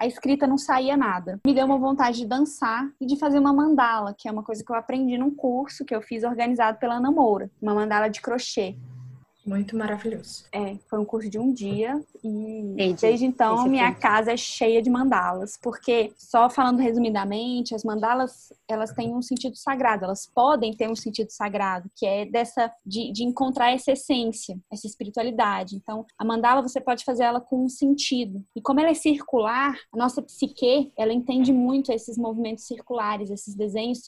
a 0.00 0.06
escrita 0.06 0.46
não 0.46 0.56
saía 0.56 0.96
nada. 0.96 1.38
Me 1.46 1.52
deu 1.52 1.66
uma 1.66 1.76
vontade 1.76 2.16
de 2.16 2.26
dançar 2.26 2.90
e 2.98 3.04
de 3.04 3.18
fazer 3.18 3.38
uma 3.38 3.52
mandala, 3.52 4.14
que 4.16 4.26
é 4.26 4.32
uma 4.32 4.42
coisa 4.42 4.64
que 4.64 4.72
eu 4.72 4.76
aprendi 4.76 5.18
num 5.18 5.30
curso 5.30 5.84
que 5.84 5.94
eu 5.94 6.00
fiz 6.00 6.24
organizado 6.24 6.78
pela 6.78 6.98
Namora, 6.98 7.50
uma 7.60 7.74
mandala 7.74 8.08
de 8.08 8.22
crochê. 8.22 8.78
Muito 9.50 9.76
maravilhoso. 9.76 10.44
É, 10.52 10.76
foi 10.88 11.00
um 11.00 11.04
curso 11.04 11.28
de 11.28 11.36
um 11.36 11.52
dia 11.52 12.00
e 12.22 12.28
Entendi. 12.28 13.00
desde 13.00 13.26
então 13.26 13.66
minha 13.66 13.92
casa 13.92 14.30
é 14.30 14.36
cheia 14.36 14.80
de 14.80 14.88
mandalas, 14.88 15.58
porque 15.60 16.12
só 16.16 16.48
falando 16.48 16.78
resumidamente, 16.78 17.74
as 17.74 17.82
mandalas 17.82 18.52
elas 18.68 18.92
têm 18.92 19.12
um 19.12 19.20
sentido 19.20 19.56
sagrado, 19.56 20.04
elas 20.04 20.30
podem 20.32 20.72
ter 20.72 20.88
um 20.88 20.94
sentido 20.94 21.30
sagrado, 21.30 21.90
que 21.96 22.06
é 22.06 22.24
dessa 22.24 22.72
de, 22.86 23.10
de 23.10 23.24
encontrar 23.24 23.72
essa 23.72 23.90
essência, 23.90 24.56
essa 24.70 24.86
espiritualidade. 24.86 25.74
Então, 25.74 26.06
a 26.16 26.24
mandala 26.24 26.62
você 26.62 26.80
pode 26.80 27.04
fazer 27.04 27.24
ela 27.24 27.40
com 27.40 27.64
um 27.64 27.68
sentido. 27.68 28.44
E 28.54 28.62
como 28.62 28.78
ela 28.78 28.90
é 28.90 28.94
circular, 28.94 29.76
a 29.92 29.96
nossa 29.96 30.22
psique, 30.22 30.92
ela 30.96 31.12
entende 31.12 31.52
muito 31.52 31.90
esses 31.90 32.16
movimentos 32.16 32.68
circulares, 32.68 33.30
esses 33.30 33.56
desenhos 33.56 34.00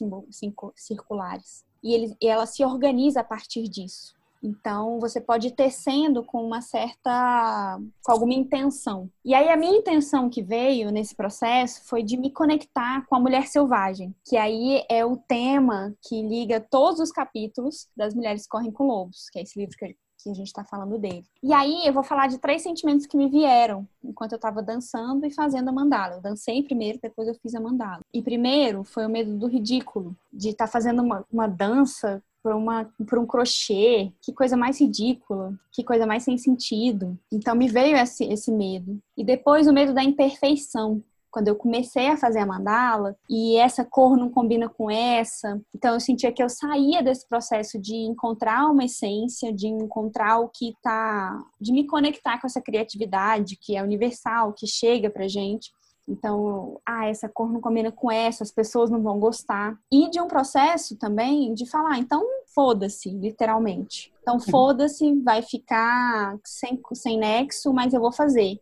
circulares. 0.73 1.65
E, 1.83 1.93
ele, 1.93 2.15
e 2.21 2.27
ela 2.27 2.45
se 2.45 2.63
organiza 2.63 3.19
a 3.19 3.25
partir 3.25 3.63
disso. 3.63 4.15
Então, 4.43 4.99
você 4.99 5.21
pode 5.21 5.47
ir 5.47 5.51
tecendo 5.51 6.23
com 6.23 6.45
uma 6.45 6.61
certa. 6.61 7.79
com 8.03 8.11
alguma 8.11 8.33
intenção. 8.33 9.09
E 9.23 9.33
aí, 9.33 9.49
a 9.49 9.55
minha 9.55 9.77
intenção 9.77 10.29
que 10.29 10.43
veio 10.43 10.91
nesse 10.91 11.15
processo 11.15 11.81
foi 11.85 12.03
de 12.03 12.17
me 12.17 12.29
conectar 12.29 13.05
com 13.07 13.15
a 13.15 13.19
mulher 13.19 13.47
selvagem, 13.47 14.13
que 14.25 14.35
aí 14.35 14.83
é 14.89 15.05
o 15.05 15.15
tema 15.15 15.95
que 16.01 16.21
liga 16.21 16.59
todos 16.59 16.99
os 16.99 17.11
capítulos 17.11 17.87
das 17.95 18.13
Mulheres 18.13 18.45
Correm 18.45 18.71
com 18.71 18.85
Lobos, 18.85 19.29
que 19.31 19.39
é 19.39 19.43
esse 19.43 19.57
livro 19.57 19.75
que 19.77 19.85
a 20.29 20.33
gente 20.33 20.47
está 20.47 20.63
falando 20.63 20.97
dele. 20.97 21.25
E 21.41 21.53
aí 21.53 21.85
eu 21.85 21.93
vou 21.93 22.03
falar 22.03 22.27
de 22.27 22.37
três 22.37 22.61
sentimentos 22.61 23.05
que 23.05 23.17
me 23.17 23.29
vieram 23.29 23.87
enquanto 24.03 24.33
eu 24.33 24.37
estava 24.37 24.61
dançando 24.61 25.25
e 25.25 25.31
fazendo 25.31 25.69
a 25.69 25.71
mandala. 25.71 26.15
Eu 26.15 26.21
dancei 26.21 26.63
primeiro, 26.63 26.99
depois 27.01 27.27
eu 27.27 27.35
fiz 27.35 27.53
a 27.55 27.59
mandala. 27.59 28.01
E 28.13 28.21
primeiro 28.21 28.83
foi 28.83 29.05
o 29.05 29.09
medo 29.09 29.37
do 29.37 29.47
ridículo, 29.47 30.15
de 30.31 30.49
estar 30.49 30.65
tá 30.65 30.71
fazendo 30.71 31.01
uma, 31.01 31.25
uma 31.31 31.47
dança 31.47 32.21
por, 32.43 32.53
uma, 32.53 32.91
por 33.07 33.17
um 33.17 33.25
crochê, 33.25 34.11
que 34.21 34.33
coisa 34.33 34.57
mais 34.57 34.79
ridícula, 34.79 35.53
que 35.71 35.83
coisa 35.83 36.05
mais 36.05 36.23
sem 36.23 36.37
sentido. 36.37 37.17
Então 37.31 37.55
me 37.55 37.69
veio 37.69 37.95
esse, 37.95 38.25
esse 38.25 38.51
medo. 38.51 38.99
E 39.17 39.23
depois 39.23 39.65
o 39.65 39.73
medo 39.73 39.93
da 39.93 40.03
imperfeição, 40.03 41.01
quando 41.31 41.47
eu 41.47 41.55
comecei 41.55 42.09
a 42.09 42.17
fazer 42.17 42.39
a 42.39 42.45
mandala 42.45 43.15
e 43.27 43.57
essa 43.57 43.83
cor 43.83 44.15
não 44.15 44.29
combina 44.29 44.69
com 44.69 44.91
essa. 44.91 45.59
Então 45.73 45.95
eu 45.95 45.99
sentia 45.99 46.31
que 46.31 46.43
eu 46.43 46.49
saía 46.49 47.01
desse 47.01 47.27
processo 47.27 47.79
de 47.79 47.95
encontrar 47.95 48.69
uma 48.69 48.85
essência, 48.85 49.51
de 49.51 49.67
encontrar 49.67 50.37
o 50.37 50.49
que 50.49 50.75
tá, 50.83 51.35
de 51.59 51.71
me 51.71 51.87
conectar 51.87 52.39
com 52.39 52.45
essa 52.45 52.61
criatividade 52.61 53.57
que 53.59 53.75
é 53.75 53.81
universal, 53.81 54.53
que 54.53 54.67
chega 54.67 55.09
pra 55.09 55.27
gente. 55.27 55.71
Então, 56.07 56.81
ah, 56.85 57.07
essa 57.07 57.29
cor 57.29 57.51
não 57.51 57.61
combina 57.61 57.91
com 57.91 58.11
essa, 58.11 58.43
as 58.43 58.51
pessoas 58.51 58.89
não 58.89 59.01
vão 59.01 59.19
gostar. 59.19 59.77
E 59.91 60.09
de 60.09 60.19
um 60.19 60.27
processo 60.27 60.97
também 60.97 61.53
de 61.53 61.69
falar, 61.69 61.97
então 61.97 62.21
foda-se, 62.53 63.09
literalmente. 63.09 64.13
Então, 64.21 64.39
foda-se, 64.39 65.13
vai 65.21 65.41
ficar 65.41 66.37
sem, 66.45 66.81
sem 66.93 67.17
nexo, 67.17 67.73
mas 67.73 67.93
eu 67.93 68.01
vou 68.01 68.11
fazer. 68.11 68.59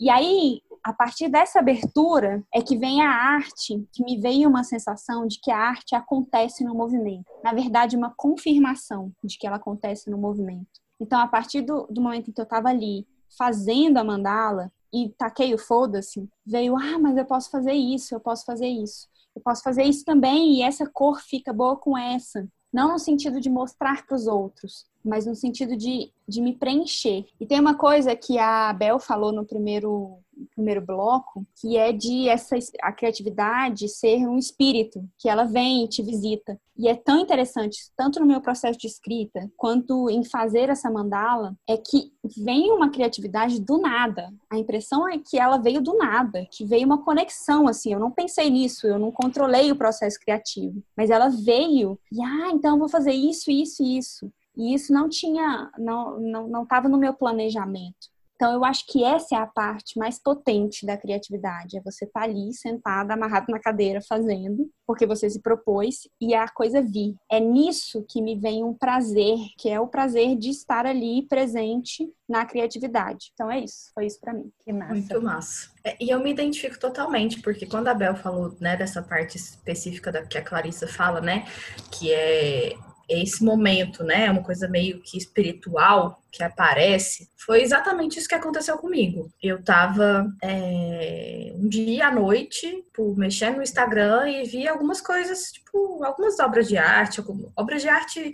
E 0.00 0.10
aí, 0.10 0.62
a 0.82 0.92
partir 0.92 1.28
dessa 1.28 1.60
abertura, 1.60 2.42
é 2.52 2.60
que 2.60 2.76
vem 2.76 3.02
a 3.02 3.08
arte, 3.08 3.86
que 3.92 4.02
me 4.02 4.18
veio 4.18 4.48
uma 4.48 4.64
sensação 4.64 5.26
de 5.26 5.38
que 5.40 5.50
a 5.50 5.58
arte 5.58 5.94
acontece 5.94 6.64
no 6.64 6.74
movimento. 6.74 7.24
Na 7.44 7.52
verdade, 7.52 7.96
uma 7.96 8.12
confirmação 8.16 9.12
de 9.22 9.38
que 9.38 9.46
ela 9.46 9.56
acontece 9.56 10.10
no 10.10 10.18
movimento. 10.18 10.80
Então, 10.98 11.20
a 11.20 11.28
partir 11.28 11.62
do, 11.62 11.86
do 11.88 12.00
momento 12.00 12.30
em 12.30 12.32
que 12.32 12.40
eu 12.40 12.44
estava 12.44 12.68
ali 12.68 13.06
fazendo 13.38 13.98
a 13.98 14.04
mandala, 14.04 14.72
e 14.92 15.08
taquei 15.10 15.54
o 15.54 15.58
foda-se, 15.58 16.28
veio, 16.44 16.76
ah, 16.76 16.98
mas 16.98 17.16
eu 17.16 17.24
posso 17.24 17.50
fazer 17.50 17.72
isso, 17.72 18.14
eu 18.14 18.20
posso 18.20 18.44
fazer 18.44 18.68
isso. 18.68 19.08
Eu 19.34 19.40
posso 19.40 19.62
fazer 19.62 19.84
isso 19.84 20.04
também 20.04 20.56
e 20.56 20.62
essa 20.62 20.86
cor 20.86 21.20
fica 21.20 21.52
boa 21.52 21.76
com 21.76 21.96
essa. 21.96 22.46
Não 22.72 22.92
no 22.92 22.98
sentido 22.98 23.40
de 23.40 23.50
mostrar 23.50 24.06
para 24.06 24.14
os 24.14 24.26
outros, 24.26 24.86
mas 25.04 25.26
no 25.26 25.34
sentido 25.34 25.76
de, 25.76 26.10
de 26.28 26.40
me 26.40 26.54
preencher. 26.54 27.26
E 27.40 27.46
tem 27.46 27.60
uma 27.60 27.74
coisa 27.74 28.14
que 28.16 28.38
a 28.38 28.72
Bel 28.72 28.98
falou 28.98 29.32
no 29.32 29.44
primeiro 29.44 30.18
primeiro 30.54 30.80
bloco, 30.80 31.46
que 31.60 31.76
é 31.76 31.92
de 31.92 32.28
essa 32.28 32.56
a 32.82 32.92
criatividade 32.92 33.88
ser 33.88 34.26
um 34.26 34.38
espírito, 34.38 35.02
que 35.18 35.28
ela 35.28 35.44
vem 35.44 35.84
e 35.84 35.88
te 35.88 36.02
visita. 36.02 36.58
E 36.76 36.88
é 36.88 36.94
tão 36.94 37.20
interessante, 37.20 37.78
tanto 37.96 38.18
no 38.18 38.26
meu 38.26 38.40
processo 38.40 38.78
de 38.78 38.86
escrita, 38.86 39.50
quanto 39.56 40.08
em 40.08 40.24
fazer 40.24 40.68
essa 40.68 40.90
mandala, 40.90 41.54
é 41.68 41.76
que 41.76 42.12
vem 42.36 42.70
uma 42.70 42.90
criatividade 42.90 43.60
do 43.60 43.78
nada. 43.78 44.32
A 44.50 44.58
impressão 44.58 45.08
é 45.08 45.18
que 45.18 45.38
ela 45.38 45.58
veio 45.58 45.82
do 45.82 45.96
nada, 45.96 46.46
que 46.50 46.64
veio 46.64 46.86
uma 46.86 47.04
conexão, 47.04 47.68
assim. 47.68 47.92
Eu 47.92 48.00
não 48.00 48.10
pensei 48.10 48.48
nisso, 48.50 48.86
eu 48.86 48.98
não 48.98 49.12
controlei 49.12 49.70
o 49.70 49.76
processo 49.76 50.18
criativo, 50.18 50.82
mas 50.96 51.10
ela 51.10 51.28
veio 51.28 51.98
e, 52.10 52.22
ah, 52.22 52.50
então 52.52 52.72
eu 52.72 52.78
vou 52.78 52.88
fazer 52.88 53.12
isso, 53.12 53.50
isso 53.50 53.82
e 53.82 53.98
isso. 53.98 54.32
E 54.56 54.74
isso 54.74 54.92
não 54.92 55.08
tinha, 55.08 55.70
não, 55.78 56.20
não, 56.20 56.48
não 56.48 56.62
estava 56.62 56.88
no 56.88 56.98
meu 56.98 57.14
planejamento. 57.14 58.12
Então, 58.34 58.52
eu 58.52 58.64
acho 58.64 58.86
que 58.86 59.04
essa 59.04 59.36
é 59.36 59.38
a 59.38 59.46
parte 59.46 59.98
mais 59.98 60.18
potente 60.18 60.84
da 60.84 60.96
criatividade. 60.96 61.76
É 61.76 61.80
você 61.80 62.04
estar 62.04 62.20
tá 62.20 62.26
ali, 62.26 62.52
sentado, 62.52 63.10
amarrado 63.10 63.46
na 63.50 63.60
cadeira, 63.60 64.00
fazendo, 64.00 64.68
porque 64.86 65.06
você 65.06 65.30
se 65.30 65.40
propôs 65.40 66.08
e 66.20 66.34
a 66.34 66.48
coisa 66.48 66.82
vir. 66.82 67.14
É 67.30 67.38
nisso 67.38 68.04
que 68.08 68.20
me 68.20 68.36
vem 68.36 68.64
um 68.64 68.74
prazer, 68.74 69.38
que 69.58 69.68
é 69.68 69.78
o 69.78 69.86
prazer 69.86 70.36
de 70.36 70.50
estar 70.50 70.86
ali 70.86 71.26
presente 71.28 72.08
na 72.28 72.44
criatividade. 72.44 73.30
Então 73.32 73.50
é 73.50 73.60
isso, 73.60 73.90
foi 73.94 74.06
isso 74.06 74.18
para 74.20 74.32
mim. 74.32 74.50
Que 74.64 74.72
massa. 74.72 74.94
Muito 74.94 75.22
massa. 75.22 75.70
É, 75.84 75.96
e 76.00 76.10
eu 76.10 76.20
me 76.20 76.30
identifico 76.30 76.78
totalmente, 76.78 77.40
porque 77.40 77.66
quando 77.66 77.88
a 77.88 77.94
Bel 77.94 78.16
falou, 78.16 78.56
né, 78.60 78.76
dessa 78.76 79.02
parte 79.02 79.36
específica 79.36 80.10
da 80.10 80.26
que 80.26 80.38
a 80.38 80.42
Clarissa 80.42 80.86
fala, 80.88 81.20
né, 81.20 81.46
que 81.90 82.12
é 82.12 82.74
esse 83.20 83.44
momento, 83.44 84.04
né, 84.04 84.30
uma 84.30 84.42
coisa 84.42 84.68
meio 84.68 85.02
que 85.02 85.18
espiritual 85.18 86.22
que 86.30 86.42
aparece, 86.42 87.28
foi 87.44 87.62
exatamente 87.62 88.18
isso 88.18 88.28
que 88.28 88.34
aconteceu 88.34 88.78
comigo. 88.78 89.30
Eu 89.42 89.62
tava 89.62 90.26
é, 90.42 91.52
um 91.56 91.68
dia 91.68 92.08
à 92.08 92.14
noite, 92.14 92.70
tipo, 92.70 93.14
mexendo 93.16 93.56
no 93.56 93.62
Instagram 93.62 94.28
e 94.28 94.44
vi 94.44 94.68
algumas 94.68 95.00
coisas, 95.00 95.50
tipo, 95.52 96.04
algumas 96.04 96.38
obras 96.38 96.68
de 96.68 96.76
arte, 96.76 97.22
obras 97.56 97.82
de 97.82 97.88
arte 97.88 98.32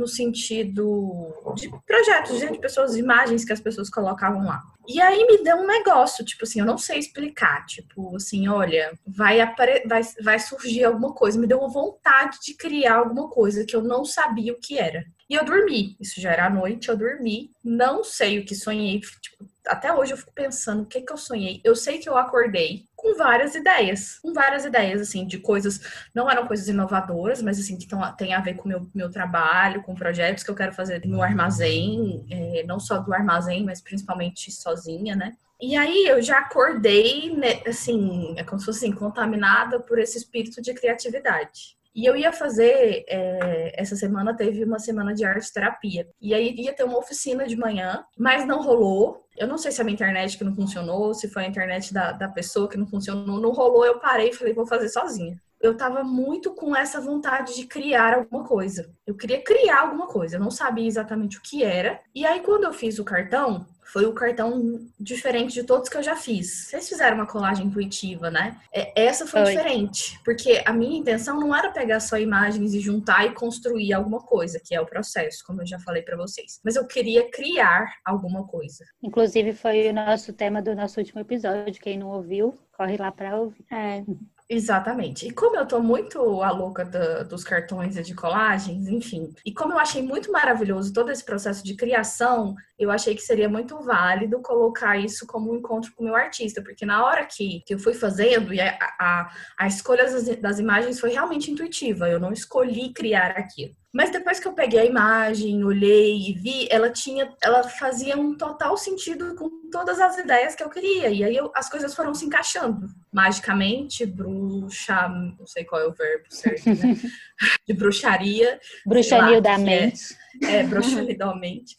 no 0.00 0.08
sentido 0.08 1.30
de 1.54 1.70
projetos, 1.86 2.40
de 2.40 2.58
pessoas, 2.58 2.96
imagens 2.96 3.44
que 3.44 3.52
as 3.52 3.60
pessoas 3.60 3.90
colocavam 3.90 4.42
lá. 4.44 4.62
E 4.88 4.98
aí 5.00 5.26
me 5.26 5.44
deu 5.44 5.58
um 5.58 5.66
negócio, 5.66 6.24
tipo 6.24 6.44
assim, 6.44 6.58
eu 6.58 6.66
não 6.66 6.78
sei 6.78 6.98
explicar, 6.98 7.66
tipo 7.66 8.16
assim, 8.16 8.48
olha, 8.48 8.98
vai, 9.06 9.40
apare 9.40 9.82
vai, 9.86 10.00
vai 10.22 10.38
surgir 10.38 10.84
alguma 10.84 11.12
coisa, 11.12 11.38
me 11.38 11.46
deu 11.46 11.58
uma 11.58 11.68
vontade 11.68 12.38
de 12.42 12.54
criar 12.54 12.96
alguma 12.96 13.28
coisa 13.28 13.64
que 13.64 13.76
eu 13.76 13.82
não 13.82 14.04
sabia 14.04 14.54
o 14.54 14.58
que 14.58 14.78
era. 14.78 15.04
E 15.30 15.34
eu 15.36 15.44
dormi. 15.44 15.96
Isso 16.00 16.20
já 16.20 16.32
era 16.32 16.46
à 16.46 16.50
noite, 16.50 16.88
eu 16.88 16.96
dormi. 16.96 17.52
Não 17.62 18.02
sei 18.02 18.40
o 18.40 18.44
que 18.44 18.52
sonhei. 18.52 18.98
Tipo, 18.98 19.48
até 19.64 19.94
hoje 19.94 20.12
eu 20.12 20.16
fico 20.16 20.32
pensando 20.34 20.82
o 20.82 20.86
que 20.86 21.00
que 21.02 21.12
eu 21.12 21.16
sonhei. 21.16 21.60
Eu 21.62 21.76
sei 21.76 21.98
que 21.98 22.08
eu 22.08 22.18
acordei 22.18 22.88
com 22.96 23.16
várias 23.16 23.54
ideias, 23.54 24.18
com 24.18 24.32
várias 24.34 24.64
ideias, 24.64 25.00
assim, 25.00 25.24
de 25.24 25.38
coisas, 25.38 25.80
não 26.12 26.28
eram 26.28 26.48
coisas 26.48 26.66
inovadoras, 26.66 27.40
mas, 27.40 27.60
assim, 27.60 27.78
que 27.78 27.86
tão, 27.86 28.00
tem 28.16 28.34
a 28.34 28.40
ver 28.40 28.54
com 28.54 28.64
o 28.64 28.68
meu, 28.68 28.90
meu 28.92 29.08
trabalho, 29.08 29.82
com 29.82 29.94
projetos 29.94 30.42
que 30.42 30.50
eu 30.50 30.54
quero 30.56 30.72
fazer 30.72 31.06
no 31.06 31.22
armazém, 31.22 32.26
é, 32.28 32.64
não 32.64 32.80
só 32.80 32.98
do 32.98 33.14
armazém, 33.14 33.64
mas 33.64 33.80
principalmente 33.80 34.50
sozinha, 34.50 35.14
né? 35.14 35.36
E 35.60 35.76
aí 35.76 36.06
eu 36.08 36.20
já 36.20 36.38
acordei, 36.38 37.34
né, 37.36 37.62
assim, 37.66 38.34
é 38.36 38.42
como 38.42 38.58
se 38.58 38.66
fosse 38.66 38.84
assim, 38.84 38.94
contaminada 38.94 39.78
por 39.78 39.98
esse 40.00 40.18
espírito 40.18 40.60
de 40.60 40.74
criatividade. 40.74 41.78
E 41.94 42.04
eu 42.06 42.16
ia 42.16 42.32
fazer, 42.32 43.04
é, 43.08 43.72
essa 43.80 43.96
semana 43.96 44.36
teve 44.36 44.64
uma 44.64 44.78
semana 44.78 45.12
de 45.12 45.24
arte 45.24 45.52
terapia. 45.52 46.08
E 46.20 46.32
aí 46.32 46.54
ia 46.56 46.72
ter 46.72 46.84
uma 46.84 46.98
oficina 46.98 47.46
de 47.46 47.56
manhã, 47.56 48.04
mas 48.16 48.46
não 48.46 48.62
rolou. 48.62 49.26
Eu 49.36 49.46
não 49.46 49.58
sei 49.58 49.72
se 49.72 49.80
é 49.80 49.82
a 49.82 49.84
minha 49.84 49.94
internet 49.94 50.38
que 50.38 50.44
não 50.44 50.54
funcionou, 50.54 51.14
se 51.14 51.28
foi 51.28 51.44
a 51.44 51.48
internet 51.48 51.92
da, 51.92 52.12
da 52.12 52.28
pessoa 52.28 52.68
que 52.68 52.76
não 52.76 52.86
funcionou. 52.86 53.40
Não 53.40 53.50
rolou, 53.50 53.84
eu 53.84 53.98
parei 53.98 54.30
e 54.30 54.34
falei, 54.34 54.54
vou 54.54 54.66
fazer 54.66 54.88
sozinha. 54.88 55.40
Eu 55.60 55.76
tava 55.76 56.02
muito 56.02 56.54
com 56.54 56.74
essa 56.74 57.00
vontade 57.00 57.54
de 57.54 57.66
criar 57.66 58.14
alguma 58.14 58.44
coisa. 58.44 58.90
Eu 59.06 59.14
queria 59.14 59.42
criar 59.42 59.80
alguma 59.80 60.06
coisa, 60.06 60.36
eu 60.36 60.40
não 60.40 60.50
sabia 60.50 60.86
exatamente 60.86 61.36
o 61.36 61.42
que 61.42 61.62
era. 61.62 62.00
E 62.14 62.24
aí, 62.24 62.40
quando 62.40 62.64
eu 62.64 62.72
fiz 62.72 62.98
o 62.98 63.04
cartão, 63.04 63.66
foi 63.92 64.06
o 64.06 64.12
cartão 64.12 64.80
diferente 64.98 65.52
de 65.52 65.64
todos 65.64 65.88
que 65.88 65.96
eu 65.96 66.02
já 66.02 66.14
fiz. 66.14 66.68
Vocês 66.68 66.88
fizeram 66.88 67.16
uma 67.16 67.26
colagem 67.26 67.66
intuitiva, 67.66 68.30
né? 68.30 68.56
É, 68.72 68.92
essa 69.04 69.26
foi, 69.26 69.42
foi, 69.42 69.56
diferente, 69.56 70.20
porque 70.24 70.62
a 70.64 70.72
minha 70.72 70.98
intenção 70.98 71.40
não 71.40 71.54
era 71.54 71.70
pegar 71.70 71.98
só 71.98 72.16
imagens 72.16 72.72
e 72.72 72.80
juntar 72.80 73.26
e 73.26 73.34
construir 73.34 73.92
alguma 73.92 74.20
coisa, 74.20 74.60
que 74.64 74.74
é 74.74 74.80
o 74.80 74.86
processo, 74.86 75.44
como 75.44 75.62
eu 75.62 75.66
já 75.66 75.78
falei 75.80 76.02
para 76.02 76.16
vocês. 76.16 76.60
Mas 76.64 76.76
eu 76.76 76.86
queria 76.86 77.28
criar 77.30 77.96
alguma 78.04 78.46
coisa. 78.46 78.84
Inclusive 79.02 79.52
foi 79.54 79.88
o 79.88 79.92
nosso 79.92 80.32
tema 80.32 80.62
do 80.62 80.74
nosso 80.74 81.00
último 81.00 81.20
episódio. 81.20 81.80
Quem 81.80 81.98
não 81.98 82.08
ouviu, 82.08 82.56
corre 82.76 82.96
lá 82.96 83.10
para 83.10 83.36
ouvir. 83.36 83.64
É. 83.72 84.04
Exatamente. 84.52 85.28
E 85.28 85.30
como 85.30 85.56
eu 85.56 85.64
tô 85.64 85.78
muito 85.80 86.42
a 86.42 86.50
louca 86.50 86.84
da, 86.84 87.22
dos 87.22 87.44
cartões 87.44 87.96
e 87.96 88.02
de 88.02 88.16
colagens, 88.16 88.88
enfim, 88.88 89.32
e 89.46 89.54
como 89.54 89.72
eu 89.74 89.78
achei 89.78 90.02
muito 90.02 90.32
maravilhoso 90.32 90.92
todo 90.92 91.12
esse 91.12 91.24
processo 91.24 91.64
de 91.64 91.76
criação, 91.76 92.56
eu 92.76 92.90
achei 92.90 93.14
que 93.14 93.22
seria 93.22 93.48
muito 93.48 93.80
válido 93.80 94.42
colocar 94.42 94.96
isso 94.96 95.24
como 95.24 95.52
um 95.52 95.56
encontro 95.56 95.92
com 95.94 96.02
o 96.02 96.06
meu 96.06 96.16
artista, 96.16 96.60
porque 96.60 96.84
na 96.84 97.04
hora 97.06 97.24
que, 97.26 97.62
que 97.64 97.74
eu 97.74 97.78
fui 97.78 97.94
fazendo, 97.94 98.52
e 98.52 98.60
a, 98.60 98.76
a, 98.98 99.30
a 99.56 99.68
escolha 99.68 100.02
das, 100.02 100.24
das 100.40 100.58
imagens 100.58 100.98
foi 100.98 101.10
realmente 101.10 101.48
intuitiva, 101.48 102.08
eu 102.08 102.18
não 102.18 102.32
escolhi 102.32 102.92
criar 102.92 103.30
aquilo. 103.38 103.79
Mas 103.92 104.10
depois 104.10 104.38
que 104.38 104.46
eu 104.46 104.52
peguei 104.52 104.78
a 104.78 104.84
imagem, 104.84 105.64
olhei 105.64 106.16
e 106.16 106.32
vi, 106.32 106.68
ela 106.70 106.90
tinha, 106.90 107.34
ela 107.42 107.64
fazia 107.64 108.16
um 108.16 108.36
total 108.36 108.76
sentido 108.76 109.34
com 109.34 109.68
todas 109.68 109.98
as 109.98 110.16
ideias 110.16 110.54
que 110.54 110.62
eu 110.62 110.70
queria. 110.70 111.08
E 111.08 111.24
aí 111.24 111.36
eu, 111.36 111.50
as 111.54 111.68
coisas 111.68 111.92
foram 111.92 112.14
se 112.14 112.24
encaixando. 112.24 112.86
Magicamente, 113.12 114.06
bruxa, 114.06 115.08
não 115.08 115.46
sei 115.46 115.64
qual 115.64 115.80
é 115.80 115.86
o 115.86 115.92
verbo 115.92 116.24
certo, 116.28 116.66
né? 116.66 116.96
De 117.66 117.74
bruxaria. 117.74 118.60
Bruxaria 118.86 119.40
da 119.40 119.58
mente. 119.58 120.16
É, 120.44 120.58
é 120.58 121.34
mente. 121.34 121.76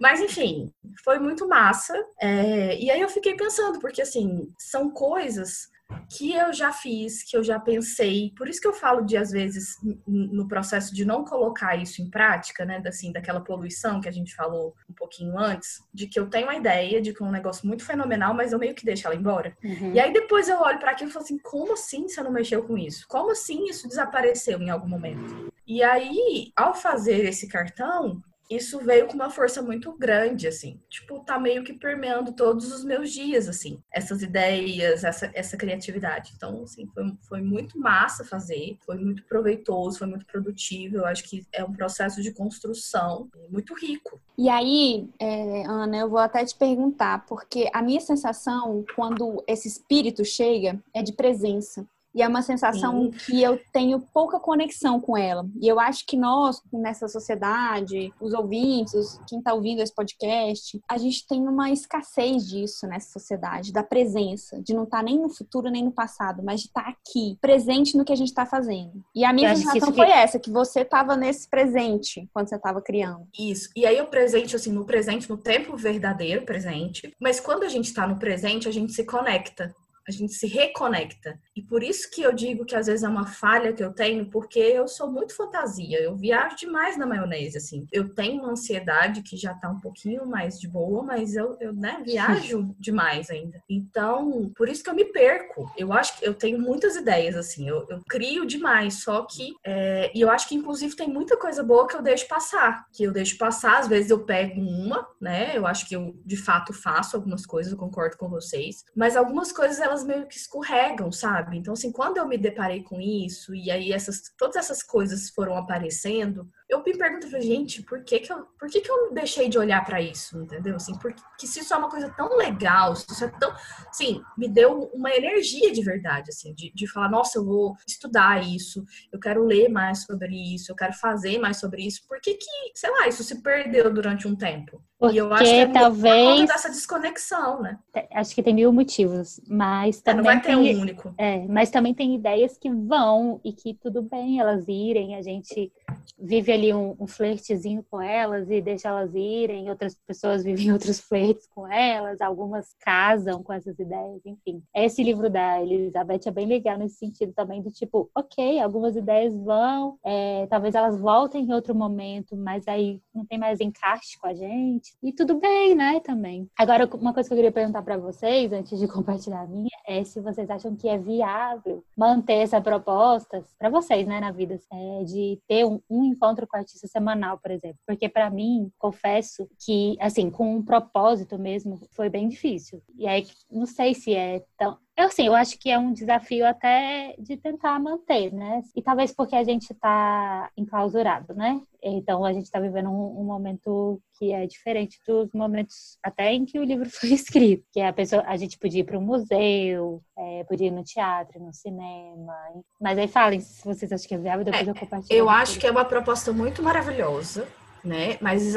Mas 0.00 0.20
enfim, 0.20 0.72
foi 1.04 1.20
muito 1.20 1.46
massa. 1.46 1.94
É, 2.20 2.76
e 2.76 2.90
aí 2.90 3.00
eu 3.00 3.08
fiquei 3.08 3.36
pensando, 3.36 3.78
porque 3.78 4.02
assim, 4.02 4.52
são 4.58 4.90
coisas 4.90 5.68
que 6.08 6.32
eu 6.32 6.52
já 6.52 6.72
fiz, 6.72 7.22
que 7.22 7.36
eu 7.36 7.42
já 7.42 7.58
pensei. 7.58 8.32
Por 8.36 8.48
isso 8.48 8.60
que 8.60 8.66
eu 8.66 8.72
falo 8.72 9.02
de, 9.02 9.16
às 9.16 9.30
vezes, 9.30 9.76
no 10.06 10.46
processo 10.48 10.94
de 10.94 11.04
não 11.04 11.24
colocar 11.24 11.76
isso 11.76 12.02
em 12.02 12.10
prática, 12.10 12.64
né? 12.64 12.82
Assim, 12.86 13.12
daquela 13.12 13.40
poluição 13.40 14.00
que 14.00 14.08
a 14.08 14.12
gente 14.12 14.34
falou 14.34 14.74
um 14.88 14.94
pouquinho 14.94 15.38
antes, 15.38 15.82
de 15.92 16.06
que 16.06 16.18
eu 16.18 16.28
tenho 16.28 16.46
uma 16.46 16.56
ideia 16.56 17.00
de 17.00 17.12
que 17.12 17.22
é 17.22 17.26
um 17.26 17.30
negócio 17.30 17.66
muito 17.66 17.84
fenomenal, 17.84 18.34
mas 18.34 18.52
eu 18.52 18.58
meio 18.58 18.74
que 18.74 18.84
deixo 18.84 19.06
ela 19.06 19.16
embora. 19.16 19.56
Uhum. 19.62 19.92
E 19.92 20.00
aí 20.00 20.12
depois 20.12 20.48
eu 20.48 20.60
olho 20.60 20.78
para 20.78 20.92
aquilo 20.92 21.10
e 21.10 21.12
falo 21.12 21.24
assim: 21.24 21.38
como 21.38 21.72
assim 21.72 22.08
você 22.08 22.22
não 22.22 22.32
mexeu 22.32 22.62
com 22.62 22.78
isso? 22.78 23.06
Como 23.08 23.30
assim 23.30 23.64
isso 23.66 23.88
desapareceu 23.88 24.60
em 24.60 24.70
algum 24.70 24.88
momento? 24.88 25.52
E 25.66 25.82
aí, 25.82 26.52
ao 26.54 26.74
fazer 26.74 27.24
esse 27.24 27.48
cartão, 27.48 28.22
isso 28.48 28.78
veio 28.80 29.06
com 29.06 29.14
uma 29.14 29.30
força 29.30 29.60
muito 29.62 29.92
grande, 29.92 30.46
assim. 30.46 30.80
Tipo, 30.88 31.20
tá 31.20 31.38
meio 31.38 31.64
que 31.64 31.72
permeando 31.72 32.32
todos 32.32 32.72
os 32.72 32.84
meus 32.84 33.10
dias, 33.12 33.48
assim. 33.48 33.80
Essas 33.92 34.22
ideias, 34.22 35.04
essa, 35.04 35.30
essa 35.34 35.56
criatividade. 35.56 36.32
Então, 36.36 36.62
assim, 36.62 36.86
foi, 36.94 37.12
foi 37.28 37.40
muito 37.40 37.78
massa 37.78 38.24
fazer. 38.24 38.76
Foi 38.84 38.96
muito 38.96 39.24
proveitoso, 39.24 39.98
foi 39.98 40.06
muito 40.06 40.26
produtivo. 40.26 40.96
Eu 40.96 41.06
acho 41.06 41.24
que 41.24 41.46
é 41.52 41.64
um 41.64 41.72
processo 41.72 42.22
de 42.22 42.32
construção 42.32 43.28
muito 43.50 43.74
rico. 43.74 44.20
E 44.38 44.48
aí, 44.48 45.08
é, 45.18 45.66
Ana, 45.66 45.96
eu 45.96 46.10
vou 46.10 46.18
até 46.18 46.44
te 46.44 46.54
perguntar, 46.54 47.24
porque 47.26 47.68
a 47.72 47.82
minha 47.82 48.00
sensação, 48.00 48.84
quando 48.94 49.42
esse 49.46 49.66
espírito 49.66 50.24
chega, 50.24 50.78
é 50.94 51.02
de 51.02 51.12
presença. 51.12 51.86
E 52.16 52.22
é 52.22 52.28
uma 52.28 52.40
sensação 52.40 53.12
Sim. 53.12 53.18
que 53.26 53.42
eu 53.42 53.60
tenho 53.70 54.00
pouca 54.00 54.40
conexão 54.40 54.98
com 54.98 55.18
ela. 55.18 55.46
E 55.60 55.68
eu 55.68 55.78
acho 55.78 56.06
que 56.06 56.16
nós, 56.16 56.62
nessa 56.72 57.08
sociedade, 57.08 58.10
os 58.18 58.32
ouvintes, 58.32 59.20
quem 59.28 59.38
está 59.38 59.52
ouvindo 59.52 59.82
esse 59.82 59.94
podcast, 59.94 60.80
a 60.88 60.96
gente 60.96 61.26
tem 61.26 61.46
uma 61.46 61.70
escassez 61.70 62.48
disso 62.48 62.86
nessa 62.86 63.12
sociedade, 63.12 63.70
da 63.70 63.82
presença, 63.82 64.62
de 64.62 64.72
não 64.72 64.84
estar 64.84 64.98
tá 64.98 65.02
nem 65.02 65.20
no 65.20 65.28
futuro 65.28 65.70
nem 65.70 65.84
no 65.84 65.92
passado, 65.92 66.42
mas 66.42 66.62
de 66.62 66.68
estar 66.68 66.84
tá 66.84 66.88
aqui, 66.88 67.36
presente 67.38 67.98
no 67.98 68.04
que 68.04 68.14
a 68.14 68.16
gente 68.16 68.28
está 68.28 68.46
fazendo. 68.46 69.04
E 69.14 69.22
a 69.22 69.32
minha 69.32 69.54
sensação 69.54 69.92
foi 69.92 70.06
que... 70.06 70.12
essa, 70.12 70.38
que 70.38 70.50
você 70.50 70.80
estava 70.80 71.18
nesse 71.18 71.46
presente 71.50 72.26
quando 72.32 72.48
você 72.48 72.56
estava 72.56 72.80
criando. 72.80 73.28
Isso. 73.38 73.68
E 73.76 73.84
aí 73.84 74.00
o 74.00 74.06
presente, 74.06 74.56
assim, 74.56 74.72
no 74.72 74.86
presente, 74.86 75.28
no 75.28 75.36
tempo 75.36 75.76
verdadeiro 75.76 76.46
presente. 76.46 77.14
Mas 77.20 77.38
quando 77.40 77.64
a 77.64 77.68
gente 77.68 77.86
está 77.86 78.06
no 78.06 78.18
presente, 78.18 78.66
a 78.66 78.72
gente 78.72 78.92
se 78.94 79.04
conecta 79.04 79.74
a 80.08 80.12
gente 80.12 80.32
se 80.34 80.46
reconecta. 80.46 81.38
E 81.54 81.62
por 81.62 81.82
isso 81.82 82.10
que 82.10 82.22
eu 82.22 82.32
digo 82.32 82.64
que 82.64 82.76
às 82.76 82.86
vezes 82.86 83.02
é 83.02 83.08
uma 83.08 83.26
falha 83.26 83.72
que 83.72 83.82
eu 83.82 83.92
tenho, 83.92 84.30
porque 84.30 84.58
eu 84.58 84.86
sou 84.86 85.10
muito 85.10 85.34
fantasia, 85.34 86.00
eu 86.00 86.16
viajo 86.16 86.56
demais 86.56 86.96
na 86.96 87.06
maionese, 87.06 87.58
assim. 87.58 87.86
Eu 87.92 88.14
tenho 88.14 88.42
uma 88.42 88.52
ansiedade 88.52 89.22
que 89.22 89.36
já 89.36 89.54
tá 89.54 89.68
um 89.68 89.80
pouquinho 89.80 90.26
mais 90.26 90.58
de 90.58 90.68
boa, 90.68 91.02
mas 91.02 91.34
eu, 91.34 91.56
eu 91.60 91.72
né, 91.72 92.02
viajo 92.04 92.74
demais 92.78 93.30
ainda. 93.30 93.62
Então, 93.68 94.50
por 94.56 94.68
isso 94.68 94.82
que 94.82 94.90
eu 94.90 94.94
me 94.94 95.04
perco. 95.04 95.70
Eu 95.76 95.92
acho 95.92 96.18
que 96.18 96.26
eu 96.26 96.34
tenho 96.34 96.58
muitas 96.60 96.96
ideias, 96.96 97.36
assim, 97.36 97.68
eu, 97.68 97.86
eu 97.88 98.02
crio 98.08 98.46
demais, 98.46 99.02
só 99.02 99.22
que. 99.22 99.54
É, 99.64 100.10
e 100.14 100.20
eu 100.20 100.30
acho 100.30 100.48
que, 100.48 100.54
inclusive, 100.54 100.96
tem 100.96 101.08
muita 101.08 101.36
coisa 101.36 101.62
boa 101.62 101.86
que 101.86 101.96
eu 101.96 102.02
deixo 102.02 102.28
passar. 102.28 102.86
Que 102.92 103.04
eu 103.04 103.12
deixo 103.12 103.36
passar, 103.38 103.78
às 103.78 103.88
vezes 103.88 104.10
eu 104.10 104.24
pego 104.24 104.60
uma, 104.60 105.06
né? 105.20 105.56
Eu 105.56 105.66
acho 105.66 105.88
que 105.88 105.96
eu, 105.96 106.14
de 106.24 106.36
fato, 106.36 106.72
faço 106.72 107.16
algumas 107.16 107.44
coisas, 107.44 107.72
eu 107.72 107.78
concordo 107.78 108.16
com 108.16 108.28
vocês. 108.28 108.84
Mas 108.94 109.16
algumas 109.16 109.52
coisas, 109.52 109.80
elas 109.80 109.95
elas 109.96 110.04
meio 110.04 110.26
que 110.26 110.36
escorregam, 110.36 111.10
sabe? 111.10 111.56
Então, 111.56 111.72
assim, 111.72 111.90
quando 111.90 112.18
eu 112.18 112.28
me 112.28 112.36
deparei 112.36 112.82
com 112.82 113.00
isso, 113.00 113.54
e 113.54 113.70
aí 113.70 113.92
essas, 113.92 114.22
todas 114.36 114.56
essas 114.56 114.82
coisas 114.82 115.30
foram 115.30 115.56
aparecendo, 115.56 116.48
eu 116.68 116.82
me 116.82 116.96
pergunto, 116.96 117.28
gente, 117.40 117.82
por 117.82 118.02
que 118.02 118.18
que 118.18 118.32
eu, 118.32 118.44
por 118.58 118.68
que 118.68 118.80
que 118.80 118.90
eu 118.90 119.12
deixei 119.12 119.48
de 119.48 119.58
olhar 119.58 119.84
para 119.84 120.00
isso, 120.00 120.40
entendeu? 120.42 120.74
Assim, 120.74 120.98
porque 120.98 121.46
se 121.46 121.60
isso 121.60 121.72
é 121.72 121.76
uma 121.76 121.88
coisa 121.88 122.12
tão 122.16 122.36
legal, 122.36 122.96
se 122.96 123.06
isso 123.08 123.24
é 123.24 123.28
tão, 123.28 123.52
assim, 123.88 124.20
me 124.36 124.48
deu 124.48 124.90
uma 124.92 125.10
energia 125.10 125.72
de 125.72 125.82
verdade, 125.82 126.30
assim, 126.30 126.52
de, 126.54 126.72
de 126.74 126.90
falar, 126.90 127.08
nossa, 127.08 127.38
eu 127.38 127.44
vou 127.44 127.76
estudar 127.86 128.44
isso, 128.44 128.84
eu 129.12 129.20
quero 129.20 129.44
ler 129.44 129.68
mais 129.68 130.02
sobre 130.02 130.34
isso, 130.54 130.72
eu 130.72 130.76
quero 130.76 130.92
fazer 130.94 131.38
mais 131.38 131.58
sobre 131.60 131.86
isso, 131.86 132.02
por 132.08 132.20
que 132.20 132.34
que, 132.34 132.46
sei 132.74 132.90
lá, 132.90 133.06
isso 133.06 133.22
se 133.22 133.42
perdeu 133.42 133.92
durante 133.92 134.26
um 134.26 134.34
tempo? 134.34 134.82
Porque 134.98 135.16
e 135.16 135.18
eu 135.18 135.32
acho 135.32 135.44
que 135.44 135.50
é 135.50 135.66
talvez 135.66 136.48
dessa 136.48 136.70
desconexão, 136.70 137.60
né? 137.60 137.78
Acho 138.12 138.34
que 138.34 138.42
tem 138.42 138.54
mil 138.54 138.72
motivos, 138.72 139.40
mas 139.46 140.00
também 140.00 140.20
é, 140.20 140.22
não 140.22 140.24
vai 140.24 140.40
ter 140.40 140.56
tem, 140.56 140.76
um 140.76 140.80
único. 140.80 141.14
É, 141.18 141.46
mas 141.46 141.70
também 141.70 141.92
tem 141.92 142.14
ideias 142.14 142.56
que 142.56 142.70
vão 142.70 143.38
e 143.44 143.52
que 143.52 143.74
tudo 143.74 144.00
bem 144.00 144.40
elas 144.40 144.66
irem, 144.66 145.14
a 145.14 145.22
gente 145.22 145.70
vive 146.18 146.50
ali 146.56 146.74
um, 146.74 146.96
um 146.98 147.06
flertezinho 147.06 147.84
com 147.90 148.00
elas 148.00 148.50
e 148.50 148.60
deixa 148.60 148.88
elas 148.88 149.14
irem, 149.14 149.70
outras 149.70 149.94
pessoas 150.06 150.42
vivem 150.44 150.72
outros 150.72 151.00
flertes 151.00 151.46
com 151.54 151.66
elas, 151.66 152.20
algumas 152.20 152.74
casam 152.80 153.42
com 153.42 153.52
essas 153.52 153.78
ideias, 153.78 154.20
enfim. 154.24 154.62
Esse 154.74 155.02
livro 155.02 155.30
da 155.30 155.62
Elizabeth 155.62 156.20
é 156.26 156.30
bem 156.30 156.46
legal 156.46 156.78
nesse 156.78 156.96
sentido 156.96 157.32
também, 157.32 157.62
do 157.62 157.70
tipo, 157.70 158.10
ok, 158.14 158.60
algumas 158.60 158.96
ideias 158.96 159.36
vão, 159.36 159.98
é, 160.04 160.46
talvez 160.48 160.74
elas 160.74 160.98
voltem 160.98 161.44
em 161.44 161.52
outro 161.52 161.74
momento, 161.74 162.36
mas 162.36 162.66
aí 162.66 163.00
não 163.14 163.24
tem 163.24 163.38
mais 163.38 163.60
encaixe 163.60 164.18
com 164.18 164.26
a 164.26 164.34
gente, 164.34 164.94
e 165.02 165.12
tudo 165.12 165.38
bem, 165.38 165.74
né, 165.74 166.00
também. 166.00 166.48
Agora, 166.58 166.88
uma 166.94 167.12
coisa 167.12 167.28
que 167.28 167.32
eu 167.34 167.36
queria 167.36 167.52
perguntar 167.52 167.82
para 167.82 167.96
vocês, 167.96 168.52
antes 168.52 168.78
de 168.78 168.88
compartilhar 168.88 169.42
a 169.42 169.46
minha, 169.46 169.68
é 169.86 170.02
se 170.04 170.20
vocês 170.20 170.48
acham 170.50 170.74
que 170.74 170.88
é 170.88 170.98
viável 170.98 171.84
manter 171.96 172.42
essa 172.42 172.60
proposta, 172.60 173.44
para 173.58 173.68
vocês, 173.68 174.06
né, 174.06 174.20
na 174.20 174.30
vida, 174.30 174.58
é, 174.72 175.04
de 175.04 175.38
ter 175.46 175.64
um, 175.64 175.80
um 175.88 176.04
encontro 176.04 176.45
com 176.46 176.56
artista 176.56 176.86
semanal, 176.86 177.38
por 177.38 177.50
exemplo. 177.50 177.78
Porque 177.86 178.08
para 178.08 178.30
mim, 178.30 178.70
confesso 178.78 179.48
que, 179.64 179.96
assim, 180.00 180.30
com 180.30 180.56
um 180.56 180.62
propósito 180.62 181.38
mesmo, 181.38 181.80
foi 181.92 182.08
bem 182.08 182.28
difícil. 182.28 182.82
E 182.96 183.06
aí, 183.06 183.26
não 183.50 183.66
sei 183.66 183.94
se 183.94 184.14
é 184.14 184.44
tão, 184.58 184.78
Eu 184.96 185.10
sim, 185.10 185.26
eu 185.26 185.34
acho 185.34 185.58
que 185.58 185.70
é 185.70 185.78
um 185.78 185.92
desafio 185.92 186.46
até 186.46 187.14
de 187.18 187.36
tentar 187.36 187.78
manter, 187.78 188.32
né? 188.32 188.62
E 188.74 188.80
talvez 188.80 189.12
porque 189.12 189.36
a 189.36 189.44
gente 189.44 189.70
está 189.70 190.50
enclausurado, 190.56 191.34
né? 191.34 191.60
Então 191.82 192.24
a 192.24 192.32
gente 192.32 192.44
está 192.44 192.58
vivendo 192.58 192.88
um, 192.88 193.20
um, 193.20 193.24
momento 193.24 194.00
que 194.18 194.32
é 194.32 194.46
diferente 194.46 194.98
dos 195.06 195.30
momentos 195.34 195.98
até 196.02 196.32
em 196.32 196.46
que 196.46 196.58
o 196.58 196.64
livro 196.64 196.88
foi 196.90 197.12
escrito, 197.12 197.62
que 197.70 197.80
a 197.80 197.92
pessoa, 197.92 198.24
a 198.26 198.38
gente 198.38 198.58
podia 198.58 198.80
ir 198.80 198.84
para 198.84 198.98
um 198.98 199.02
museu, 199.02 200.02
é, 200.18 200.44
podia 200.44 200.68
ir 200.68 200.72
no 200.72 200.82
teatro, 200.82 201.40
no 201.40 201.52
cinema. 201.52 202.34
Mas 202.80 202.96
aí 202.96 203.06
falem 203.06 203.40
se 203.40 203.62
vocês 203.66 203.92
acham 203.92 204.08
que 204.08 204.14
é 204.14 204.18
viável, 204.18 204.46
depois 204.46 204.66
é, 204.66 204.70
eu 204.70 204.74
compartilho. 204.74 205.18
Eu 205.18 205.28
acho 205.28 205.60
que 205.60 205.66
é 205.66 205.70
uma 205.70 205.84
proposta 205.84 206.32
muito 206.32 206.62
maravilhosa 206.62 207.46
né? 207.86 208.18
Mas, 208.20 208.54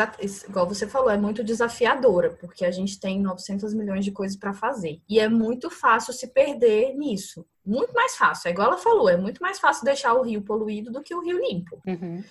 igual 0.47 0.67
você 0.67 0.87
falou, 0.87 1.09
é 1.09 1.17
muito 1.17 1.43
desafiadora, 1.43 2.31
porque 2.31 2.65
a 2.65 2.71
gente 2.71 2.99
tem 2.99 3.21
900 3.21 3.73
milhões 3.73 4.03
de 4.03 4.11
coisas 4.11 4.35
para 4.35 4.53
fazer. 4.53 4.99
E 5.07 5.19
é 5.19 5.29
muito 5.29 5.69
fácil 5.69 6.11
se 6.13 6.27
perder 6.27 6.95
nisso. 6.95 7.45
Muito 7.65 7.93
mais 7.93 8.17
fácil. 8.17 8.47
É 8.47 8.51
igual 8.51 8.69
ela 8.69 8.77
falou, 8.77 9.07
é 9.07 9.15
muito 9.15 9.41
mais 9.41 9.59
fácil 9.59 9.85
deixar 9.85 10.13
o 10.13 10.23
rio 10.23 10.41
poluído 10.41 10.91
do 10.91 11.03
que 11.03 11.13
o 11.13 11.21
rio 11.21 11.39
limpo. 11.39 11.79
Uhum. 11.85 12.23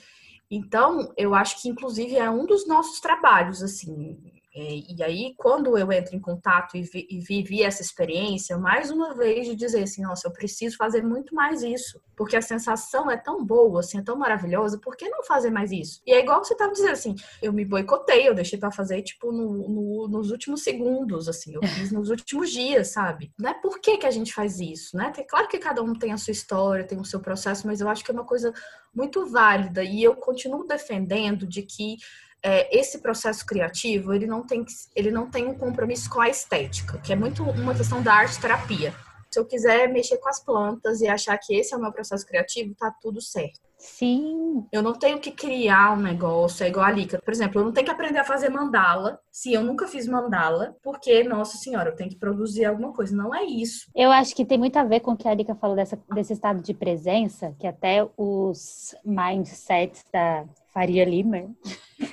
Então, 0.51 1.13
eu 1.17 1.35
acho 1.35 1.63
que, 1.63 1.69
inclusive, 1.69 2.17
é 2.17 2.29
um 2.29 2.47
dos 2.47 2.67
nossos 2.67 3.01
trabalhos, 3.01 3.63
assim, 3.63 4.19
e 4.61 5.03
aí, 5.03 5.35
quando 5.37 5.79
eu 5.79 5.92
entro 5.92 6.16
em 6.16 6.21
contato 6.21 6.77
e, 6.77 6.83
vi, 6.83 7.07
e, 7.09 7.21
vivi 7.21 7.62
essa 7.62 7.81
experiência, 7.81 8.59
mais 8.59 8.90
uma 8.90 9.14
vez 9.14 9.47
de 9.47 9.55
dizer 9.55 9.85
assim, 9.85 10.03
nossa, 10.03 10.27
eu 10.27 10.33
preciso 10.33 10.77
fazer 10.77 11.03
muito 11.03 11.35
mais 11.35 11.62
isso, 11.62 12.01
porque 12.16 12.35
a 12.35 12.42
sensação 12.42 13.11
é 13.11 13.16
tão 13.16 13.44
boa, 13.44 13.81
assim, 13.81 13.99
é 13.99 14.03
tão 14.03 14.16
maravilhosa, 14.16 14.79
por 14.79 14.97
que 14.97 15.09
não 15.09 15.23
fazer 15.23 15.51
mais 15.51 15.71
isso? 15.71 16.03
E 16.05 16.12
é 16.12 16.21
igual 16.21 16.42
você 16.42 16.55
estava 16.55 16.73
dizendo 16.73 16.92
assim, 16.92 17.14
eu 17.40 17.53
me 17.53 17.64
boicotei, 17.64 18.29
eu 18.29 18.35
deixei 18.35 18.59
para 18.59 18.73
fazer, 18.73 19.01
tipo, 19.03 19.31
no, 19.31 19.68
no, 19.68 20.09
nos 20.09 20.31
últimos 20.33 20.64
segundos, 20.64 21.29
assim, 21.29 21.55
eu 21.55 21.62
fiz 21.62 21.92
nos 21.92 22.11
últimos 22.11 22.51
dias, 22.51 22.88
sabe? 22.88 23.33
Não 23.38 23.51
é 23.51 23.55
por 23.55 23.81
que, 23.81 23.99
que 23.99 24.07
a 24.07 24.11
gente 24.11 24.35
faz 24.35 24.59
isso, 24.59 24.97
né? 24.97 25.12
É 25.16 25.23
claro 25.23 25.47
que 25.47 25.59
cada 25.59 25.83
um 25.83 25.92
tem 25.92 26.12
a 26.12 26.18
sua 26.18 26.33
história, 26.33 26.87
tem 26.87 26.99
o 26.99 27.05
seu 27.05 27.21
processo, 27.21 27.66
mas 27.66 27.81
eu 27.81 27.88
acho 27.88 28.05
que 28.05 28.11
é 28.11 28.14
uma 28.14 28.25
coisa 28.25 28.53
muito 28.94 29.27
válida 29.27 29.85
e 29.85 30.03
eu 30.03 30.16
continuo 30.16 30.66
defendendo 30.66 31.47
de 31.47 31.62
que 31.62 31.97
é, 32.42 32.79
esse 32.79 32.98
processo 32.98 33.44
criativo 33.44 34.12
ele 34.14 34.27
não 34.27 34.46
tem 34.46 34.64
ele 34.94 35.11
não 35.11 35.31
tem 35.31 35.46
um 35.46 35.55
compromisso 35.55 36.09
com 36.09 36.20
a 36.20 36.29
estética, 36.29 36.98
que 36.98 37.12
é 37.12 37.16
muito 37.16 37.42
uma 37.42 37.74
questão 37.74 38.03
da 38.03 38.14
arte 38.14 38.40
terapia. 38.40 38.94
Se 39.31 39.38
eu 39.38 39.44
quiser 39.44 39.88
mexer 39.92 40.16
com 40.18 40.29
as 40.29 40.40
plantas 40.42 41.01
e 41.01 41.09
achar 41.09 41.37
que 41.37 41.55
esse 41.55 41.74
é 41.74 41.77
o 41.77 41.81
meu 41.81 41.92
processo 41.92 42.27
criativo, 42.27 42.74
tá 42.74 42.90
tudo 42.90 43.20
certo. 43.20 43.61
Sim. 43.79 44.66
Eu 44.72 44.83
não 44.83 44.92
tenho 44.92 45.20
que 45.20 45.31
criar 45.31 45.92
um 45.92 46.01
negócio, 46.01 46.64
é 46.64 46.68
igual 46.68 46.85
a 46.85 46.90
Lika. 46.90 47.20
Por 47.24 47.33
exemplo, 47.33 47.61
eu 47.61 47.64
não 47.64 47.72
tenho 47.72 47.85
que 47.85 47.92
aprender 47.92 48.18
a 48.18 48.24
fazer 48.24 48.48
mandala 48.48 49.20
se 49.31 49.53
eu 49.53 49.62
nunca 49.62 49.87
fiz 49.87 50.09
mandala, 50.09 50.77
porque, 50.83 51.22
nossa 51.22 51.57
senhora, 51.57 51.90
eu 51.90 51.94
tenho 51.94 52.11
que 52.11 52.16
produzir 52.16 52.64
alguma 52.64 52.92
coisa. 52.92 53.14
Não 53.14 53.33
é 53.33 53.44
isso. 53.44 53.88
Eu 53.94 54.11
acho 54.11 54.35
que 54.35 54.44
tem 54.44 54.59
muito 54.59 54.77
a 54.77 54.85
ver 54.85 55.01
com 55.01 55.12
o 55.12 55.16
que 55.16 55.29
a 55.29 55.35
Lika 55.35 55.55
falou 55.55 55.77
dessa, 55.77 55.96
desse 56.12 56.33
estado 56.33 56.61
de 56.61 56.74
presença, 56.74 57.55
que 57.57 57.66
até 57.68 58.05
os 58.16 58.96
mindsets 59.05 60.05
da 60.12 60.44
Faria 60.79 61.05
Limer 61.05 61.49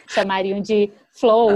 chamariam 0.08 0.60
de 0.60 0.92
flow. 1.12 1.50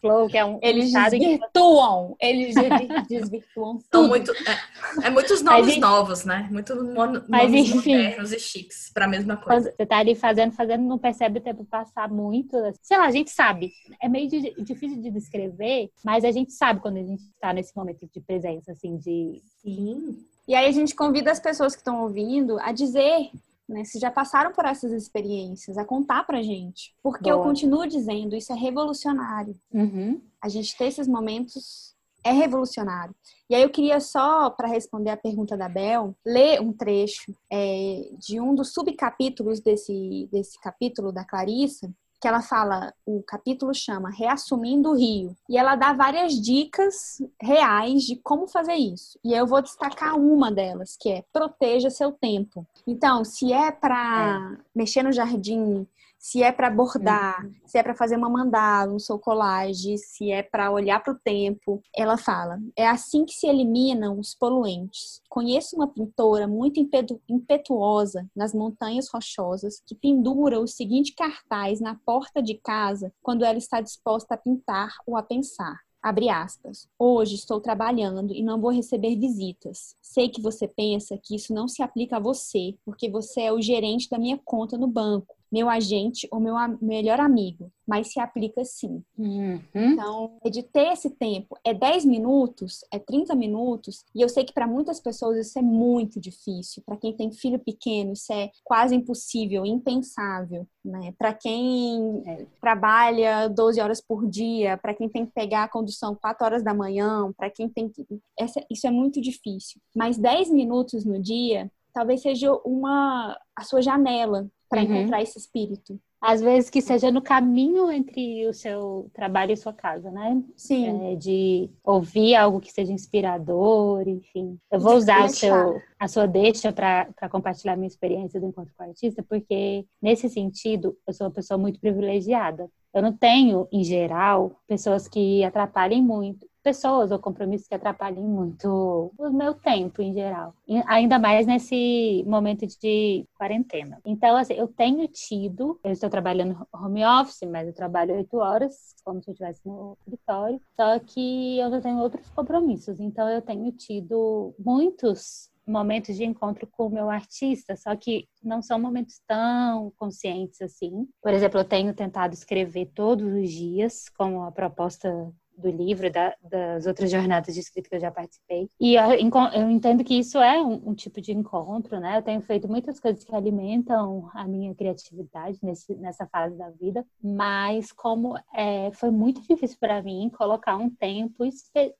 flow, 0.00 0.28
que 0.28 0.38
é 0.38 0.44
um 0.44 0.60
Eles 0.62 0.92
desvirtuam, 0.92 2.14
que... 2.20 2.24
eles 2.24 2.54
desvirtuam 3.10 3.80
tudo. 3.90 4.06
Muito, 4.06 4.30
é, 4.30 5.06
é, 5.06 5.10
muitos 5.10 5.42
nomes 5.42 5.66
gente... 5.66 5.80
novos, 5.80 6.24
né? 6.24 6.48
Muitos 6.52 6.76
nomes 6.94 7.24
Mas, 7.28 7.52
enfim, 7.52 7.96
modernos 7.96 8.32
e 8.32 8.38
chiques 8.38 8.92
para 8.94 9.06
a 9.06 9.08
mesma 9.08 9.36
coisa. 9.36 9.74
Você 9.76 9.84
tá 9.84 9.98
ali 9.98 10.14
fazendo, 10.14 10.52
fazendo, 10.52 10.84
não 10.84 10.98
percebe 10.98 11.40
o 11.40 11.42
tempo 11.42 11.64
passar 11.64 12.08
muito. 12.08 12.56
Sei 12.80 12.96
lá, 12.96 13.06
a 13.06 13.10
gente 13.10 13.32
sabe. 13.32 13.72
É 14.00 14.08
meio 14.08 14.28
difícil 14.28 15.02
de 15.02 15.10
descrever, 15.10 15.90
mas 16.04 16.24
a 16.24 16.30
gente 16.30 16.52
sabe 16.52 16.78
quando 16.78 16.98
a 16.98 17.02
gente 17.02 17.24
está 17.24 17.52
nesse 17.52 17.76
momento 17.76 18.06
de 18.06 18.20
presença, 18.20 18.70
assim, 18.70 18.96
de... 18.96 19.42
Sim. 19.62 20.16
E 20.46 20.54
aí 20.54 20.68
a 20.68 20.72
gente 20.72 20.94
convida 20.94 21.32
as 21.32 21.40
pessoas 21.40 21.74
que 21.74 21.80
estão 21.80 22.02
ouvindo 22.02 22.56
a 22.60 22.70
dizer 22.70 23.30
né, 23.70 23.84
se 23.84 23.98
já 23.98 24.10
passaram 24.10 24.52
por 24.52 24.64
essas 24.64 24.92
experiências, 24.92 25.78
a 25.78 25.84
contar 25.84 26.24
pra 26.24 26.42
gente. 26.42 26.94
Porque 27.02 27.30
Boa. 27.30 27.36
eu 27.36 27.42
continuo 27.42 27.86
dizendo, 27.86 28.36
isso 28.36 28.52
é 28.52 28.56
revolucionário. 28.56 29.56
Uhum. 29.72 30.20
A 30.42 30.48
gente 30.48 30.76
ter 30.76 30.86
esses 30.86 31.06
momentos 31.06 31.94
é 32.22 32.32
revolucionário. 32.32 33.14
E 33.48 33.54
aí 33.54 33.62
eu 33.62 33.70
queria 33.70 33.98
só, 34.00 34.50
para 34.50 34.68
responder 34.68 35.10
a 35.10 35.16
pergunta 35.16 35.56
da 35.56 35.68
Bel, 35.68 36.14
ler 36.24 36.60
um 36.60 36.72
trecho 36.72 37.34
é, 37.50 38.10
de 38.18 38.40
um 38.40 38.54
dos 38.54 38.72
subcapítulos 38.72 39.60
desse, 39.60 40.28
desse 40.30 40.60
capítulo 40.60 41.12
da 41.12 41.24
Clarissa, 41.24 41.90
que 42.20 42.28
ela 42.28 42.42
fala, 42.42 42.92
o 43.06 43.22
capítulo 43.22 43.74
chama 43.74 44.10
Reassumindo 44.10 44.90
o 44.90 44.94
Rio, 44.94 45.34
e 45.48 45.56
ela 45.56 45.74
dá 45.74 45.92
várias 45.92 46.34
dicas 46.34 47.22
reais 47.40 48.02
de 48.02 48.16
como 48.16 48.46
fazer 48.46 48.74
isso. 48.74 49.18
E 49.24 49.32
eu 49.32 49.46
vou 49.46 49.62
destacar 49.62 50.16
uma 50.16 50.52
delas, 50.52 50.96
que 51.00 51.10
é 51.10 51.24
proteja 51.32 51.88
seu 51.88 52.12
tempo. 52.12 52.66
Então, 52.86 53.24
se 53.24 53.52
é 53.52 53.72
para 53.72 54.56
é. 54.56 54.62
mexer 54.74 55.02
no 55.02 55.12
jardim, 55.12 55.86
se 56.20 56.42
é 56.42 56.52
para 56.52 56.68
bordar, 56.68 57.42
uhum. 57.42 57.54
se 57.64 57.78
é 57.78 57.82
para 57.82 57.94
fazer 57.94 58.14
uma 58.14 58.28
mandala, 58.28 58.92
um 58.92 58.98
seu 58.98 59.18
colagem, 59.18 59.96
se 59.96 60.30
é 60.30 60.42
para 60.42 60.70
olhar 60.70 61.02
para 61.02 61.14
o 61.14 61.18
tempo. 61.18 61.82
Ela 61.96 62.18
fala: 62.18 62.60
é 62.76 62.86
assim 62.86 63.24
que 63.24 63.32
se 63.32 63.46
eliminam 63.46 64.18
os 64.20 64.34
poluentes. 64.34 65.22
Conheço 65.30 65.76
uma 65.76 65.88
pintora 65.88 66.46
muito 66.46 66.78
impetuosa 67.26 68.28
nas 68.36 68.52
montanhas 68.52 69.08
rochosas 69.08 69.82
que 69.86 69.94
pendura 69.94 70.60
o 70.60 70.68
seguinte 70.68 71.14
cartaz 71.14 71.80
na 71.80 71.98
porta 72.04 72.42
de 72.42 72.54
casa 72.54 73.10
quando 73.22 73.42
ela 73.42 73.56
está 73.56 73.80
disposta 73.80 74.34
a 74.34 74.38
pintar 74.38 74.94
ou 75.06 75.16
a 75.16 75.22
pensar. 75.22 75.80
Abre 76.02 76.28
aspas. 76.28 76.86
Hoje 76.98 77.34
estou 77.34 77.60
trabalhando 77.60 78.34
e 78.34 78.42
não 78.42 78.60
vou 78.60 78.70
receber 78.70 79.16
visitas. 79.16 79.94
Sei 80.02 80.28
que 80.28 80.40
você 80.40 80.68
pensa 80.68 81.18
que 81.22 81.34
isso 81.34 81.52
não 81.54 81.68
se 81.68 81.82
aplica 81.82 82.16
a 82.16 82.20
você, 82.20 82.74
porque 82.84 83.10
você 83.10 83.42
é 83.42 83.52
o 83.52 83.60
gerente 83.60 84.08
da 84.08 84.18
minha 84.18 84.38
conta 84.44 84.78
no 84.78 84.86
banco 84.86 85.39
meu 85.50 85.68
agente 85.68 86.28
ou 86.30 86.38
meu 86.38 86.54
melhor 86.80 87.18
amigo, 87.18 87.72
mas 87.86 88.12
se 88.12 88.20
aplica 88.20 88.64
sim. 88.64 89.02
Uhum. 89.18 89.60
Então, 89.74 90.38
é 90.44 90.50
de 90.50 90.62
ter 90.62 90.92
esse 90.92 91.10
tempo. 91.10 91.58
É 91.64 91.74
10 91.74 92.04
minutos, 92.04 92.84
é 92.92 92.98
30 92.98 93.34
minutos, 93.34 94.04
e 94.14 94.22
eu 94.22 94.28
sei 94.28 94.44
que 94.44 94.52
para 94.52 94.66
muitas 94.66 95.00
pessoas 95.00 95.36
isso 95.38 95.58
é 95.58 95.62
muito 95.62 96.20
difícil. 96.20 96.82
Para 96.86 96.96
quem 96.96 97.12
tem 97.12 97.32
filho 97.32 97.58
pequeno, 97.58 98.12
isso 98.12 98.32
é 98.32 98.50
quase 98.62 98.94
impossível, 98.94 99.66
impensável. 99.66 100.66
Né? 100.84 101.12
Para 101.18 101.34
quem 101.34 102.22
é, 102.24 102.46
trabalha 102.60 103.48
12 103.48 103.80
horas 103.80 104.00
por 104.00 104.28
dia, 104.28 104.78
para 104.78 104.94
quem 104.94 105.08
tem 105.08 105.26
que 105.26 105.32
pegar 105.32 105.64
a 105.64 105.68
condução 105.68 106.14
4 106.14 106.44
horas 106.44 106.62
da 106.62 106.72
manhã, 106.72 107.32
para 107.36 107.50
quem 107.50 107.68
tem 107.68 107.88
que. 107.88 108.06
Essa, 108.38 108.64
isso 108.70 108.86
é 108.86 108.90
muito 108.90 109.20
difícil. 109.20 109.80
Mas 109.94 110.16
10 110.16 110.50
minutos 110.50 111.04
no 111.04 111.20
dia 111.20 111.70
talvez 111.92 112.22
seja 112.22 112.52
uma 112.64 113.36
a 113.56 113.64
sua 113.64 113.82
janela 113.82 114.48
para 114.70 114.82
uhum. 114.82 114.94
encontrar 114.94 115.20
esse 115.20 115.36
espírito. 115.36 116.00
Às 116.20 116.40
vezes 116.40 116.68
que 116.68 116.82
seja 116.82 117.10
no 117.10 117.22
caminho 117.22 117.90
entre 117.90 118.46
o 118.46 118.52
seu 118.52 119.10
trabalho 119.12 119.52
e 119.52 119.56
sua 119.56 119.72
casa, 119.72 120.10
né? 120.10 120.40
Sim. 120.54 121.12
É, 121.12 121.16
de 121.16 121.70
ouvir 121.82 122.36
algo 122.36 122.60
que 122.60 122.70
seja 122.70 122.92
inspirador, 122.92 124.06
enfim. 124.06 124.58
Eu 124.70 124.78
vou 124.78 124.96
usar 124.96 125.28
seu, 125.30 125.80
a 125.98 126.06
sua 126.06 126.26
deixa 126.26 126.70
para 126.72 127.28
compartilhar 127.30 127.74
minha 127.74 127.88
experiência 127.88 128.38
do 128.38 128.46
encontro 128.46 128.72
com 128.76 128.84
o 128.84 128.86
artista, 128.86 129.24
porque 129.26 129.86
nesse 130.00 130.28
sentido 130.28 130.96
eu 131.06 131.12
sou 131.14 131.26
uma 131.26 131.32
pessoa 131.32 131.56
muito 131.56 131.80
privilegiada. 131.80 132.70
Eu 132.92 133.02
não 133.02 133.16
tenho, 133.16 133.66
em 133.72 133.82
geral, 133.82 134.60
pessoas 134.66 135.08
que 135.08 135.42
atrapalhem 135.42 136.02
muito 136.02 136.49
pessoas 136.62 137.10
ou 137.10 137.18
compromissos 137.18 137.66
que 137.66 137.74
atrapalhem 137.74 138.24
muito 138.24 139.12
o 139.18 139.30
meu 139.30 139.54
tempo 139.54 140.02
em 140.02 140.12
geral, 140.12 140.54
ainda 140.86 141.18
mais 141.18 141.46
nesse 141.46 142.24
momento 142.26 142.66
de 142.66 143.26
quarentena. 143.34 143.98
Então, 144.04 144.36
assim, 144.36 144.54
eu 144.54 144.68
tenho 144.68 145.06
tido, 145.08 145.78
eu 145.82 145.92
estou 145.92 146.10
trabalhando 146.10 146.66
home 146.72 147.04
office, 147.04 147.48
mas 147.50 147.66
eu 147.66 147.74
trabalho 147.74 148.14
oito 148.14 148.36
horas, 148.38 148.94
como 149.04 149.22
se 149.22 149.30
eu 149.30 149.32
estivesse 149.32 149.60
no 149.66 149.96
escritório, 150.00 150.60
só 150.76 150.98
que 150.98 151.58
eu 151.58 151.70
já 151.70 151.80
tenho 151.80 151.98
outros 151.98 152.28
compromissos, 152.30 153.00
então 153.00 153.28
eu 153.28 153.42
tenho 153.42 153.70
tido 153.72 154.54
muitos 154.58 155.50
momentos 155.66 156.16
de 156.16 156.24
encontro 156.24 156.66
com 156.66 156.86
o 156.86 156.90
meu 156.90 157.08
artista, 157.08 157.76
só 157.76 157.94
que 157.94 158.28
não 158.42 158.60
são 158.60 158.78
momentos 158.78 159.20
tão 159.26 159.92
conscientes 159.96 160.60
assim. 160.60 161.08
Por 161.22 161.32
exemplo, 161.32 161.60
eu 161.60 161.64
tenho 161.64 161.94
tentado 161.94 162.34
escrever 162.34 162.90
todos 162.94 163.32
os 163.32 163.50
dias, 163.50 164.08
como 164.10 164.42
a 164.42 164.50
proposta 164.50 165.32
do 165.60 165.70
livro, 165.70 166.10
da, 166.10 166.34
das 166.42 166.86
outras 166.86 167.10
jornadas 167.10 167.54
de 167.54 167.60
escrita 167.60 167.88
que 167.88 167.96
eu 167.96 168.00
já 168.00 168.10
participei. 168.10 168.68
E 168.80 168.94
eu, 168.94 169.50
eu 169.52 169.70
entendo 169.70 170.02
que 170.04 170.18
isso 170.18 170.38
é 170.38 170.60
um, 170.62 170.90
um, 170.90 170.94
tipo 170.94 171.20
de 171.20 171.32
encontro, 171.32 172.00
né? 172.00 172.18
Eu 172.18 172.22
tenho 172.22 172.40
feito 172.40 172.68
muitas 172.68 172.98
coisas 172.98 173.22
que 173.24 173.34
alimentam 173.34 174.30
a 174.34 174.46
minha 174.46 174.74
criatividade 174.74 175.58
nesse, 175.62 175.94
nessa 175.96 176.26
fase 176.26 176.56
da 176.56 176.70
vida, 176.70 177.04
mas 177.22 177.92
como 177.92 178.36
é, 178.54 178.90
foi 178.92 179.10
muito 179.10 179.40
difícil 179.42 179.76
para 179.78 180.02
mim 180.02 180.30
colocar 180.36 180.76
um 180.76 180.90
tempo, 180.90 181.44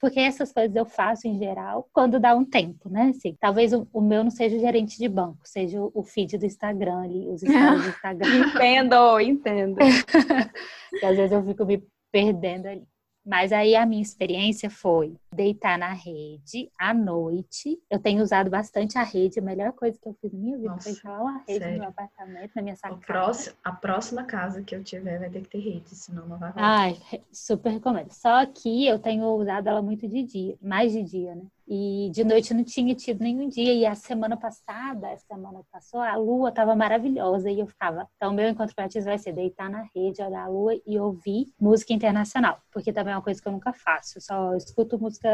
porque 0.01 0.21
essas 0.21 0.53
coisas 0.53 0.75
eu 0.75 0.85
faço 0.85 1.27
em 1.27 1.39
geral 1.39 1.89
quando 1.93 2.21
dá 2.21 2.35
um 2.35 2.45
tempo, 2.45 2.89
né? 2.89 3.13
Assim, 3.17 3.37
talvez 3.41 3.73
o, 3.73 3.87
o 3.93 4.01
meu 4.01 4.25
não 4.25 4.31
seja 4.31 4.57
o 4.57 4.61
gerente 4.61 4.99
de 4.99 5.09
banco, 5.09 5.41
seja 5.45 5.81
o 5.81 6.03
feed 6.03 6.39
do 6.39 6.47
Instagram 6.47 7.03
ali, 7.03 7.29
os 7.29 7.41
stories 7.41 7.83
do 7.83 7.89
Instagram. 7.91 8.39
entendo, 8.39 9.21
entendo. 9.21 9.77
que 10.99 11.05
às 11.05 11.17
vezes 11.17 11.33
eu 11.33 11.45
fico 11.45 11.65
me 11.65 11.83
perdendo 12.11 12.67
ali. 12.67 12.90
Mas 13.25 13.53
aí 13.53 13.77
a 13.77 13.85
minha 13.85 14.03
experiência 14.03 14.71
foi 14.71 15.15
deitar 15.35 15.79
na 15.79 15.93
rede 15.93 16.71
à 16.79 16.95
noite. 16.95 17.79
Eu 17.91 17.99
tenho 17.99 18.23
usado 18.23 18.51
bastante 18.51 18.97
a 18.99 19.03
rede, 19.03 19.39
a 19.39 19.43
melhor 19.43 19.73
coisa 19.73 19.99
que 20.01 20.09
eu 20.09 20.17
fiz 20.21 20.33
na 20.33 20.39
minha 20.39 20.57
vida 20.57 20.71
Nossa, 20.71 20.85
foi 20.85 20.93
instalar 20.93 21.21
uma 21.21 21.39
rede 21.39 21.59
sério? 21.59 21.73
no 21.73 21.79
meu 21.81 21.89
apartamento, 21.89 22.53
na 22.57 22.63
minha 22.63 22.77
sacada. 22.77 23.01
Próximo, 23.07 23.57
a 23.63 23.73
próxima 23.73 24.25
casa 24.25 24.63
que 24.63 24.75
eu 24.75 24.83
tiver 24.83 25.19
vai 25.19 25.31
ter 25.31 25.43
que 25.43 25.49
ter 25.49 25.59
rede, 25.61 25.95
senão 25.95 26.27
não 26.27 26.39
vai 26.39 26.51
rolar. 26.51 26.81
Ai, 26.81 26.97
super 27.31 27.71
recomendo. 27.71 28.11
Só 28.11 28.45
que 28.47 28.87
eu 28.87 28.99
tenho 28.99 29.27
usado 29.35 29.69
ela 29.69 29.83
muito 29.83 30.09
de 30.09 30.23
dia, 30.23 30.57
mais 30.61 30.93
de 30.93 31.03
dia, 31.03 31.35
né? 31.35 31.45
E 31.73 32.11
de 32.11 32.25
noite 32.25 32.53
não 32.53 32.65
tinha 32.65 32.93
tido 32.97 33.23
nenhum 33.23 33.49
dia. 33.49 33.73
E 33.73 33.87
a 33.87 33.95
semana 33.95 34.37
passada, 34.37 35.09
a 35.13 35.17
semana 35.17 35.61
que 35.61 35.71
passou, 35.71 36.01
a 36.01 36.17
lua 36.17 36.49
estava 36.49 36.75
maravilhosa. 36.75 37.49
E 37.49 37.61
eu 37.61 37.67
ficava. 37.69 38.09
Então, 38.17 38.35
meu 38.35 38.49
encontro 38.49 38.75
artista 38.77 39.09
vai 39.09 39.19
ser 39.19 39.33
deitar 39.33 39.71
na 39.71 39.85
rede, 39.95 40.21
olhar 40.21 40.47
a 40.47 40.49
lua 40.49 40.75
e 40.85 40.99
ouvir 40.99 41.47
música 41.61 41.93
internacional. 41.93 42.59
Porque 42.73 42.93
também 42.93 43.13
é 43.13 43.17
uma 43.17 43.23
coisa 43.23 43.41
que 43.41 43.47
eu 43.47 43.53
nunca 43.53 43.73
faço. 43.73 44.19
Eu 44.19 44.23
só 44.23 44.55
escuto 44.57 44.99
música 44.99 45.29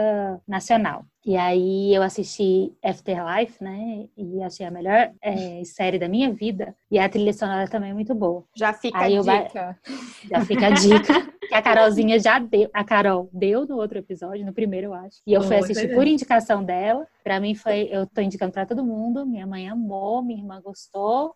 nacional. 0.46 1.06
E 1.24 1.38
aí 1.38 1.94
eu 1.94 2.02
assisti 2.02 2.70
Afterlife, 2.84 3.64
né? 3.64 4.06
E 4.14 4.42
achei 4.42 4.66
a 4.66 4.70
melhor 4.70 5.10
é, 5.22 5.64
série 5.64 5.98
da 5.98 6.06
minha 6.06 6.30
vida. 6.34 6.76
E 6.90 6.98
a 6.98 7.08
trilha 7.08 7.32
sonora 7.32 7.66
também 7.66 7.92
é 7.92 7.94
muito 7.94 8.14
boa. 8.14 8.44
Já 8.54 8.74
fica 8.74 8.98
aí 8.98 9.16
a 9.16 9.22
dica. 9.22 9.78
Já 10.28 10.44
fica 10.44 10.66
a 10.66 10.70
dica. 10.70 11.32
que 11.48 11.54
a 11.54 11.62
Carolzinha 11.62 12.18
já 12.18 12.38
deu. 12.38 12.68
A 12.72 12.84
Carol 12.84 13.28
deu 13.32 13.66
no 13.66 13.76
outro 13.76 13.98
episódio, 13.98 14.44
no 14.44 14.52
primeiro, 14.52 14.88
eu 14.88 14.94
acho. 14.94 15.20
E 15.26 15.32
eu 15.32 15.42
fui 15.42 15.56
assistir 15.56 15.94
por 15.94 16.06
indicação 16.06 16.62
dela. 16.62 17.06
Pra 17.22 17.40
mim 17.40 17.54
foi. 17.54 17.88
Eu 17.90 18.06
tô 18.06 18.20
indicando 18.20 18.52
pra 18.52 18.66
todo 18.66 18.84
mundo. 18.84 19.26
Minha 19.26 19.46
mãe 19.46 19.68
amou, 19.68 20.22
minha 20.22 20.40
irmã 20.40 20.60
gostou. 20.60 21.34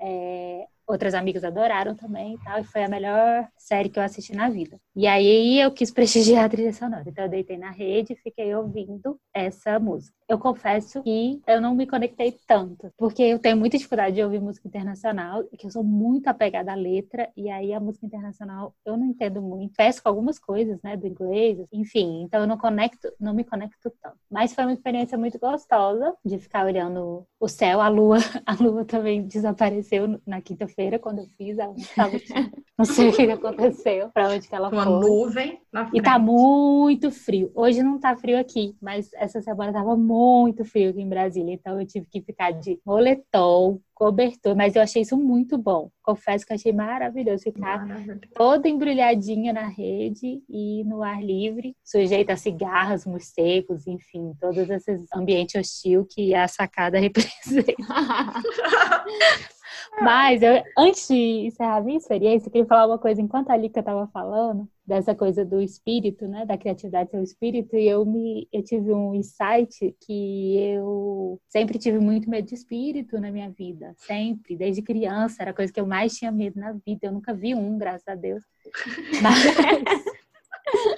É, 0.00 0.66
outras 0.90 1.14
amigas 1.14 1.44
adoraram 1.44 1.94
também 1.94 2.34
e 2.34 2.38
tal, 2.38 2.58
e 2.58 2.64
foi 2.64 2.82
a 2.82 2.88
melhor 2.88 3.48
série 3.56 3.88
que 3.88 3.98
eu 3.98 4.02
assisti 4.02 4.34
na 4.34 4.48
vida. 4.48 4.78
E 4.96 5.06
aí 5.06 5.60
eu 5.60 5.70
quis 5.70 5.90
prestigiar 5.92 6.44
a 6.44 6.48
trilha 6.48 6.72
sonora, 6.72 7.04
então 7.06 7.24
eu 7.24 7.30
deitei 7.30 7.56
na 7.56 7.70
rede 7.70 8.12
e 8.14 8.16
fiquei 8.16 8.54
ouvindo 8.54 9.18
essa 9.32 9.78
música. 9.78 10.16
Eu 10.30 10.38
confesso 10.38 11.02
que 11.02 11.42
eu 11.44 11.60
não 11.60 11.74
me 11.74 11.88
conectei 11.88 12.38
tanto, 12.46 12.92
porque 12.96 13.20
eu 13.20 13.40
tenho 13.40 13.56
muita 13.56 13.76
dificuldade 13.76 14.14
de 14.14 14.22
ouvir 14.22 14.40
música 14.40 14.68
internacional, 14.68 15.42
que 15.58 15.66
eu 15.66 15.70
sou 15.72 15.82
muito 15.82 16.28
apegada 16.28 16.70
à 16.70 16.76
letra, 16.76 17.28
e 17.36 17.50
aí 17.50 17.72
a 17.72 17.80
música 17.80 18.06
internacional 18.06 18.72
eu 18.84 18.96
não 18.96 19.06
entendo 19.06 19.42
muito. 19.42 19.74
Peço 19.76 20.00
com 20.00 20.08
algumas 20.08 20.38
coisas, 20.38 20.80
né, 20.84 20.96
do 20.96 21.08
inglês, 21.08 21.58
enfim, 21.72 22.22
então 22.22 22.42
eu 22.42 22.46
não 22.46 22.56
conecto, 22.56 23.12
não 23.18 23.34
me 23.34 23.42
conecto 23.42 23.92
tanto. 24.00 24.16
Mas 24.30 24.54
foi 24.54 24.62
uma 24.62 24.72
experiência 24.72 25.18
muito 25.18 25.36
gostosa 25.36 26.14
de 26.24 26.38
ficar 26.38 26.64
olhando 26.64 27.26
o 27.40 27.48
céu, 27.48 27.80
a 27.80 27.88
lua, 27.88 28.18
a 28.46 28.54
lua 28.54 28.84
também 28.84 29.26
desapareceu 29.26 30.20
na 30.24 30.40
quinta-feira 30.40 30.70
feira 30.80 30.98
quando 31.00 31.18
eu 31.18 31.26
fiz, 31.36 31.58
ela 31.58 31.74
não 31.74 32.04
aqui. 32.06 32.50
Não 32.78 32.84
sei 32.84 33.08
o 33.08 33.12
que 33.12 33.30
aconteceu, 33.30 34.08
para 34.08 34.28
onde 34.28 34.48
que 34.48 34.54
ela 34.54 34.68
Uma 34.68 34.84
foi. 34.84 34.92
Uma 34.92 35.00
nuvem 35.00 35.60
na 35.72 35.86
frente. 35.86 36.00
E 36.00 36.02
tá 36.02 36.18
muito 36.18 37.10
frio. 37.10 37.50
Hoje 37.54 37.82
não 37.82 37.98
tá 37.98 38.16
frio 38.16 38.38
aqui, 38.38 38.74
mas 38.80 39.12
essa 39.14 39.42
semana 39.42 39.72
tava 39.72 39.96
muito 39.96 40.19
frio 40.64 40.90
aqui 40.90 41.00
em 41.00 41.08
Brasília, 41.08 41.54
então 41.54 41.80
eu 41.80 41.86
tive 41.86 42.06
que 42.06 42.20
ficar 42.20 42.50
de 42.52 42.78
moletom, 42.84 43.80
cobertor, 43.94 44.56
mas 44.56 44.74
eu 44.74 44.82
achei 44.82 45.02
isso 45.02 45.16
muito 45.16 45.58
bom. 45.58 45.90
Confesso 46.02 46.46
que 46.46 46.54
achei 46.54 46.72
maravilhoso 46.72 47.42
ficar 47.42 47.86
Maravilha. 47.86 48.20
toda 48.34 48.68
embrulhadinha 48.68 49.52
na 49.52 49.68
rede 49.68 50.42
e 50.48 50.82
no 50.84 51.02
ar 51.02 51.22
livre, 51.22 51.76
sujeita 51.84 52.32
a 52.32 52.36
cigarros, 52.36 53.04
morcegos, 53.04 53.86
enfim, 53.86 54.32
todos 54.40 54.70
esses 54.70 55.06
ambiente 55.14 55.58
hostil 55.58 56.06
que 56.08 56.34
a 56.34 56.48
sacada 56.48 56.98
representa. 57.00 57.74
Mas 60.00 60.42
eu, 60.42 60.62
antes 60.78 61.08
de 61.08 61.46
encerrar 61.46 61.76
a 61.76 61.80
minha 61.80 61.98
experiência, 61.98 62.48
eu 62.48 62.52
queria 62.52 62.66
falar 62.66 62.86
uma 62.86 62.98
coisa 62.98 63.20
enquanto 63.20 63.50
a 63.50 63.56
Lika 63.56 63.80
estava 63.80 64.06
falando 64.08 64.68
dessa 64.86 65.14
coisa 65.14 65.44
do 65.44 65.60
espírito, 65.60 66.26
né, 66.26 66.44
da 66.44 66.56
criatividade 66.56 67.10
ser 67.10 67.18
o 67.18 67.22
espírito, 67.22 67.76
e 67.76 67.86
eu 67.86 68.04
me 68.04 68.48
eu 68.52 68.62
tive 68.62 68.92
um 68.92 69.14
insight 69.14 69.94
que 70.04 70.56
eu 70.58 71.40
sempre 71.48 71.78
tive 71.78 71.98
muito 71.98 72.28
medo 72.28 72.48
de 72.48 72.54
espírito 72.54 73.20
na 73.20 73.30
minha 73.30 73.50
vida, 73.50 73.94
sempre, 73.98 74.56
desde 74.56 74.82
criança, 74.82 75.42
era 75.42 75.50
a 75.50 75.54
coisa 75.54 75.72
que 75.72 75.80
eu 75.80 75.86
mais 75.86 76.14
tinha 76.14 76.32
medo 76.32 76.58
na 76.58 76.72
vida. 76.72 77.00
Eu 77.02 77.12
nunca 77.12 77.34
vi 77.34 77.54
um, 77.54 77.78
graças 77.78 78.08
a 78.08 78.14
Deus. 78.14 78.42
Mas 79.22 80.19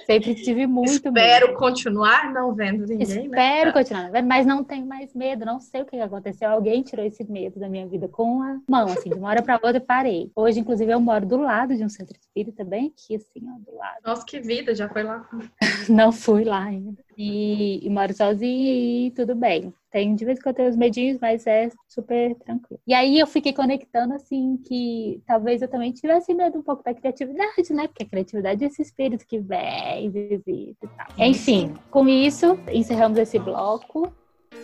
Sempre 0.05 0.35
tive 0.35 0.67
muito 0.67 1.07
Espero 1.07 1.47
medo. 1.47 1.57
continuar 1.57 2.31
não 2.33 2.53
vendo 2.53 2.85
ninguém. 2.85 3.07
Né? 3.07 3.23
Espero 3.23 3.67
né? 3.67 3.71
continuar 3.71 4.03
não 4.03 4.11
vendo, 4.11 4.27
mas 4.27 4.45
não 4.45 4.63
tenho 4.63 4.85
mais 4.85 5.13
medo. 5.13 5.45
Não 5.45 5.59
sei 5.59 5.81
o 5.81 5.85
que 5.85 5.97
aconteceu. 5.97 6.49
Alguém 6.49 6.81
tirou 6.81 7.05
esse 7.05 7.23
medo 7.23 7.59
da 7.59 7.69
minha 7.69 7.87
vida 7.87 8.07
com 8.07 8.41
a 8.41 8.59
mão, 8.67 8.87
assim, 8.87 9.09
de 9.09 9.15
uma 9.15 9.29
hora 9.29 9.41
para 9.41 9.59
outra 9.63 9.79
parei. 9.79 10.31
Hoje, 10.35 10.59
inclusive, 10.59 10.91
eu 10.91 10.99
moro 10.99 11.25
do 11.25 11.37
lado 11.37 11.75
de 11.75 11.83
um 11.83 11.89
centro 11.89 12.17
espírita, 12.19 12.63
bem 12.63 12.87
aqui, 12.87 13.15
assim, 13.15 13.45
ó, 13.47 13.71
do 13.71 13.77
lado. 13.77 13.97
Nossa, 14.05 14.25
que 14.25 14.39
vida, 14.39 14.75
já 14.75 14.89
foi 14.89 15.03
lá? 15.03 15.27
não 15.89 16.11
fui 16.11 16.43
lá 16.43 16.63
ainda. 16.63 17.03
E, 17.17 17.85
e 17.85 17.89
moro 17.89 18.13
sozinha 18.13 18.73
e 19.07 19.11
tudo 19.11 19.35
bem. 19.35 19.73
Tem 19.91 20.15
de 20.15 20.25
vez 20.25 20.39
em 20.39 20.41
quando 20.41 20.55
tem 20.55 20.67
os 20.67 20.75
medinhos, 20.75 21.19
mas 21.21 21.45
é 21.45 21.69
super 21.87 22.35
tranquilo. 22.35 22.79
E 22.87 22.93
aí 22.93 23.19
eu 23.19 23.27
fiquei 23.27 23.53
conectando 23.53 24.13
assim 24.13 24.57
que 24.65 25.21
talvez 25.25 25.61
eu 25.61 25.67
também 25.67 25.91
tivesse 25.91 26.33
medo 26.33 26.57
um 26.57 26.63
pouco 26.63 26.83
da 26.83 26.93
criatividade, 26.93 27.71
né? 27.71 27.87
Porque 27.87 28.03
a 28.03 28.09
criatividade 28.09 28.63
é 28.63 28.67
esse 28.67 28.81
espírito 28.81 29.25
que 29.27 29.39
vem, 29.39 30.09
visita 30.09 30.43
e 30.51 30.87
tal. 30.87 31.07
Enfim, 31.17 31.73
com 31.91 32.07
isso, 32.07 32.57
encerramos 32.71 33.17
esse 33.17 33.37
bloco 33.37 34.11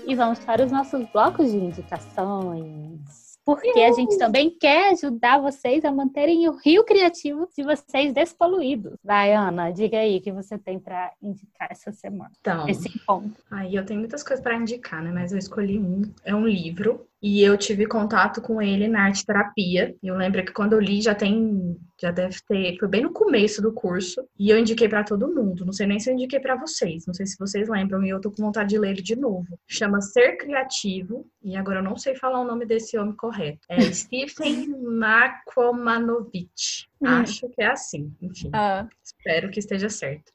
e 0.07 0.15
vamos 0.15 0.39
para 0.39 0.65
os 0.65 0.71
nossos 0.71 1.05
blocos 1.11 1.51
de 1.51 1.57
indicações 1.57 3.28
porque 3.55 3.81
a 3.81 3.91
gente 3.91 4.17
também 4.17 4.49
quer 4.49 4.91
ajudar 4.91 5.39
vocês 5.39 5.83
a 5.83 5.91
manterem 5.91 6.47
o 6.47 6.57
rio 6.57 6.83
criativo 6.83 7.47
de 7.55 7.63
vocês 7.63 8.13
despoluído. 8.13 8.93
Vai, 9.03 9.33
Ana, 9.33 9.71
diga 9.71 9.97
aí 9.97 10.17
o 10.17 10.21
que 10.21 10.31
você 10.31 10.57
tem 10.57 10.79
para 10.79 11.11
indicar 11.21 11.67
essa 11.71 11.91
semana. 11.91 12.31
Então, 12.39 12.67
esse 12.67 12.87
encontro. 12.87 13.43
Aí 13.49 13.75
eu 13.75 13.85
tenho 13.85 13.99
muitas 13.99 14.23
coisas 14.23 14.43
para 14.43 14.55
indicar, 14.55 15.01
né? 15.03 15.11
Mas 15.11 15.31
eu 15.31 15.37
escolhi 15.37 15.79
um. 15.79 16.01
É 16.23 16.35
um 16.35 16.45
livro 16.45 17.08
e 17.21 17.43
eu 17.43 17.57
tive 17.57 17.85
contato 17.85 18.41
com 18.41 18.61
ele 18.61 18.87
na 18.87 19.03
arte 19.03 19.25
terapia. 19.25 19.93
Eu 20.01 20.15
lembro 20.15 20.43
que 20.43 20.53
quando 20.53 20.73
eu 20.73 20.79
li 20.79 21.01
já 21.01 21.13
tem, 21.13 21.77
já 22.01 22.11
deve 22.11 22.37
ter, 22.47 22.77
foi 22.77 22.87
bem 22.87 23.01
no 23.01 23.11
começo 23.11 23.61
do 23.61 23.73
curso 23.73 24.25
e 24.37 24.49
eu 24.49 24.57
indiquei 24.57 24.87
para 24.87 25.03
todo 25.03 25.33
mundo. 25.33 25.65
Não 25.65 25.73
sei 25.73 25.85
nem 25.85 25.99
se 25.99 26.09
eu 26.09 26.13
indiquei 26.13 26.39
para 26.39 26.55
vocês, 26.55 27.05
não 27.05 27.13
sei 27.13 27.25
se 27.25 27.37
vocês 27.37 27.67
lembram 27.67 28.03
e 28.03 28.09
eu 28.09 28.21
tô 28.21 28.31
com 28.31 28.41
vontade 28.41 28.69
de 28.69 28.79
ler 28.79 28.91
ele 28.91 29.01
de 29.01 29.17
novo. 29.17 29.59
Chama 29.67 30.01
Ser 30.01 30.37
Criativo 30.37 31.29
e 31.43 31.57
agora 31.57 31.79
eu 31.79 31.83
não 31.83 31.97
sei 31.97 32.15
falar 32.15 32.39
o 32.39 32.47
nome 32.47 32.65
desse 32.65 32.97
homem 32.97 33.15
correto. 33.15 33.59
É 33.67 33.79
Stephen 33.91 34.69
Makomanovich. 34.81 36.87
Hum. 37.01 37.07
Acho 37.07 37.49
que 37.49 37.61
é 37.61 37.67
assim, 37.67 38.13
enfim. 38.21 38.49
Ah. 38.53 38.87
Espero 39.03 39.49
que 39.49 39.59
esteja 39.59 39.89
certo. 39.89 40.31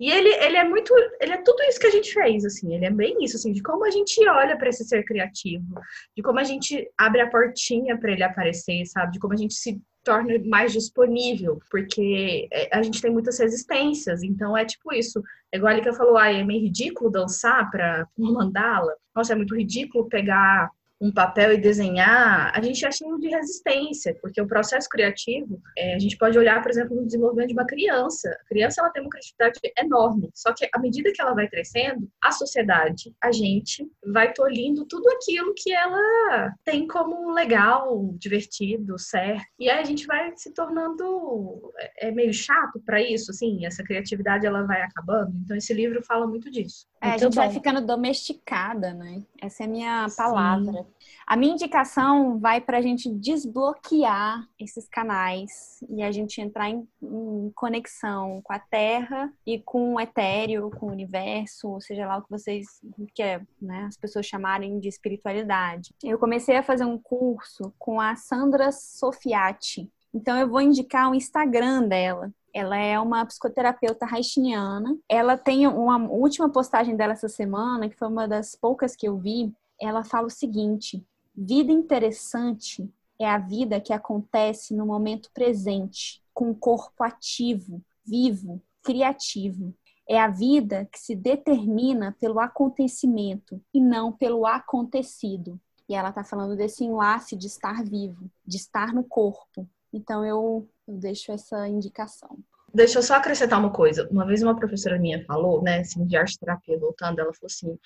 E 0.00 0.10
ele, 0.10 0.28
ele 0.28 0.56
é 0.56 0.64
muito, 0.64 0.94
ele 1.20 1.32
é 1.32 1.42
tudo 1.42 1.60
isso 1.64 1.80
que 1.80 1.86
a 1.86 1.90
gente 1.90 2.12
fez, 2.12 2.44
assim, 2.44 2.72
ele 2.72 2.84
é 2.84 2.90
bem 2.90 3.16
isso, 3.22 3.36
assim, 3.36 3.52
de 3.52 3.62
como 3.62 3.84
a 3.84 3.90
gente 3.90 4.26
olha 4.28 4.56
para 4.56 4.68
esse 4.68 4.84
ser 4.84 5.04
criativo, 5.04 5.80
de 6.16 6.22
como 6.22 6.38
a 6.38 6.44
gente 6.44 6.88
abre 6.96 7.20
a 7.20 7.28
portinha 7.28 7.98
para 7.98 8.12
ele 8.12 8.22
aparecer, 8.22 8.86
sabe? 8.86 9.12
De 9.12 9.18
como 9.18 9.34
a 9.34 9.36
gente 9.36 9.54
se 9.54 9.80
torna 10.04 10.38
mais 10.46 10.72
disponível, 10.72 11.60
porque 11.70 12.48
é, 12.52 12.68
a 12.72 12.82
gente 12.82 13.02
tem 13.02 13.10
muitas 13.10 13.38
resistências, 13.38 14.22
então 14.22 14.56
é 14.56 14.64
tipo 14.64 14.92
isso. 14.94 15.22
É 15.52 15.58
igual 15.58 15.72
ali 15.72 15.82
que 15.82 15.92
falou, 15.92 16.16
ah, 16.16 16.32
é 16.32 16.44
meio 16.44 16.62
ridículo 16.62 17.10
dançar 17.10 17.70
para 17.70 18.06
uma 18.16 18.32
mandala. 18.32 18.94
Nossa, 19.14 19.32
é 19.32 19.36
muito 19.36 19.56
ridículo 19.56 20.08
pegar 20.08 20.70
um 21.00 21.12
papel 21.12 21.52
e 21.52 21.60
desenhar, 21.60 22.52
a 22.54 22.60
gente 22.60 22.84
é 22.84 22.90
cheio 22.90 23.18
de 23.18 23.28
resistência, 23.28 24.16
porque 24.20 24.40
o 24.40 24.46
processo 24.46 24.88
criativo, 24.88 25.60
é, 25.76 25.94
a 25.94 25.98
gente 25.98 26.16
pode 26.16 26.36
olhar, 26.36 26.60
por 26.60 26.70
exemplo, 26.70 26.96
no 26.96 27.06
desenvolvimento 27.06 27.48
de 27.48 27.54
uma 27.54 27.66
criança. 27.66 28.28
A 28.28 28.48
criança 28.48 28.80
ela 28.80 28.90
tem 28.90 29.02
uma 29.02 29.10
criatividade 29.10 29.60
enorme, 29.78 30.30
só 30.34 30.52
que 30.52 30.68
à 30.72 30.78
medida 30.78 31.12
que 31.12 31.22
ela 31.22 31.34
vai 31.34 31.48
crescendo, 31.48 32.10
a 32.20 32.32
sociedade, 32.32 33.14
a 33.22 33.30
gente, 33.30 33.86
vai 34.12 34.32
tolhindo 34.32 34.84
tudo 34.86 35.08
aquilo 35.10 35.54
que 35.56 35.72
ela 35.72 36.52
tem 36.64 36.86
como 36.86 37.32
legal, 37.32 38.14
divertido, 38.18 38.98
certo. 38.98 39.44
E 39.58 39.70
aí 39.70 39.78
a 39.78 39.84
gente 39.84 40.06
vai 40.06 40.32
se 40.36 40.52
tornando 40.52 41.72
é, 41.78 42.08
é 42.08 42.10
meio 42.10 42.32
chato 42.32 42.80
para 42.84 43.00
isso, 43.00 43.30
assim, 43.30 43.64
essa 43.64 43.84
criatividade 43.84 44.46
ela 44.46 44.64
vai 44.64 44.82
acabando. 44.82 45.32
Então 45.44 45.56
esse 45.56 45.72
livro 45.72 46.02
fala 46.02 46.26
muito 46.26 46.50
disso. 46.50 46.86
É, 47.00 47.10
a 47.10 47.18
gente 47.18 47.34
bom. 47.34 47.42
vai 47.42 47.50
ficando 47.50 47.80
domesticada, 47.80 48.92
né? 48.92 49.22
Essa 49.40 49.62
é 49.62 49.66
a 49.66 49.68
minha 49.68 50.06
palavra. 50.16 50.72
Sim. 50.72 50.87
A 51.26 51.36
minha 51.36 51.52
indicação 51.52 52.38
vai 52.38 52.60
para 52.60 52.78
a 52.78 52.80
gente 52.80 53.10
desbloquear 53.10 54.46
esses 54.58 54.88
canais 54.88 55.82
e 55.88 56.02
a 56.02 56.10
gente 56.10 56.40
entrar 56.40 56.70
em, 56.70 56.88
em, 57.02 57.50
conexão 57.54 58.40
com 58.42 58.52
a 58.52 58.58
Terra 58.58 59.32
e 59.46 59.58
com 59.58 59.94
o 59.94 60.00
etéreo, 60.00 60.70
com 60.70 60.86
o 60.86 60.92
universo, 60.92 61.68
ou 61.68 61.80
seja 61.80 62.06
lá 62.06 62.18
o 62.18 62.22
que 62.22 62.30
vocês 62.30 62.66
quer, 63.14 63.46
né, 63.60 63.84
as 63.88 63.96
pessoas 63.96 64.26
chamarem 64.26 64.78
de 64.78 64.88
espiritualidade. 64.88 65.94
Eu 66.02 66.18
comecei 66.18 66.56
a 66.56 66.62
fazer 66.62 66.84
um 66.84 66.98
curso 66.98 67.72
com 67.78 68.00
a 68.00 68.16
Sandra 68.16 68.72
Sofiati. 68.72 69.90
Então 70.14 70.38
eu 70.38 70.48
vou 70.48 70.60
indicar 70.60 71.10
o 71.10 71.14
Instagram 71.14 71.86
dela, 71.86 72.32
ela 72.52 72.76
é 72.76 72.98
uma 72.98 73.24
psicoterapeuta 73.24 74.06
haitiana. 74.06 74.96
Ela 75.08 75.36
tem 75.36 75.66
uma 75.66 75.96
última 76.10 76.48
postagem 76.48 76.96
dela 76.96 77.12
essa 77.12 77.28
semana, 77.28 77.88
que 77.88 77.96
foi 77.96 78.08
uma 78.08 78.26
das 78.26 78.54
poucas 78.54 78.96
que 78.96 79.06
eu 79.06 79.16
vi. 79.16 79.52
Ela 79.80 80.04
fala 80.04 80.26
o 80.26 80.30
seguinte: 80.30 81.04
vida 81.34 81.72
interessante 81.72 82.88
é 83.18 83.28
a 83.28 83.38
vida 83.38 83.80
que 83.80 83.92
acontece 83.92 84.74
no 84.74 84.86
momento 84.86 85.30
presente, 85.32 86.22
com 86.32 86.50
o 86.50 86.54
corpo 86.54 87.02
ativo, 87.02 87.82
vivo, 88.04 88.62
criativo. 88.82 89.74
É 90.08 90.18
a 90.18 90.28
vida 90.28 90.88
que 90.90 90.98
se 90.98 91.14
determina 91.14 92.16
pelo 92.18 92.40
acontecimento 92.40 93.60
e 93.74 93.80
não 93.80 94.12
pelo 94.12 94.46
acontecido. 94.46 95.60
E 95.88 95.94
ela 95.94 96.10
está 96.10 96.24
falando 96.24 96.56
desse 96.56 96.84
enlace 96.84 97.36
de 97.36 97.46
estar 97.46 97.82
vivo, 97.84 98.30
de 98.46 98.56
estar 98.56 98.94
no 98.94 99.04
corpo. 99.04 99.68
Então 99.92 100.24
eu, 100.24 100.68
eu 100.86 100.94
deixo 100.94 101.32
essa 101.32 101.68
indicação. 101.68 102.38
Deixa 102.72 102.98
eu 102.98 103.02
só 103.02 103.14
acrescentar 103.14 103.58
uma 103.58 103.72
coisa. 103.72 104.08
Uma 104.10 104.26
vez 104.26 104.42
uma 104.42 104.54
professora 104.54 104.98
minha 104.98 105.24
falou, 105.24 105.62
né, 105.62 105.80
assim, 105.80 106.06
de 106.06 106.16
arte 106.16 106.38
terapia 106.38 106.78
voltando, 106.78 107.18
ela 107.18 107.32
falou 107.32 107.46
assim: 107.46 107.78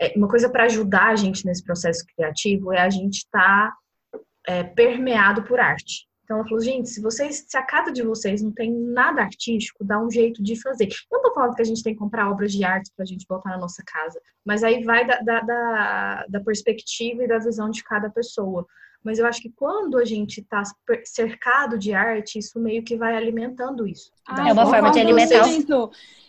é, 0.00 0.12
uma 0.16 0.28
coisa 0.28 0.48
para 0.48 0.64
ajudar 0.64 1.08
a 1.08 1.16
gente 1.16 1.44
nesse 1.46 1.64
processo 1.64 2.04
criativo 2.14 2.72
é 2.72 2.80
a 2.80 2.90
gente 2.90 3.18
estar 3.18 3.70
tá, 3.70 4.18
é, 4.46 4.62
permeado 4.62 5.42
por 5.44 5.58
arte. 5.58 6.06
Então 6.26 6.38
ela 6.38 6.48
falou, 6.48 6.60
gente, 6.60 6.88
se 6.88 7.00
vocês, 7.00 7.46
se 7.48 7.56
a 7.56 7.62
casa 7.62 7.92
de 7.92 8.02
vocês 8.02 8.42
não 8.42 8.50
tem 8.50 8.72
nada 8.72 9.22
artístico, 9.22 9.84
dá 9.84 10.02
um 10.02 10.10
jeito 10.10 10.42
de 10.42 10.60
fazer. 10.60 10.88
Eu 11.10 11.22
não 11.22 11.22
tô 11.22 11.34
falando 11.34 11.54
que 11.54 11.62
a 11.62 11.64
gente 11.64 11.84
tem 11.84 11.92
que 11.92 12.00
comprar 12.00 12.28
obras 12.28 12.52
de 12.52 12.64
arte 12.64 12.90
para 12.96 13.04
a 13.04 13.06
gente 13.06 13.24
botar 13.28 13.50
na 13.50 13.58
nossa 13.58 13.82
casa, 13.86 14.20
mas 14.44 14.64
aí 14.64 14.82
vai 14.82 15.06
da, 15.06 15.20
da, 15.20 15.40
da, 15.40 16.26
da 16.28 16.40
perspectiva 16.40 17.22
e 17.22 17.28
da 17.28 17.38
visão 17.38 17.70
de 17.70 17.82
cada 17.84 18.10
pessoa. 18.10 18.66
Mas 19.04 19.18
eu 19.18 19.26
acho 19.26 19.40
que 19.40 19.50
quando 19.50 19.98
a 19.98 20.04
gente 20.04 20.40
está 20.40 20.62
cercado 21.04 21.78
de 21.78 21.92
arte, 21.92 22.38
isso 22.38 22.58
meio 22.58 22.82
que 22.82 22.96
vai 22.96 23.16
alimentando 23.16 23.86
isso. 23.86 24.12
Ah, 24.26 24.48
é 24.48 24.52
uma 24.52 24.66
forma 24.66 24.90
de 24.90 25.00
alimentar. 25.00 25.44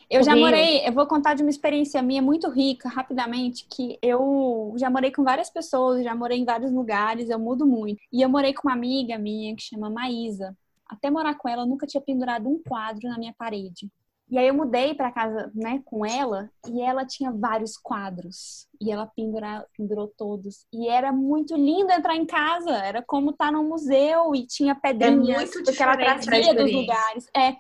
Eu 0.09 0.23
já 0.23 0.35
morei, 0.37 0.87
eu 0.87 0.93
vou 0.93 1.05
contar 1.05 1.33
de 1.33 1.43
uma 1.43 1.49
experiência 1.49 2.01
minha 2.01 2.21
muito 2.21 2.49
rica, 2.49 2.87
rapidamente, 2.87 3.67
que 3.69 3.99
eu 4.01 4.73
já 4.77 4.89
morei 4.89 5.11
com 5.11 5.21
várias 5.21 5.49
pessoas, 5.49 6.01
já 6.01 6.15
morei 6.15 6.39
em 6.39 6.45
vários 6.45 6.71
lugares, 6.71 7.29
eu 7.29 7.37
mudo 7.37 7.65
muito. 7.65 7.99
E 8.11 8.21
eu 8.21 8.29
morei 8.29 8.53
com 8.53 8.69
uma 8.69 8.73
amiga 8.73 9.17
minha 9.17 9.53
que 9.53 9.63
chama 9.63 9.89
Maísa. 9.89 10.55
Até 10.87 11.11
morar 11.11 11.35
com 11.35 11.49
ela, 11.49 11.63
eu 11.63 11.67
nunca 11.67 11.85
tinha 11.85 11.99
pendurado 11.99 12.47
um 12.47 12.57
quadro 12.63 13.09
na 13.09 13.17
minha 13.17 13.33
parede. 13.37 13.91
E 14.29 14.37
aí 14.37 14.47
eu 14.47 14.53
mudei 14.53 14.93
para 14.93 15.11
casa, 15.11 15.49
né, 15.55 15.81
com 15.85 16.05
ela, 16.05 16.49
e 16.67 16.81
ela 16.81 17.05
tinha 17.05 17.31
vários 17.31 17.77
quadros. 17.77 18.67
E 18.79 18.91
ela 18.91 19.07
pendura, 19.07 19.65
pendurou 19.75 20.11
todos. 20.17 20.65
E 20.73 20.89
era 20.89 21.13
muito 21.13 21.55
lindo 21.55 21.91
entrar 21.93 22.15
em 22.15 22.25
casa, 22.25 22.71
era 22.71 23.01
como 23.01 23.31
estar 23.31 23.45
tá 23.45 23.51
num 23.51 23.69
museu 23.69 24.35
e 24.35 24.45
tinha 24.45 24.75
pedrinhas, 24.75 25.55
é 25.55 25.63
porque 25.63 25.81
ela 25.81 25.95
trazia 25.95 26.53
dos 26.53 26.71
lugares. 26.71 27.29
É. 27.35 27.55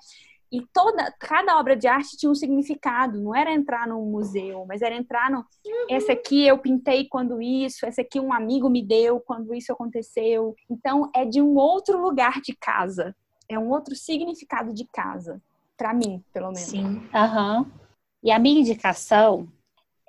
E 0.51 0.61
toda, 0.73 1.13
cada 1.19 1.57
obra 1.57 1.75
de 1.75 1.87
arte 1.87 2.17
tinha 2.17 2.29
um 2.29 2.35
significado, 2.35 3.19
não 3.19 3.35
era 3.35 3.51
entrar 3.51 3.85
num 3.87 4.05
museu, 4.05 4.65
mas 4.67 4.81
era 4.81 4.95
entrar 4.95 5.29
no. 5.29 5.39
Uhum. 5.39 5.87
Essa 5.89 6.13
aqui 6.13 6.45
eu 6.45 6.57
pintei 6.57 7.07
quando 7.07 7.41
isso, 7.41 7.85
essa 7.85 8.01
aqui 8.01 8.19
um 8.19 8.33
amigo 8.33 8.69
me 8.69 8.81
deu 8.81 9.19
quando 9.19 9.53
isso 9.53 9.71
aconteceu. 9.71 10.53
Então 10.69 11.09
é 11.13 11.25
de 11.25 11.41
um 11.41 11.55
outro 11.55 12.01
lugar 12.01 12.41
de 12.41 12.55
casa, 12.55 13.13
é 13.49 13.59
um 13.59 13.69
outro 13.69 13.95
significado 13.95 14.73
de 14.73 14.85
casa 14.85 15.41
para 15.77 15.93
mim, 15.93 16.23
pelo 16.33 16.47
menos. 16.47 16.61
Sim. 16.61 17.07
Aham. 17.13 17.59
Uhum. 17.59 17.71
E 18.23 18.31
a 18.31 18.39
minha 18.39 18.59
indicação 18.59 19.47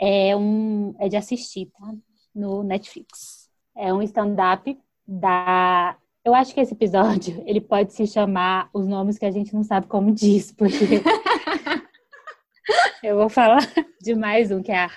é 0.00 0.34
um 0.34 0.94
é 0.98 1.08
de 1.08 1.16
assistir, 1.16 1.66
tá? 1.66 1.94
No 2.34 2.62
Netflix. 2.62 3.50
É 3.76 3.92
um 3.92 4.02
stand-up 4.02 4.76
da 5.06 5.96
eu 6.24 6.34
acho 6.34 6.52
que 6.52 6.60
esse 6.60 6.74
episódio 6.74 7.42
ele 7.46 7.60
pode 7.60 7.92
se 7.92 8.06
chamar 8.06 8.68
os 8.72 8.86
nomes 8.86 9.18
que 9.18 9.26
a 9.26 9.30
gente 9.30 9.54
não 9.54 9.62
sabe 9.62 9.86
como 9.86 10.12
diz, 10.12 10.52
porque 10.52 11.00
eu 13.02 13.16
vou 13.16 13.28
falar 13.28 13.60
de 14.00 14.14
mais 14.14 14.50
um 14.50 14.62
que 14.62 14.72
é 14.72 14.84
a 14.84 14.90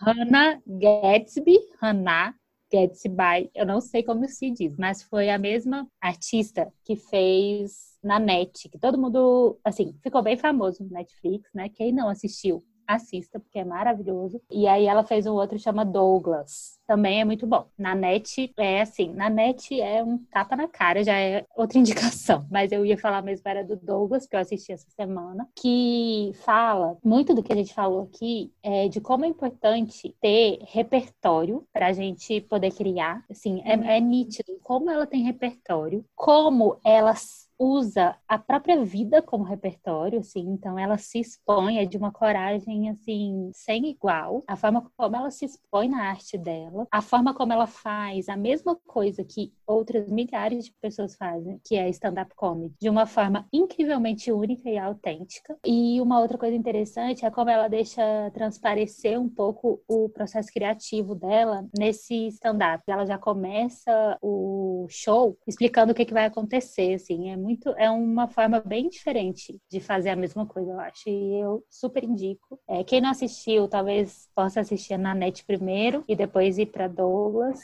Hannah 0.00 0.60
Gatsby, 0.66 1.58
Hannah 1.82 2.34
Gatsby, 2.72 3.50
eu 3.54 3.66
não 3.66 3.80
sei 3.80 4.02
como 4.02 4.28
se 4.28 4.50
diz, 4.50 4.76
mas 4.76 5.02
foi 5.02 5.30
a 5.30 5.38
mesma 5.38 5.86
artista 6.00 6.72
que 6.84 6.96
fez 6.96 7.97
na 8.02 8.18
net, 8.18 8.68
que 8.68 8.78
todo 8.78 8.98
mundo, 8.98 9.58
assim, 9.64 9.94
ficou 10.02 10.22
bem 10.22 10.36
famoso 10.36 10.84
no 10.84 10.90
Netflix, 10.90 11.50
né? 11.54 11.68
Quem 11.68 11.92
não 11.92 12.08
assistiu, 12.08 12.64
assista, 12.88 13.38
porque 13.38 13.58
é 13.58 13.64
maravilhoso. 13.64 14.40
E 14.50 14.66
aí 14.66 14.86
ela 14.86 15.04
fez 15.04 15.26
um 15.26 15.34
outro 15.34 15.58
chama 15.58 15.84
Douglas. 15.84 16.78
Também 16.86 17.20
é 17.20 17.24
muito 17.24 17.46
bom. 17.46 17.68
Na 17.76 17.94
net 17.94 18.50
é 18.56 18.80
assim, 18.80 19.12
na 19.12 19.28
net 19.28 19.78
é 19.78 20.02
um 20.02 20.16
tapa 20.30 20.56
na 20.56 20.66
cara, 20.66 21.04
já 21.04 21.14
é 21.18 21.44
outra 21.54 21.78
indicação. 21.78 22.46
Mas 22.50 22.72
eu 22.72 22.84
ia 22.86 22.96
falar 22.96 23.22
mesmo 23.22 23.46
era 23.46 23.62
do 23.62 23.76
Douglas, 23.76 24.26
que 24.26 24.34
eu 24.34 24.40
assisti 24.40 24.72
essa 24.72 24.88
semana, 24.90 25.46
que 25.54 26.32
fala 26.44 26.96
muito 27.04 27.34
do 27.34 27.42
que 27.42 27.52
a 27.52 27.56
gente 27.56 27.74
falou 27.74 28.02
aqui, 28.04 28.50
é, 28.62 28.88
de 28.88 29.00
como 29.00 29.24
é 29.26 29.28
importante 29.28 30.16
ter 30.20 30.58
repertório 30.62 31.66
para 31.72 31.88
a 31.88 31.92
gente 31.92 32.40
poder 32.42 32.72
criar. 32.72 33.22
Assim, 33.30 33.60
é, 33.64 33.96
é 33.98 34.00
nítido 34.00 34.58
como 34.62 34.90
ela 34.90 35.06
tem 35.06 35.22
repertório, 35.22 36.04
como 36.16 36.78
elas 36.82 37.47
usa 37.58 38.16
a 38.28 38.38
própria 38.38 38.82
vida 38.84 39.20
como 39.20 39.44
repertório, 39.44 40.20
assim, 40.20 40.40
então 40.50 40.78
ela 40.78 40.96
se 40.96 41.18
expõe 41.18 41.78
é 41.78 41.84
de 41.84 41.96
uma 41.96 42.12
coragem 42.12 42.88
assim 42.90 43.50
sem 43.52 43.86
igual. 43.88 44.44
A 44.46 44.56
forma 44.56 44.90
como 44.96 45.16
ela 45.16 45.30
se 45.30 45.44
expõe 45.44 45.88
na 45.88 46.08
arte 46.08 46.38
dela, 46.38 46.86
a 46.90 47.02
forma 47.02 47.34
como 47.34 47.52
ela 47.52 47.66
faz 47.66 48.28
a 48.28 48.36
mesma 48.36 48.76
coisa 48.86 49.24
que 49.24 49.52
outras 49.66 50.10
milhares 50.10 50.66
de 50.66 50.72
pessoas 50.80 51.16
fazem, 51.16 51.60
que 51.64 51.76
é 51.76 51.88
stand-up 51.90 52.34
comedy, 52.34 52.74
de 52.80 52.88
uma 52.88 53.06
forma 53.06 53.46
incrivelmente 53.52 54.30
única 54.30 54.68
e 54.68 54.78
autêntica. 54.78 55.56
E 55.66 56.00
uma 56.00 56.20
outra 56.20 56.38
coisa 56.38 56.56
interessante 56.56 57.24
é 57.24 57.30
como 57.30 57.50
ela 57.50 57.68
deixa 57.68 58.30
transparecer 58.32 59.20
um 59.20 59.28
pouco 59.28 59.82
o 59.88 60.08
processo 60.08 60.52
criativo 60.52 61.14
dela 61.14 61.66
nesse 61.76 62.28
stand-up. 62.28 62.82
Ela 62.86 63.04
já 63.04 63.18
começa 63.18 64.18
o 64.22 64.86
show 64.88 65.36
explicando 65.46 65.92
o 65.92 65.94
que, 65.94 66.04
que 66.04 66.14
vai 66.14 66.26
acontecer, 66.26 66.94
assim, 66.94 67.30
é 67.30 67.36
muito 67.36 67.47
muito, 67.48 67.70
é 67.78 67.90
uma 67.90 68.28
forma 68.28 68.60
bem 68.60 68.90
diferente 68.90 69.58
de 69.70 69.80
fazer 69.80 70.10
a 70.10 70.16
mesma 70.16 70.44
coisa, 70.44 70.70
eu 70.70 70.80
acho. 70.80 71.08
E 71.08 71.40
eu 71.40 71.64
super 71.70 72.04
indico. 72.04 72.60
É, 72.68 72.84
quem 72.84 73.00
não 73.00 73.10
assistiu, 73.10 73.66
talvez 73.66 74.28
possa 74.34 74.60
assistir 74.60 74.98
na 74.98 75.14
net 75.14 75.44
primeiro 75.46 76.04
e 76.06 76.14
depois 76.14 76.58
ir 76.58 76.66
para 76.66 76.86
Douglas. 76.86 77.58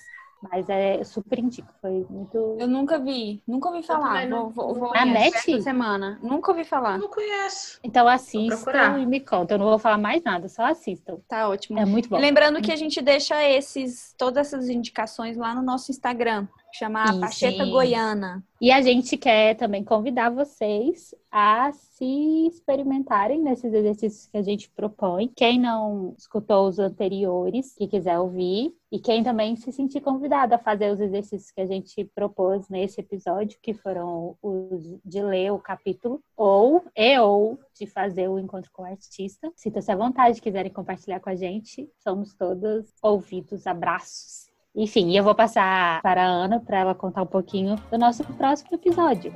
Mas 0.50 0.68
é 0.68 1.02
super 1.04 1.38
indico, 1.38 1.72
foi 1.80 2.04
muito. 2.10 2.36
Eu 2.58 2.68
nunca 2.68 2.98
vi, 2.98 3.42
nunca 3.46 3.70
ouvi 3.70 3.82
falar. 3.82 4.28
Vou, 4.28 4.50
vou, 4.50 4.74
vou 4.74 4.92
na 4.92 5.06
net? 5.06 5.62
Semana. 5.62 6.18
Nunca 6.22 6.50
ouvi 6.50 6.64
falar. 6.64 6.98
Não 6.98 7.08
conheço. 7.08 7.80
Então 7.82 8.06
assistam 8.06 8.98
e 8.98 9.06
me 9.06 9.20
conta. 9.20 9.54
Eu 9.54 9.58
não 9.58 9.66
vou 9.66 9.78
falar 9.78 9.96
mais 9.96 10.22
nada, 10.22 10.46
só 10.46 10.66
assistam. 10.66 11.16
Tá 11.26 11.48
ótimo. 11.48 11.78
É 11.78 11.86
muito 11.86 12.10
bom. 12.10 12.18
lembrando 12.18 12.60
que 12.60 12.70
a 12.70 12.76
gente 12.76 13.00
deixa 13.00 13.42
esses, 13.42 14.14
todas 14.18 14.48
essas 14.48 14.68
indicações 14.68 15.38
lá 15.38 15.54
no 15.54 15.62
nosso 15.62 15.90
Instagram 15.90 16.46
chama 16.74 17.06
Sim, 17.06 17.20
Pacheta 17.20 17.64
Goiana. 17.64 18.44
E 18.60 18.70
a 18.72 18.82
gente 18.82 19.16
quer 19.16 19.54
também 19.54 19.84
convidar 19.84 20.30
vocês 20.30 21.14
a 21.30 21.70
se 21.72 22.46
experimentarem 22.48 23.40
nesses 23.40 23.72
exercícios 23.72 24.26
que 24.26 24.36
a 24.36 24.42
gente 24.42 24.70
propõe. 24.70 25.30
Quem 25.36 25.60
não 25.60 26.14
escutou 26.18 26.66
os 26.66 26.78
anteriores, 26.78 27.74
que 27.76 27.86
quiser 27.86 28.18
ouvir, 28.18 28.74
e 28.90 28.98
quem 28.98 29.22
também 29.22 29.54
se 29.56 29.70
sentir 29.70 30.00
convidado 30.00 30.54
a 30.54 30.58
fazer 30.58 30.92
os 30.92 31.00
exercícios 31.00 31.50
que 31.50 31.60
a 31.60 31.66
gente 31.66 32.04
propôs 32.14 32.68
nesse 32.68 33.00
episódio, 33.00 33.58
que 33.62 33.74
foram 33.74 34.36
os 34.42 34.98
de 35.04 35.22
ler 35.22 35.52
o 35.52 35.58
capítulo, 35.58 36.20
ou 36.36 36.84
e 36.96 37.18
ou 37.18 37.58
de 37.78 37.86
fazer 37.86 38.28
o 38.28 38.38
encontro 38.38 38.70
com 38.72 38.82
o 38.82 38.86
artista. 38.86 39.52
Sinta-se 39.54 39.92
à 39.92 39.96
vontade, 39.96 40.40
quiserem 40.40 40.72
compartilhar 40.72 41.20
com 41.20 41.30
a 41.30 41.36
gente. 41.36 41.88
Somos 41.98 42.34
todos 42.34 42.86
ouvidos. 43.02 43.66
Abraços. 43.66 44.53
Enfim, 44.76 45.16
eu 45.16 45.22
vou 45.22 45.34
passar 45.34 46.02
para 46.02 46.22
a 46.22 46.26
Ana 46.26 46.58
para 46.58 46.80
ela 46.80 46.94
contar 46.94 47.22
um 47.22 47.26
pouquinho 47.26 47.76
do 47.90 47.96
nosso 47.96 48.24
próximo 48.24 48.70
episódio. 48.74 49.32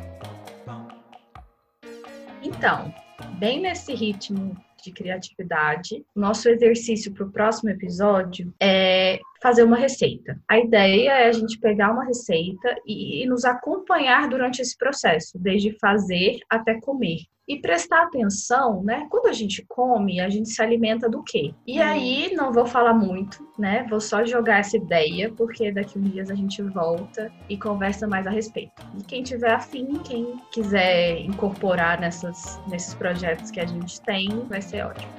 Então, 2.43 2.93
bem 3.39 3.61
nesse 3.61 3.95
ritmo 3.95 4.57
de 4.82 4.91
criatividade, 4.93 6.05
nosso 6.14 6.49
exercício 6.49 7.12
para 7.12 7.24
o 7.24 7.30
próximo 7.30 7.70
episódio 7.70 8.53
é 8.61 9.20
fazer 9.41 9.62
uma 9.62 9.76
receita. 9.76 10.41
A 10.49 10.59
ideia 10.59 11.11
é 11.11 11.28
a 11.28 11.32
gente 11.32 11.59
pegar 11.59 11.93
uma 11.93 12.05
receita 12.05 12.74
e, 12.84 13.24
nos 13.26 13.45
acompanhar 13.45 14.28
durante 14.28 14.61
esse 14.61 14.76
processo, 14.76 15.39
desde 15.39 15.76
fazer 15.78 16.41
até 16.51 16.80
comer. 16.80 17.20
E 17.49 17.61
prestar 17.61 18.03
atenção, 18.03 18.83
né? 18.83 19.07
Quando 19.11 19.27
a 19.27 19.33
gente 19.33 19.65
come, 19.67 20.21
a 20.21 20.29
gente 20.29 20.51
se 20.51 20.61
alimenta 20.61 21.09
do 21.09 21.23
quê? 21.23 21.55
E 21.67 21.81
hum. 21.81 21.83
aí, 21.83 22.35
não 22.35 22.53
vou 22.53 22.67
falar 22.67 22.93
muito, 22.93 23.49
né? 23.59 23.87
Vou 23.89 24.01
só 24.01 24.25
jogar 24.25 24.59
essa 24.59 24.77
ideia, 24.77 25.33
porque 25.33 25.73
daqui 25.73 25.99
uns 25.99 26.13
dias 26.13 26.31
a 26.31 26.35
gente 26.35 26.63
volta 26.63 27.33
e 27.49 27.57
conversa 27.57 28.07
mais 28.07 28.27
a 28.27 28.31
respeito. 28.31 28.73
E 28.99 29.03
quem 29.03 29.23
tiver 29.23 29.53
afim, 29.53 29.99
quem 30.05 30.41
quiser 30.53 31.21
incorporar 31.21 31.99
nessas, 31.99 32.61
nesses 32.69 32.95
projetos 32.95 33.51
que 33.51 33.61
a 33.61 33.67
gente 33.67 34.01
tem, 34.03 34.29
vai 34.49 34.61
ser 34.61 34.85
ótimo. 34.85 35.11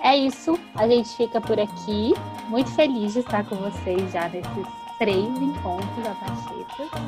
É 0.00 0.16
isso, 0.16 0.58
a 0.76 0.86
gente 0.86 1.08
fica 1.16 1.40
por 1.40 1.58
aqui. 1.58 2.14
Muito 2.48 2.70
feliz 2.74 3.12
de 3.12 3.20
estar 3.20 3.48
com 3.48 3.56
vocês 3.56 4.12
já 4.12 4.28
nesses 4.28 4.77
três 4.98 5.40
encontros 5.40 6.04
da 6.04 6.14
Pacheta. 6.14 6.98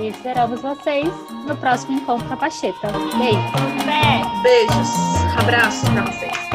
E 0.00 0.08
esperamos 0.08 0.60
vocês 0.60 1.08
no 1.46 1.56
próximo 1.56 1.98
encontro 1.98 2.28
da 2.28 2.36
Pacheta. 2.36 2.88
Beijo. 3.18 4.42
Beijos. 4.42 4.88
Abraços 5.38 5.88
para 5.88 6.02
vocês. 6.02 6.53